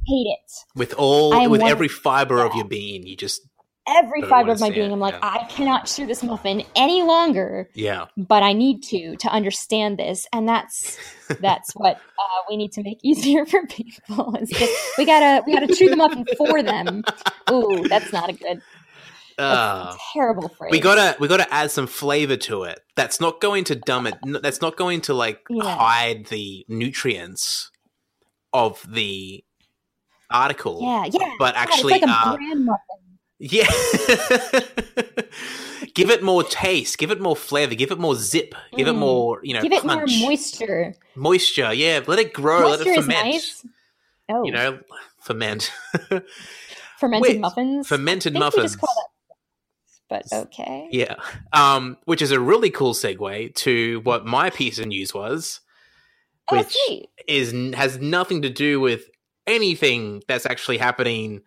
[0.06, 0.52] hate it.
[0.76, 3.40] with all with every fiber of your being you just
[3.86, 4.90] every fiber of my being.
[4.90, 5.20] it, I'm like, yeah.
[5.22, 10.26] I cannot chew this muffin any longer, yeah but I need to to understand this,
[10.32, 10.98] and that's
[11.40, 14.34] that's what uh, we need to make easier for people.
[14.36, 17.02] It's just we gotta we gotta chew the muffin for them.
[17.50, 18.62] Ooh, that's not a good.
[19.36, 20.70] Uh, terrible phrase.
[20.70, 22.78] we gotta we gotta add some flavor to it.
[22.94, 24.14] That's not going to dumb it.
[24.24, 25.64] That's not going to like Yeah.
[25.76, 27.72] hide the nutrients
[28.52, 29.42] of the
[30.30, 30.78] article.
[30.80, 31.32] Yeah, yeah.
[31.40, 32.76] But actually, it's like a uh.
[33.38, 33.66] Yeah.
[35.94, 36.98] give it more taste.
[36.98, 37.74] Give it more flavor.
[37.74, 38.54] Give it more zip.
[38.76, 38.98] Give it Mm.
[38.98, 40.10] more, you know, Give it punch.
[40.18, 40.94] more moisture.
[41.16, 41.72] moisture.
[41.72, 42.60] Yeah, let it grow.
[42.62, 43.24] moisture let it ferment.
[43.26, 43.66] nice.
[44.28, 44.78] Oh, You know,
[45.20, 45.72] ferment.
[46.98, 47.86] fermented wait, muffins.
[47.88, 48.76] fermented I think we muffins.
[50.08, 50.88] but okay.
[50.92, 51.16] Yeah.
[51.52, 55.60] Um, which is a really cool segue to what my piece of news was,
[56.50, 57.08] Oh, which sweet.
[57.26, 59.04] is has nothing to do with
[59.46, 61.42] anything that's actually happening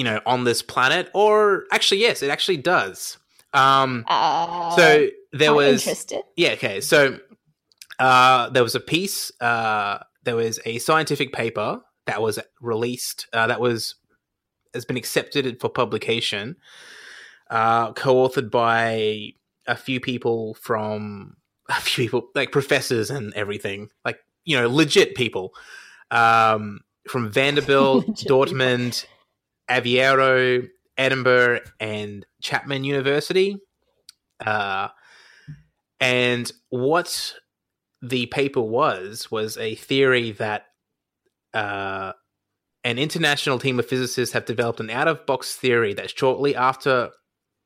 [0.00, 3.18] you know on this planet or actually yes it actually does
[3.52, 6.22] um Uh, so there I'm was interested.
[6.36, 7.18] yeah okay so
[7.98, 13.46] uh there was a piece uh there was a scientific paper that was released uh,
[13.46, 13.96] that was
[14.72, 16.56] has been accepted for publication
[17.50, 19.32] uh co-authored by
[19.66, 21.36] a few people from
[21.68, 25.52] a few people like professors and everything like you know legit people
[26.10, 28.06] um from Vanderbilt.
[28.28, 29.06] Dortmund,
[29.70, 30.68] Aveiro,
[30.98, 33.56] Edinburgh, and Chapman University.
[34.44, 34.88] Uh,
[36.00, 37.34] and what
[38.02, 40.64] the paper was was a theory that
[41.52, 42.12] uh,
[42.84, 47.10] an international team of physicists have developed an out-of-box theory that shortly after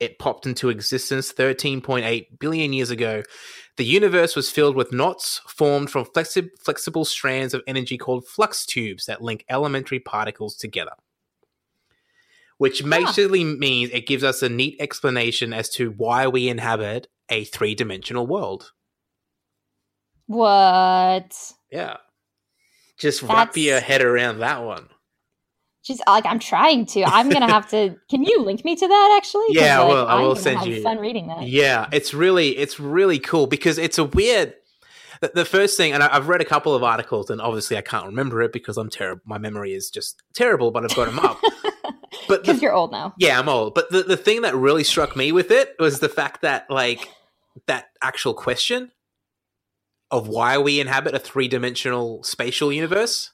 [0.00, 3.22] it popped into existence 13.8 billion years ago,
[3.76, 8.66] the universe was filled with knots formed from flexi- flexible strands of energy called flux
[8.66, 10.92] tubes that link elementary particles together.
[12.58, 17.44] Which basically means it gives us a neat explanation as to why we inhabit a
[17.44, 18.72] three dimensional world.
[20.26, 21.52] What?
[21.70, 21.96] Yeah.
[22.98, 24.88] Just wrap your head around that one.
[25.84, 27.02] Just like I'm trying to.
[27.04, 27.96] I'm gonna have to.
[28.10, 29.14] Can you link me to that?
[29.20, 29.46] actually?
[29.50, 31.42] Yeah, I like, will- I I'm will send have you- Fun reading that.
[31.46, 34.54] Yeah, it's really it's really cool because it's a weird.
[35.20, 37.82] The, the first thing, and I, I've read a couple of articles, and obviously I
[37.82, 39.22] can't remember it because I'm terrible.
[39.26, 41.38] My memory is just terrible, but I've got them up.
[42.28, 43.14] But Because you're old now.
[43.18, 43.74] yeah, I'm old.
[43.74, 47.08] But the the thing that really struck me with it was the fact that like
[47.66, 48.90] that actual question
[50.10, 53.30] of why we inhabit a three dimensional spatial universe.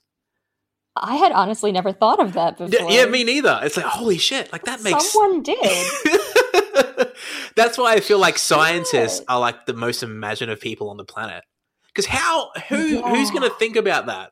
[0.97, 2.91] I had honestly never thought of that before.
[2.91, 3.61] yeah, me neither.
[3.63, 4.53] It's like holy shit!
[4.53, 5.87] Like that makes Someone did.
[7.57, 11.45] That's why I feel like scientists are like the most imaginative people on the planet.
[11.89, 14.31] Because how who who's going to think about that?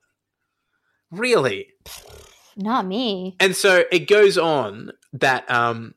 [1.11, 1.69] Really?
[2.59, 3.37] Not me.
[3.39, 5.95] And so it goes on that um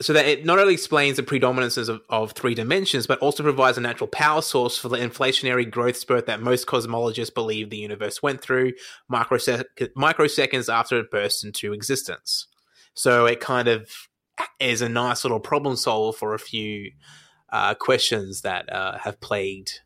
[0.00, 3.78] so that it not only explains the predominances of, of three dimensions, but also provides
[3.78, 8.22] a natural power source for the inflationary growth spurt that most cosmologists believe the universe
[8.22, 8.72] went through
[9.10, 9.64] microsec-
[9.96, 12.48] microseconds after it burst into existence.
[12.94, 13.88] So it kind of
[14.58, 16.90] is a nice little problem solver for a few
[17.50, 19.80] uh, questions that uh, have plagued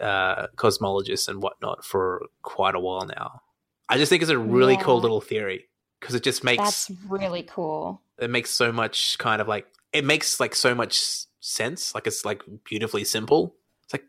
[0.00, 3.42] uh, cosmologists and whatnot for quite a while now.
[3.88, 5.68] I just think it's a really cool little theory
[6.00, 8.02] because it just makes That's really cool.
[8.18, 11.00] it makes so much kind of like it makes like so much
[11.40, 13.54] sense like it's like beautifully simple
[13.84, 14.04] it's like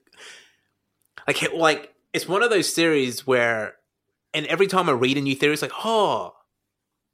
[1.28, 3.76] like like it's one of those theories where
[4.34, 6.34] and every time i read a new theory it's like oh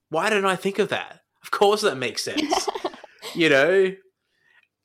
[0.10, 2.68] why didn't i think of that of course that makes sense
[3.36, 3.92] you know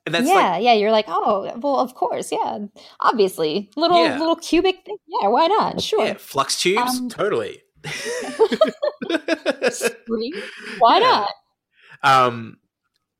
[0.05, 0.73] and that's yeah, like yeah.
[0.73, 2.57] You're like, oh, well, of course, yeah.
[3.01, 4.17] Obviously, little Yeah.
[4.17, 4.97] little cubic thing.
[5.21, 5.79] Yeah, why not?
[5.79, 6.03] Sure.
[6.03, 7.61] yeah flux tubes Um, totally?
[10.79, 11.29] Why not?
[12.03, 12.57] Um,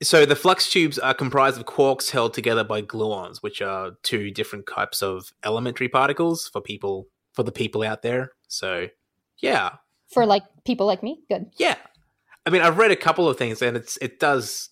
[0.01, 4.31] so the flux tubes are comprised of quarks held together by gluons, which are two
[4.31, 8.31] different types of elementary particles for people for the people out there.
[8.47, 8.88] So
[9.38, 9.75] yeah,
[10.11, 11.51] For like people like me, good.
[11.57, 11.75] yeah.
[12.45, 14.69] I mean, I've read a couple of things, and it's it does.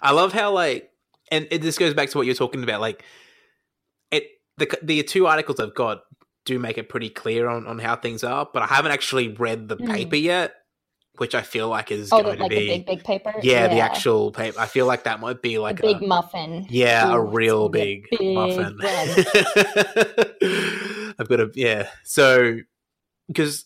[0.00, 0.90] I love how like,
[1.32, 2.80] and it, this goes back to what you're talking about.
[2.80, 3.04] Like,
[4.12, 6.02] it the the two articles I've got
[6.44, 9.68] do make it pretty clear on on how things are, but I haven't actually read
[9.68, 9.94] the Mm.
[9.94, 10.54] paper yet,
[11.18, 13.32] which I feel like is Oh, going like to be big big paper.
[13.42, 14.58] yeah, the actual paper.
[14.60, 16.66] I feel like that might be like a big a, muffin.
[16.70, 18.78] yeah, a Ooh, it's real big, big muffin.
[21.18, 21.88] I've got a yeah.
[22.04, 22.58] So
[23.28, 23.64] because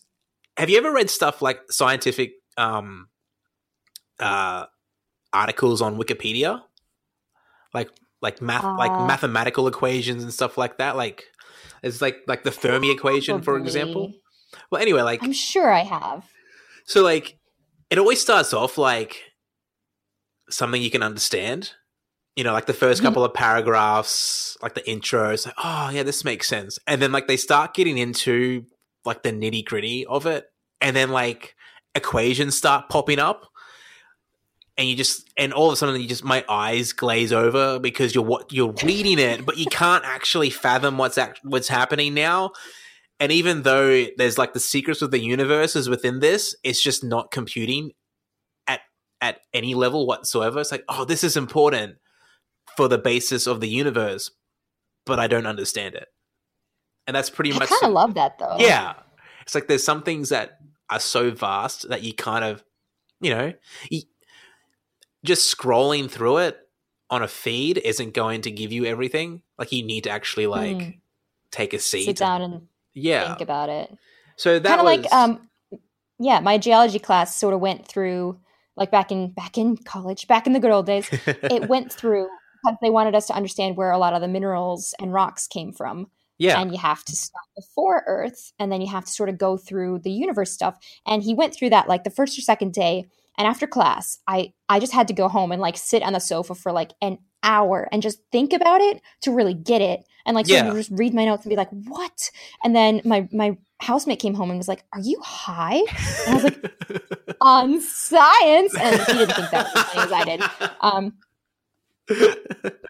[0.57, 3.07] have you ever read stuff like scientific um
[4.19, 4.65] uh
[5.33, 6.61] articles on Wikipedia?
[7.73, 7.89] Like
[8.21, 10.95] like math like Uh, mathematical equations and stuff like that.
[10.95, 11.25] Like
[11.83, 14.13] it's like like the Fermi equation, for example.
[14.71, 16.25] Well, anyway, like I'm sure I have.
[16.85, 17.37] so like
[17.89, 19.23] it always starts off like
[20.49, 21.71] something you can understand.
[22.35, 23.03] You know, like the 1st Mhm.
[23.03, 26.77] couple of paragraphs, like the intro, it's like, oh yeah, this makes sense.
[26.85, 28.65] And then like they start getting into
[29.05, 30.45] like the nitty gritty of it.
[30.79, 31.55] And then like
[31.95, 33.47] equations start popping up.
[34.77, 38.13] And you just and all of a sudden you just my eyes glaze over because
[38.13, 42.51] you're what you're reading it, but you can't actually fathom what's act, what's happening now.
[43.19, 47.03] And even though there's like the secrets of the universe is within this, it's just
[47.03, 47.91] not computing
[48.67, 48.81] at
[49.19, 50.59] at any level whatsoever.
[50.59, 51.95] It's like, oh, this is important
[52.75, 54.29] for the basis of the universe,
[55.05, 56.07] but I don't understand it.
[57.07, 58.57] And that's pretty I much i kind of love that though.
[58.59, 58.93] yeah.
[59.41, 60.59] It's like there's some things that
[60.89, 62.63] are so vast that you kind of,
[63.21, 63.53] you know,
[63.89, 64.01] you,
[65.23, 66.57] just scrolling through it
[67.09, 69.41] on a feed isn't going to give you everything.
[69.57, 70.99] Like you need to actually like Mm.
[71.51, 72.05] take a seat.
[72.05, 73.27] Sit down and yeah.
[73.27, 73.95] think about it.
[74.35, 75.49] So that kind of was like um
[76.19, 78.39] yeah my geology class sort of went through
[78.75, 82.27] like back in back in college back in the good old days it went through
[82.63, 85.71] because they wanted us to understand where a lot of the minerals and rocks came
[85.71, 86.07] from
[86.37, 86.59] yeah.
[86.59, 89.57] and you have to start before earth and then you have to sort of go
[89.57, 93.07] through the universe stuff and he went through that like the first or second day
[93.37, 96.19] and after class i i just had to go home and like sit on the
[96.19, 100.35] sofa for like an hour and just think about it to really get it and
[100.35, 100.73] like of Yeah.
[100.73, 102.29] just read my notes and be like what
[102.63, 105.81] and then my my housemate came home and was like are you high
[106.27, 110.11] and i was like on science and he didn't think that was as funny as
[110.11, 110.41] i did
[110.81, 111.13] um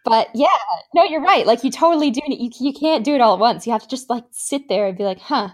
[0.05, 0.47] but yeah,
[0.93, 1.47] no, you're right.
[1.47, 2.37] Like you totally do it.
[2.39, 3.65] You, you can't do it all at once.
[3.65, 5.49] You have to just like sit there and be like, huh,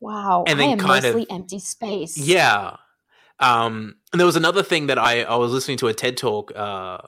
[0.00, 2.16] wow, And I then am kind of- mostly empty space.
[2.16, 2.76] Yeah.
[3.42, 6.52] Um, and there was another thing that I, I was listening to a TED talk,
[6.54, 6.98] uh,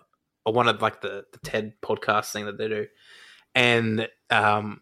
[0.44, 2.86] or one of like the, the TED podcast thing that they do.
[3.55, 4.81] And um,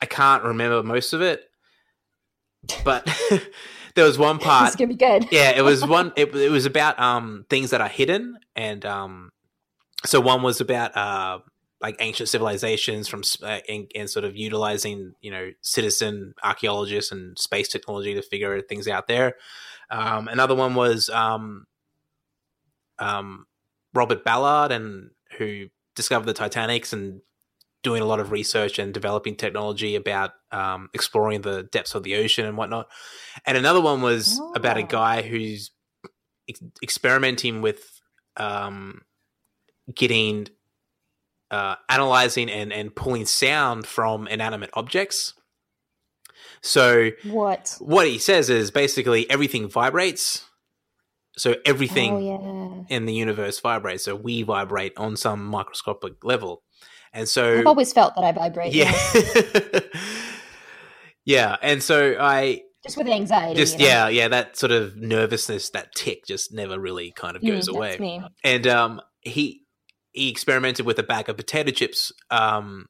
[0.00, 1.44] I can't remember most of it,
[2.84, 3.08] but
[3.94, 4.68] there was one part.
[4.68, 5.28] it's gonna be good.
[5.32, 6.12] yeah, it was one.
[6.16, 9.32] It, it was about um things that are hidden, and um,
[10.04, 11.38] so one was about uh
[11.80, 17.38] like ancient civilizations from uh, and, and sort of utilizing you know citizen archaeologists and
[17.38, 19.36] space technology to figure things out there.
[19.90, 21.66] Um, another one was um,
[22.98, 23.46] um,
[23.94, 27.20] Robert Ballard, and who discovered the Titanics and
[27.82, 32.14] doing a lot of research and developing technology about um, exploring the depths of the
[32.14, 32.88] ocean and whatnot.
[33.44, 34.86] And another one was about a Oh.
[34.86, 35.72] guy who's
[36.48, 38.00] ex- experimenting with
[38.36, 39.02] um,
[39.92, 40.46] getting
[41.50, 45.34] uh, analyzing and, and pulling sound from inanimate objects.
[46.62, 47.76] So What?
[47.80, 50.44] what he says is basically everything vibrates.
[51.36, 52.18] So everything Oh
[52.88, 52.94] yeah.
[52.96, 54.04] in the universe vibrates.
[54.04, 56.62] So we vibrate on some microscopic level.
[57.12, 58.72] And so I've always felt that I vibrate.
[58.74, 58.92] yeah.
[61.24, 61.56] Yeah.
[61.62, 63.54] And so I Just with anxiety.
[63.56, 63.84] just you know?
[63.90, 67.66] yeah, yeah, that sort of nervousness, that tick just never really kind of Mm, goes
[67.66, 67.96] that's away.
[67.98, 68.22] me.
[68.44, 69.62] And um he
[70.12, 72.12] he experimented with a bag of potato chips.
[72.30, 72.86] Um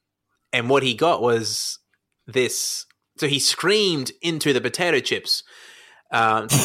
[0.52, 1.78] and what he got was
[2.26, 2.86] this
[3.16, 5.42] so he screamed into the potato chips.
[6.10, 6.48] Um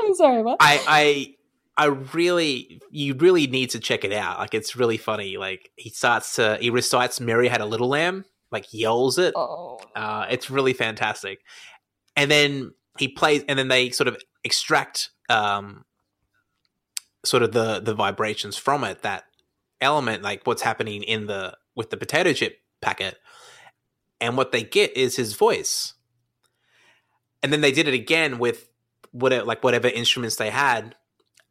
[0.00, 0.42] I'm sorry.
[0.42, 0.56] What?
[0.60, 1.34] I I
[1.76, 4.38] I really you really need to check it out.
[4.38, 5.36] Like it's really funny.
[5.36, 9.34] Like he starts to he recites Mary had a little lamb, like yells it.
[9.36, 9.80] oh.
[9.94, 11.40] Uh it's really fantastic.
[12.16, 15.84] And then he plays and then they sort of extract um
[17.24, 19.24] sort of the the vibrations from it, that
[19.80, 23.16] element, like what's happening in the with the potato chip packet.
[24.20, 25.94] And what they get is his voice.
[27.42, 28.68] And then they did it again with
[29.10, 30.96] whatever like whatever instruments they had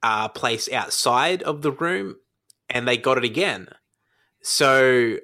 [0.02, 2.16] uh placed outside of the room
[2.70, 3.68] and they got it again.
[4.42, 5.18] So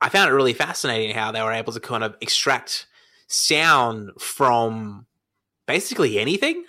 [0.00, 2.86] I found it really fascinating how they were able to kind of extract
[3.28, 5.06] sound from
[5.66, 6.64] basically anything,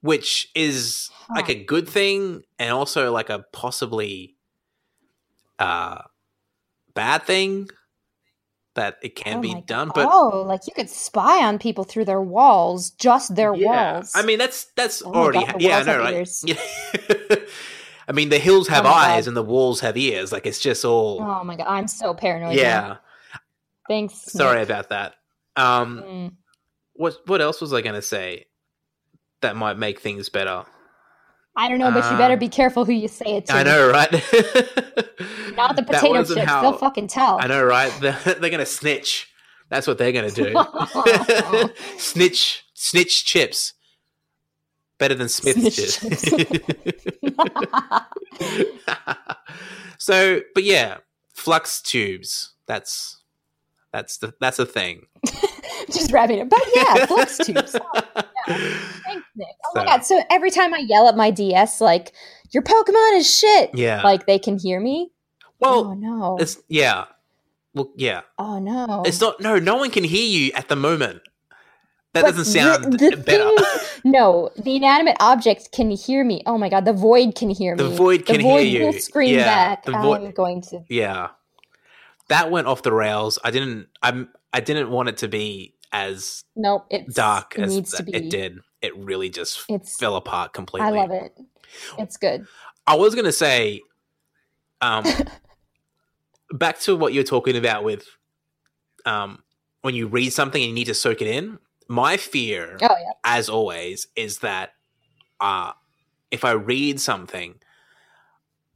[0.00, 4.36] which is like a good thing and also like a possibly
[5.58, 6.02] uh
[6.94, 7.68] bad thing
[8.74, 9.88] that it can Oh be done.
[9.88, 9.94] God.
[9.94, 14.12] But oh, like you could spy on people through their walls, just their yeah, walls.
[14.14, 16.28] I mean that's that's Oh already God, the yeah, I walls know, right?
[16.44, 16.56] Yeah.
[18.08, 19.28] I mean the hills have Oh eyes God.
[19.28, 20.32] and the walls have ears.
[20.32, 22.56] Like it's just all oh my god, I'm so paranoid.
[22.56, 22.60] now.
[22.60, 22.96] yeah.
[23.88, 24.14] Thanks.
[24.28, 24.68] Sorry Nick.
[24.68, 25.14] about that.
[25.56, 26.32] Um Mm.
[26.94, 28.46] what what else was I going to say
[29.42, 30.64] that might make things better?
[31.56, 33.52] I don't know, but you better Uh, be careful who you say it to.
[33.54, 34.10] I know, right?
[35.56, 36.40] Not the potato chips.
[36.42, 37.38] how- They'll fucking tell.
[37.40, 37.92] I know, right?
[38.00, 39.28] They're, they're going to snitch.
[39.70, 41.72] That's what they're going to do.
[41.98, 43.72] snitch, snitch chips.
[44.98, 47.44] Better than Smith's Snitch chips.
[49.98, 50.98] so, but yeah,
[51.32, 52.52] flux tubes.
[52.66, 53.20] That's
[53.92, 55.06] that's the that's a thing.
[55.90, 56.48] Just wrapping it.
[56.48, 57.76] But yeah, flux tubes.
[57.76, 58.02] Oh,
[58.46, 59.48] thanks, Nick.
[59.66, 60.04] Oh my god.
[60.04, 62.12] So every time I yell at my DS, like,
[62.50, 63.70] your Pokemon is shit.
[63.74, 64.02] Yeah.
[64.02, 65.10] Like they can hear me.
[65.60, 66.36] Well, oh no.
[66.38, 67.04] it's yeah.
[67.74, 68.22] Well, yeah.
[68.38, 69.02] Oh no.
[69.06, 69.40] It's not.
[69.40, 71.22] No, no one can hear you at the moment.
[72.12, 73.50] That But doesn't sound the, the better.
[74.04, 76.42] no, the inanimate objects can hear me.
[76.46, 77.90] Oh my god, the void can hear The me.
[77.90, 78.84] The void can the hear void you.
[78.84, 79.84] will scream Yeah, back.
[79.84, 80.84] the void- I'm going to.
[80.88, 81.30] yeah,
[82.28, 83.40] that went off the rails.
[83.42, 83.88] I didn't.
[84.02, 84.28] I'm.
[84.52, 88.14] I didn't want it to be as Nope, it's dark It as needs to be.
[88.14, 88.60] it did.
[88.80, 89.96] It really just It's.
[89.98, 90.86] fell apart completely.
[90.86, 91.36] I love it.
[91.98, 92.46] It's good.
[92.86, 93.80] I was gonna say,
[94.80, 95.04] um,
[96.54, 98.06] back to what you're talking about with,
[99.04, 99.42] um,
[99.82, 101.58] when you read something and you need to soak it in.
[101.88, 103.12] My fear, Oh yeah.
[103.24, 104.70] as always, is that
[105.40, 105.72] uh,
[106.30, 107.56] if I read something,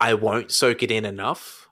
[0.00, 1.68] I won't soak it in enough,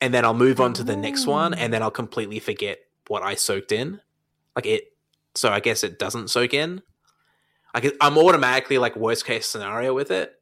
[0.00, 2.78] and then I'll move on to the next one, and then I'll completely forget
[3.08, 4.00] what I soaked in.
[4.56, 4.84] Like it,
[5.34, 6.80] so I guess it doesn't soak in.
[7.74, 10.32] Like I'm automatically like worst case scenario with it,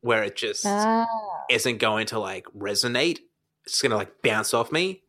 [0.00, 1.06] where it just Ah,
[1.50, 3.18] isn't going to like resonate.
[3.64, 5.02] It's gonna like bounce off me.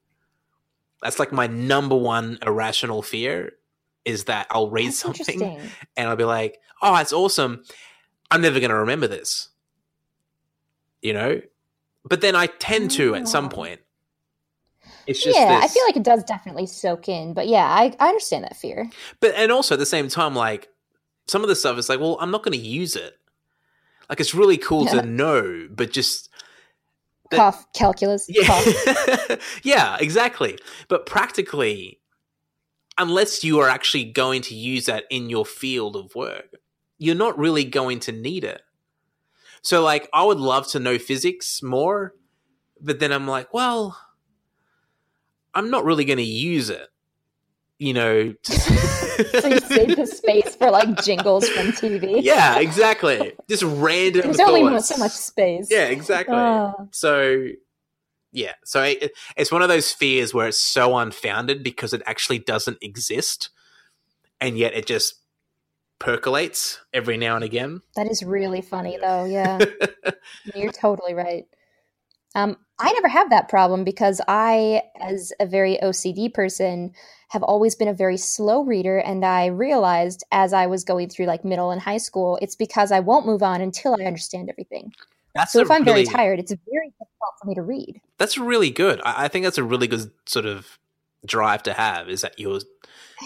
[1.01, 3.53] That's like my number one irrational fear
[4.05, 5.41] is that I'll read that's something
[5.97, 7.63] and I'll be like, "Oh, it's awesome.
[8.31, 9.49] I'm never going to remember this."
[11.01, 11.41] You know?
[12.05, 13.49] But then I tend to at some Oh.
[13.49, 13.81] point.
[15.07, 18.07] It's just yeah, I feel like it does definitely soak in, but yeah, I, I
[18.07, 18.89] understand that fear.
[19.19, 20.69] But and also at the same time like
[21.27, 23.17] some of the stuff is like, "Well, I'm not going to use it."
[24.09, 25.01] Like it's really cool Yeah.
[25.01, 26.29] to know, but just
[27.33, 28.65] That- Cough, calculus, cough.
[28.87, 29.35] Yeah.
[29.63, 30.57] yeah, exactly.
[30.87, 31.99] But practically,
[32.97, 36.55] unless you are actually going to use that in your field of work,
[36.97, 38.61] you're not really going to need it.
[39.61, 42.13] So, like, I would love to know physics more,
[42.79, 43.97] but then I'm like, well,
[45.53, 46.87] I'm not really going to use it.
[47.83, 52.23] You know, so you save the space for like jingles from TV.
[52.23, 53.33] yeah, exactly.
[53.49, 55.67] Just random There's only so much space.
[55.69, 56.37] Yeah, exactly.
[56.37, 56.87] Oh.
[56.91, 57.47] So,
[58.31, 62.39] yeah, so it, it's one of those fears where it's so unfounded because it actually
[62.39, 63.49] doesn't exist,
[64.39, 65.15] and yet it just
[65.99, 67.81] percolates every now and again.
[67.97, 69.25] That is really funny, though.
[69.25, 69.59] Yeah,
[70.55, 71.47] you're totally right.
[72.33, 76.93] Um, I never have that problem because I, as a very OCD person,
[77.33, 78.99] have always been a very slow reader.
[78.99, 82.91] And I realized as I was going through like middle and high school, it's because
[82.91, 84.93] I won't move on until I understand everything.
[85.33, 87.99] That's So if I'm really, very tired, it's very difficult for me to read.
[88.19, 89.01] That's really good.
[89.03, 90.77] I, I think that's a really good sort of
[91.25, 92.09] drive to have.
[92.09, 92.59] Is that you're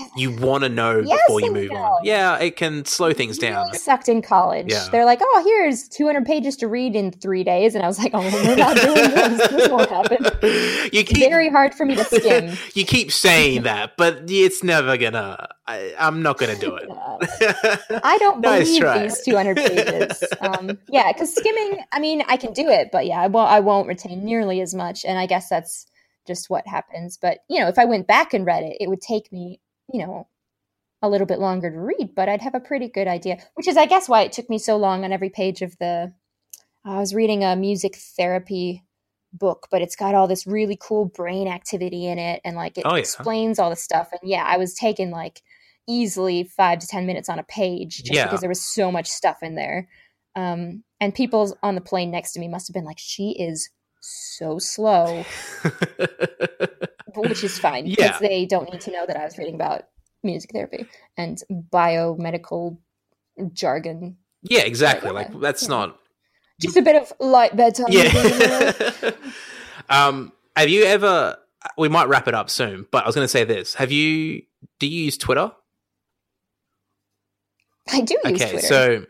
[0.16, 1.78] you want to know Yes before you move no.
[1.78, 2.04] on.
[2.04, 3.68] Yeah, it can slow things down.
[3.68, 4.68] Really sucked in college.
[4.70, 4.88] Yeah.
[4.92, 8.12] They're like, "Oh, here's 200 pages to read in three days," and I was like,
[8.14, 9.48] "Oh, we're not doing this.
[9.50, 12.58] This won't happen." you It's keep very hard for me to skim.
[12.74, 15.48] you keep saying that, but it's never gonna.
[15.68, 16.90] I, I'm not gonna do it.
[18.04, 19.04] I don't believe try.
[19.04, 20.24] these 200 pages.
[20.40, 23.60] Um, yeah, because skimming, I mean, I can do it, but yeah, I won't, I
[23.60, 25.04] won't retain nearly as much.
[25.04, 25.86] And I guess that's
[26.28, 27.18] just what happens.
[27.18, 29.60] But, you know, if I went back and read it, it would take me,
[29.92, 30.28] you know,
[31.02, 33.78] a little bit longer to read, but I'd have a pretty good idea, which is,
[33.78, 36.14] I guess, why it took me so long on every page of the.
[36.86, 38.84] I was reading a music therapy
[39.34, 42.84] book, but it's got all this really cool brain activity in it and like it
[42.86, 43.02] Oh, yeah.
[43.02, 44.10] explains all the stuff.
[44.12, 45.42] And yeah, I was taking like
[45.88, 48.24] easily five to 10 minutes on a page just Yeah.
[48.24, 49.88] because there was so much stuff in there.
[50.36, 53.70] Um, and people on the plane next to me must have been like, she is
[54.08, 55.26] so slow,
[57.16, 58.18] which is fine because Yeah.
[58.20, 59.84] they don't need to know that I was reading about
[60.24, 62.78] music therapy and biomedical
[63.54, 64.18] jargon.
[64.44, 65.12] yeah, exactly.
[65.12, 65.70] Like that's yeah.
[65.70, 66.00] not.
[66.62, 67.86] Just a bit of light bedtime.
[67.90, 68.76] reading in there.
[69.04, 69.12] Yeah.
[69.90, 71.38] um, have you ever?
[71.78, 74.44] We might wrap it up soon, but I was going to say this: Have you?
[74.80, 75.52] Do you use Twitter?
[77.92, 78.68] I do use okay, Twitter.
[78.68, 79.06] so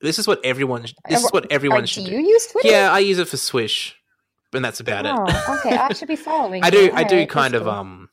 [0.00, 0.82] this is what everyone.
[1.08, 2.16] This is what everyone should do do.
[2.18, 2.68] you use Twitter?
[2.68, 3.96] Yeah, I use it for Swish,
[4.54, 5.12] and that's about it.
[5.14, 5.76] Oh, okay.
[5.76, 6.62] I should be following.
[6.62, 6.90] I do.
[6.94, 7.62] I do right, kind of.
[7.62, 7.70] cool.
[7.72, 8.08] Um,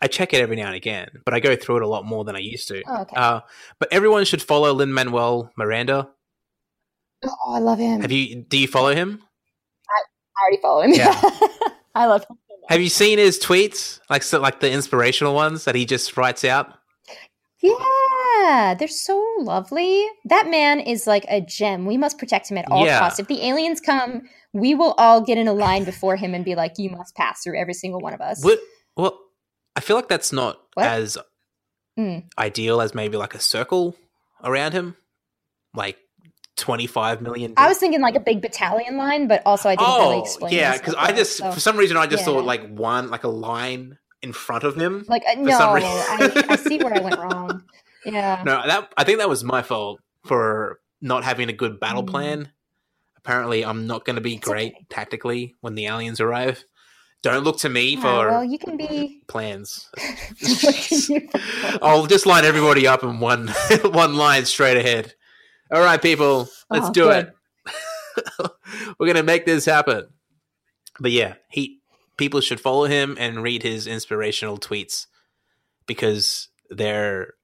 [0.00, 2.24] I check it every now and again, but I go through it a lot more
[2.24, 2.82] than I used to.
[2.86, 3.16] Oh, okay.
[3.16, 3.40] Uh,
[3.78, 6.10] but everyone should follow Lin Manuel Miranda.
[7.24, 8.00] oh, I love him.
[8.02, 8.42] Have you?
[8.42, 9.22] Do you follow him?
[9.88, 10.92] I already follow him.
[10.92, 11.18] Yeah.
[11.94, 12.36] I love him.
[12.48, 12.54] so.
[12.68, 14.00] Have you seen his tweets?
[14.10, 16.74] Like so, like the inspirational ones that he just writes out.
[17.62, 17.72] Yeah,
[18.78, 20.04] they're so lovely.
[20.24, 21.86] That man is like a gem.
[21.86, 22.98] We must protect him at all Yeah.
[22.98, 23.18] costs.
[23.18, 24.22] If the aliens come,
[24.52, 27.42] we will all get in a line before him and be like, "You must pass
[27.42, 28.58] through every single one of us." What?
[28.96, 29.18] Well,
[29.74, 30.86] I feel like that's not What?
[30.86, 31.18] as
[31.98, 32.24] Mm.
[32.38, 33.96] ideal as maybe like a circle
[34.44, 34.96] around him,
[35.74, 35.96] like
[36.56, 37.54] twenty five million.
[37.56, 40.52] I was thinking like a big battalion line, but also I didn't really oh explain.
[40.54, 42.32] yeah, because I just so- for some reason I just yeah.
[42.34, 45.04] thought like one like a line in front of him.
[45.08, 46.44] like uh, no, I.
[46.50, 47.62] I see where I went wrong.
[48.06, 52.02] Yeah, No, that I think that was my fault for not having a good battle
[52.04, 52.08] Mm.
[52.10, 52.52] plan.
[53.16, 54.86] Apparently, I'm not going to be It's great okay.
[54.88, 56.64] tactically when the aliens arrive.
[57.22, 59.22] Don't look to me Ah, for well, you can be.
[59.26, 59.90] plans.
[61.82, 63.48] I'll just line everybody up in one
[63.84, 65.14] one line straight ahead.
[65.72, 67.32] All right, people, let's Oh, do good.
[67.66, 68.50] it.
[68.98, 70.06] We're gonna make this happen.
[71.00, 71.80] But yeah, he
[72.16, 75.06] people should follow him and read his inspirational tweets
[75.86, 77.34] because they're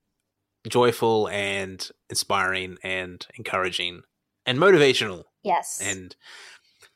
[0.69, 4.03] joyful and inspiring and encouraging
[4.47, 5.25] and motivational.
[5.43, 6.15] Yes, and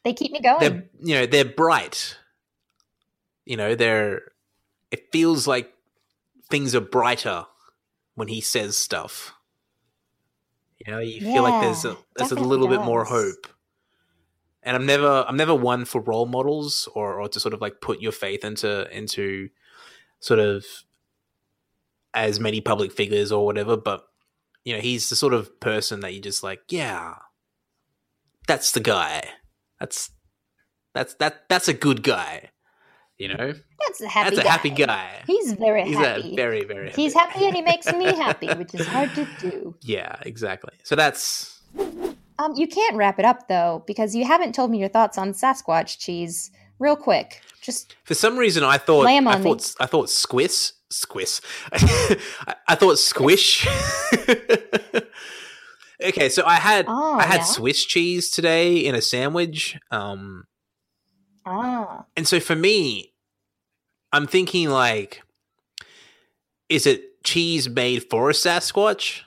[0.04, 0.60] they keep me going.
[0.60, 2.16] they're you know they're bright.
[3.44, 4.32] You know they're
[4.90, 5.72] it feels like
[6.48, 7.46] things are brighter
[8.14, 9.34] when he says stuff.
[10.84, 13.46] You know you feel like there's a there's a little bit more hope.
[14.62, 17.80] And i'm never i'm never one for role models or or to sort of like
[17.80, 19.48] put your faith into into
[20.18, 20.66] sort of
[22.16, 24.04] as many public figures or whatever but
[24.64, 27.14] you know he's the sort of person that you just like yeah
[28.48, 29.22] that's the guy
[29.78, 30.10] that's
[30.94, 32.50] that's that that's a good guy
[33.18, 33.52] you know
[33.86, 34.30] That's a happy.
[34.36, 34.50] that's a guy.
[34.50, 36.32] happy guy He's very he's happy.
[36.32, 39.26] a very very happy He's happy and he makes me happy, which is hard to
[39.40, 39.74] do.
[39.82, 41.60] yeah exactly so that's
[42.38, 45.32] Um, you can't wrap it up though because you haven't told me your thoughts on
[45.32, 46.50] Sasquatch cheese.
[46.78, 51.40] Real quick, just for some reason i thought i thought i thought squish squish
[51.72, 53.66] I, thought squish
[56.02, 57.44] okay so i had Oh, i had yeah?
[57.44, 60.44] swiss cheese today in a sandwich um
[61.44, 63.12] ah, And so for me,
[64.12, 65.22] I'm thinking like,
[66.68, 69.22] is it cheese made for a Sasquatch?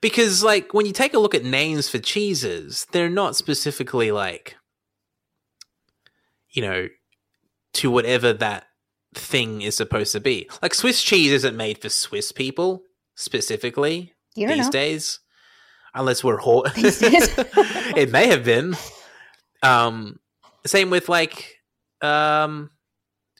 [0.00, 4.56] Because like when you take a look at names for cheeses, they're not specifically like,
[6.50, 6.88] you know,
[7.74, 8.66] to whatever that
[9.14, 10.48] thing is supposed to be.
[10.62, 12.82] Like Swiss cheese isn't made for Swiss people
[13.14, 14.70] specifically these know.
[14.70, 15.20] days,
[15.94, 17.34] unless we're ho- These days.
[17.96, 18.76] it may have been.
[19.62, 20.18] Um,
[20.66, 21.56] same with like
[22.02, 22.70] um,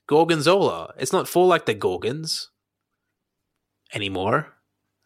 [0.06, 0.94] Gorgonzola.
[0.98, 2.48] It's not for like the Gorgons
[3.94, 4.54] anymore.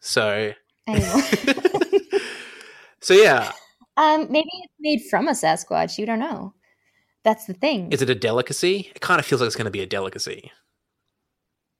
[0.01, 0.53] So,
[0.87, 1.21] Anymore.
[3.01, 3.51] so yeah,
[3.97, 5.97] um, maybe it's made from a Sasquatch.
[5.97, 6.53] You don't know.
[7.25, 7.91] That's the thing.
[7.91, 8.89] is it a delicacy?
[8.95, 10.51] It kind of feels like it's going to be a delicacy.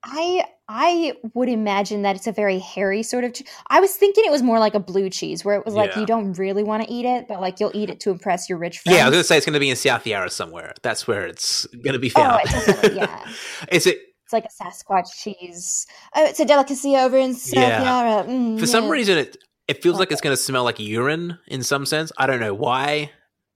[0.04, 3.32] I I would imagine that it's a very hairy sort of.
[3.34, 5.92] Che- I was thinking it was more like a blue cheese, where it was like
[5.94, 6.00] Yeah.
[6.00, 8.58] you don't really want to eat it, but like you'll eat it to impress your
[8.58, 8.96] rich friends.
[8.98, 10.74] Yeah, I was going to say it's going to be in South Yarra somewhere.
[10.82, 12.40] That's where it's going to be Oh, found.
[12.44, 13.28] it definitely- yeah.
[13.72, 15.86] is it It's like a Sasquatch cheese.
[16.14, 17.82] Oh, it's a delicacy over in South Yeah.
[17.82, 18.24] Yarra.
[18.28, 19.36] Mm, for some reason it
[19.66, 22.12] it feels like it's going to smell like urine in some sense.
[22.16, 23.10] I don't know why.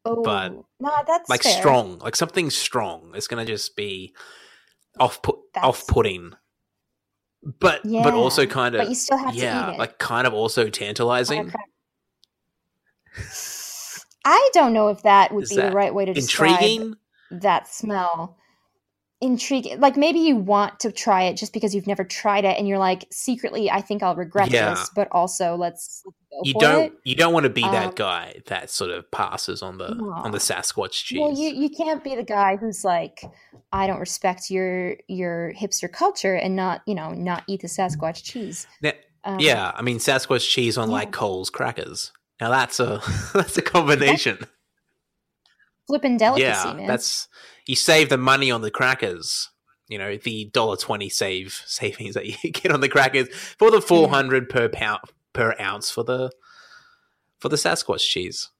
[0.04, 1.52] Oh, but, no, that's like fair.
[1.52, 3.12] strong, like something strong.
[3.14, 4.14] It's gonna just be
[4.98, 6.32] off put off putting,
[7.60, 9.78] but Yeah, but also kind of but you still have to yeah, eat it.
[9.78, 11.52] like kind of also tantalizing,
[14.24, 16.94] I don't know if that would Is be the right way to describe intriguing.
[17.30, 18.38] that smell.
[19.22, 19.78] Intriguing.
[19.80, 22.78] Like maybe you want to try it just because you've never tried it, and you're
[22.78, 24.70] like secretly, I think I'll regret Yeah.
[24.70, 26.92] this, but also let's, let's go You for don't it.
[27.04, 30.30] you don't want to be Um, that guy that sort of passes on the on
[30.30, 31.20] the Sasquatch cheese.
[31.20, 33.22] Well, you you can't be the guy who's like,
[33.72, 38.22] I don't respect your your hipster culture and not you know not eat the Sasquatch
[38.24, 38.66] cheese.
[38.80, 38.92] Now-
[39.22, 42.10] Um, yeah, I mean Sasquatch cheese on like Coles crackers.
[42.40, 43.02] Now that's a
[43.34, 44.38] that's a combination.
[45.90, 46.86] Flippin' delicacy, yeah, man.
[46.86, 47.26] that's
[47.66, 49.50] you save the money on the crackers.
[49.88, 53.80] You know the dollar twenty save savings that you get on the crackers for the
[53.80, 55.00] four hundred per pound
[55.32, 56.30] per ounce for the
[57.38, 58.50] for the Sasquatch cheese.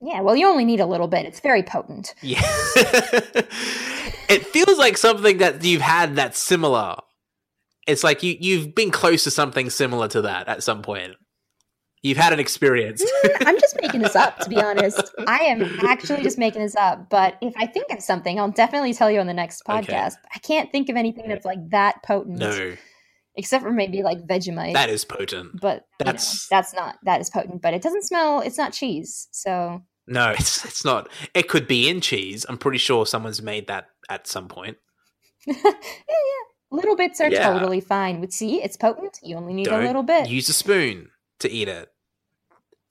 [0.00, 0.20] yeah.
[0.22, 1.24] Well, you only need a little bit.
[1.26, 2.14] It's very potent.
[2.20, 2.40] Yeah,
[4.28, 6.96] it feels like something that you've had that's similar.
[7.86, 11.14] It's like you you've been close to something similar to that at some point.
[12.02, 13.02] You've had an experience.
[13.24, 15.00] Mm, I'm just making this up, to be honest.
[15.26, 17.08] I am actually just making this up.
[17.08, 19.80] But if I think of something, I'll definitely tell you on the next Okay.
[19.92, 20.14] podcast.
[20.34, 22.74] I can't think of anything that's like that potent, no,
[23.36, 24.72] except for maybe like Vegemite.
[24.74, 25.60] that is potent.
[25.60, 27.62] but you know, that's- that's not that is potent.
[27.62, 28.40] But it doesn't smell.
[28.40, 29.28] It's not cheese.
[29.30, 31.08] So No, it's it's not.
[31.34, 32.44] It could be in cheese.
[32.48, 34.76] I'm pretty sure someone's made that at some point.
[35.46, 36.42] yeah, yeah.
[36.72, 37.52] Little bits are Yeah.
[37.52, 38.20] totally fine.
[38.20, 39.20] With see, it's potent.
[39.22, 40.28] You only need Don't a little bit.
[40.28, 41.90] Use a spoon to eat it.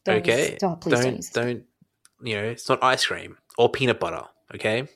[0.05, 0.51] Don't okay.
[0.51, 1.63] use- don't please don't, don't use don't.
[2.23, 4.23] You know, it's not ice cream or peanut butter.
[4.53, 4.87] Okay.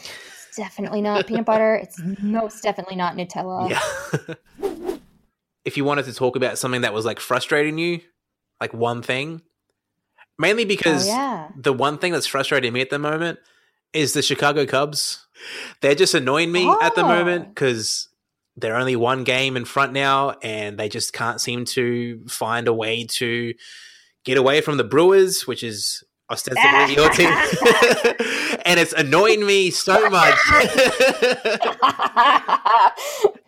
[0.00, 1.74] It's definitely not peanut butter.
[1.76, 3.70] It's most definitely not Nutella.
[3.70, 4.34] Yeah.
[5.64, 8.00] if you wanted to talk about something that was like frustrating you,
[8.60, 9.42] like one thing,
[10.38, 11.48] mainly Oh because yeah.
[11.56, 13.38] the one thing that's frustrating me at the moment
[13.92, 15.26] is the Chicago Cubs.
[15.80, 17.08] They're just annoying me at the Oh.
[17.08, 18.08] moment because
[18.56, 22.74] they're only one game in front now, and they just can't seem to find a
[22.74, 23.54] way to
[24.28, 27.26] get away from the Brewers, which is ostensibly your team,
[28.64, 30.38] and it's annoying me so much.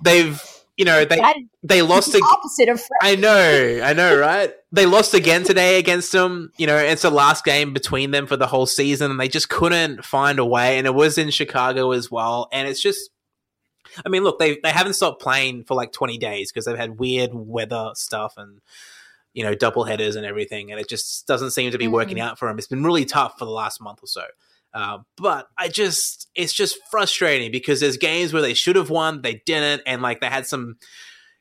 [0.03, 0.43] They've,
[0.77, 4.53] you know, they That they lost the ag- opposite of I know, I know, right?
[4.73, 6.53] They lost again today against them.
[6.57, 9.51] You know, it's the last game between them for the whole season, and they just
[9.51, 10.79] couldn't find a way.
[10.79, 12.49] And it was in Chicago as well.
[12.53, 13.11] And it's just,
[14.07, 16.99] I mean, look, they they haven't stopped playing for like twenty days because they've had
[16.99, 18.61] weird weather stuff and
[19.35, 22.23] you know double headers and everything, and it just doesn't seem to be working Mhm.
[22.23, 22.59] out for them.
[22.59, 24.25] It's been really tough for the last month or so.
[24.73, 29.23] Uh, but I just, it's just frustrating because there's games where they should have won,
[29.23, 30.77] they didn't, and like they had some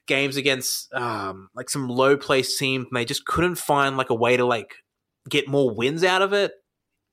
[0.08, 4.16] games against um like some low place team and they just couldn't find like a
[4.16, 4.74] way to like
[5.30, 6.52] get more wins out of it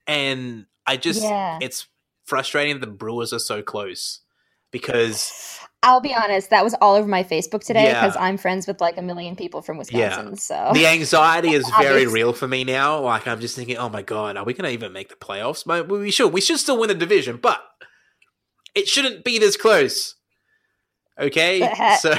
[0.06, 1.58] and i just Yeah.
[1.60, 1.88] it's
[2.24, 4.20] frustrating the brewers are so close
[4.70, 8.00] because I'll be honest, that was all over my Facebook today Yeah.
[8.04, 10.28] because I'm friends with like a million people from Wisconsin.
[10.30, 10.34] Yeah.
[10.34, 14.02] So the anxiety is very real for me now like i'm just thinking oh my
[14.02, 16.88] god are we gonna even make the playoffs But we should we should still win
[16.88, 17.62] the division but
[18.74, 20.14] it shouldn't be this close
[21.20, 21.60] okay
[22.00, 22.14] so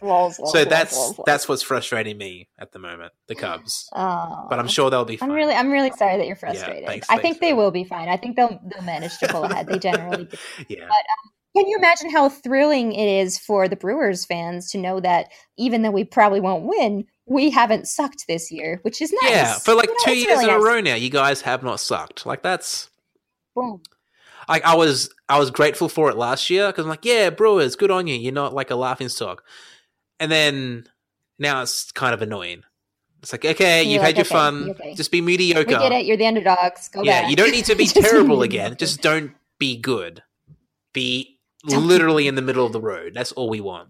[0.00, 4.46] so that's that's what's frustrating me at the moment the cubs Oh.
[4.50, 6.86] but i'm sure they'll be fine I'm really, I'm really sorry that you're frustrated.
[6.86, 8.08] thanks- I thanks think they will be fine.
[8.08, 9.66] I think they'll they'll manage to pull ahead.
[9.68, 10.36] They generally do.
[10.68, 10.90] yeah um,
[11.54, 15.82] Can you imagine how thrilling it is for the Brewers fans to know that even
[15.82, 19.30] though we probably won't win, we haven't sucked this year, which is nice.
[19.30, 21.62] Yeah, for like You know, two years really in a row now, you guys have
[21.62, 22.24] not sucked.
[22.24, 22.88] Like that's
[23.54, 23.82] Boom.
[24.48, 27.76] like I was I was grateful for it last year because I'm like, yeah, Brewers,
[27.76, 28.14] good on you.
[28.14, 29.44] You're not like a laughing stock.
[30.18, 30.86] And then
[31.38, 32.62] now it's kind of annoying.
[33.22, 34.70] It's like, okay, you've like, had your okay, fun.
[34.70, 34.94] okay.
[34.94, 35.66] Just be mediocre.
[35.66, 36.06] We get it.
[36.06, 36.88] You're the underdogs.
[36.88, 37.30] Go yeah, back.
[37.30, 38.76] you don't need to be terrible again.
[38.76, 40.24] Just don't be good.
[40.92, 41.31] Be
[41.64, 43.14] literally in the middle of the road.
[43.14, 43.88] That's all we want.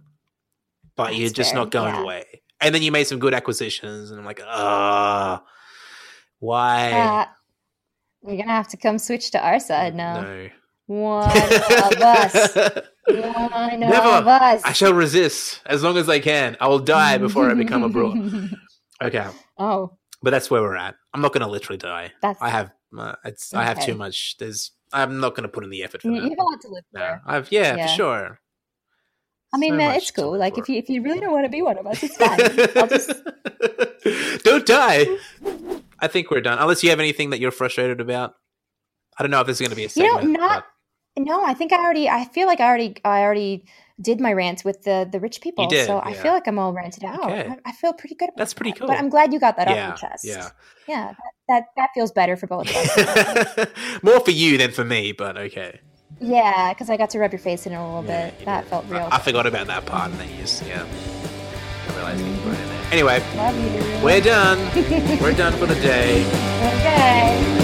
[0.96, 2.02] But That's you're just fair, not going yeah.
[2.02, 2.42] away.
[2.60, 5.42] And then you made some good acquisitions, and I'm like, ah,
[6.38, 6.92] why?
[6.92, 7.26] Uh,
[8.24, 10.20] you're gonna have to come switch to our side now.
[10.22, 10.48] No.
[10.86, 11.32] One of
[12.02, 12.56] us.
[12.56, 14.08] One Never.
[14.08, 14.62] of us.
[14.64, 16.56] I shall resist as long as I can.
[16.60, 18.14] I will die before I become a brewer.
[19.02, 19.26] Okay,
[19.58, 20.94] oh, but that's where we're at.
[21.12, 22.12] I'm not going to literally die.
[22.22, 24.36] that's I have, uh, it's, I have too much.
[24.38, 26.28] There's, I'm not going to put in the effort for you, you that.
[26.30, 27.18] have a lot to live No.
[27.26, 27.86] I've, yeah, Yeah.
[27.86, 28.40] for sure.
[29.54, 30.38] I mean, So man, it's cool.
[30.38, 32.40] Like if you if you really don't want to be one of us, it's fine.
[32.76, 33.12] I'll just
[34.44, 35.06] don't die.
[35.98, 36.58] I think we're done.
[36.58, 38.34] Unless you have anything that you're frustrated about.
[39.18, 40.40] I don't know if this is going to be a You know, segment.
[40.40, 40.64] not-
[41.18, 42.08] No, I think I already.
[42.08, 42.96] I feel like I already.
[43.04, 43.64] I already
[44.00, 45.66] did my rant with the the rich people.
[45.66, 47.20] did, so I feel like I'm all ranted out.
[47.22, 47.48] Okay.
[47.50, 48.30] I, I feel pretty good.
[48.30, 48.38] About it.
[48.38, 48.78] That's pretty that.
[48.78, 48.88] cool.
[48.88, 50.24] But I'm glad you got that but, off your chest.
[50.24, 50.48] yeah.
[50.88, 51.08] yeah.
[51.08, 51.16] That,
[51.52, 53.66] that that feels better for both of us.
[54.02, 55.80] More for you than for me, but okay.
[56.20, 58.44] yeah, because I got to rub your face in it a little Yeah, bit.
[58.46, 58.70] That did.
[58.70, 59.08] felt real.
[59.10, 60.84] I, I forgot about that part, and then you just yeah.
[61.88, 62.82] I realized you it in there.
[62.92, 64.04] Anyway, Love you.
[64.04, 64.58] we're done.
[65.20, 66.22] we're done for the day.
[66.78, 67.61] okay.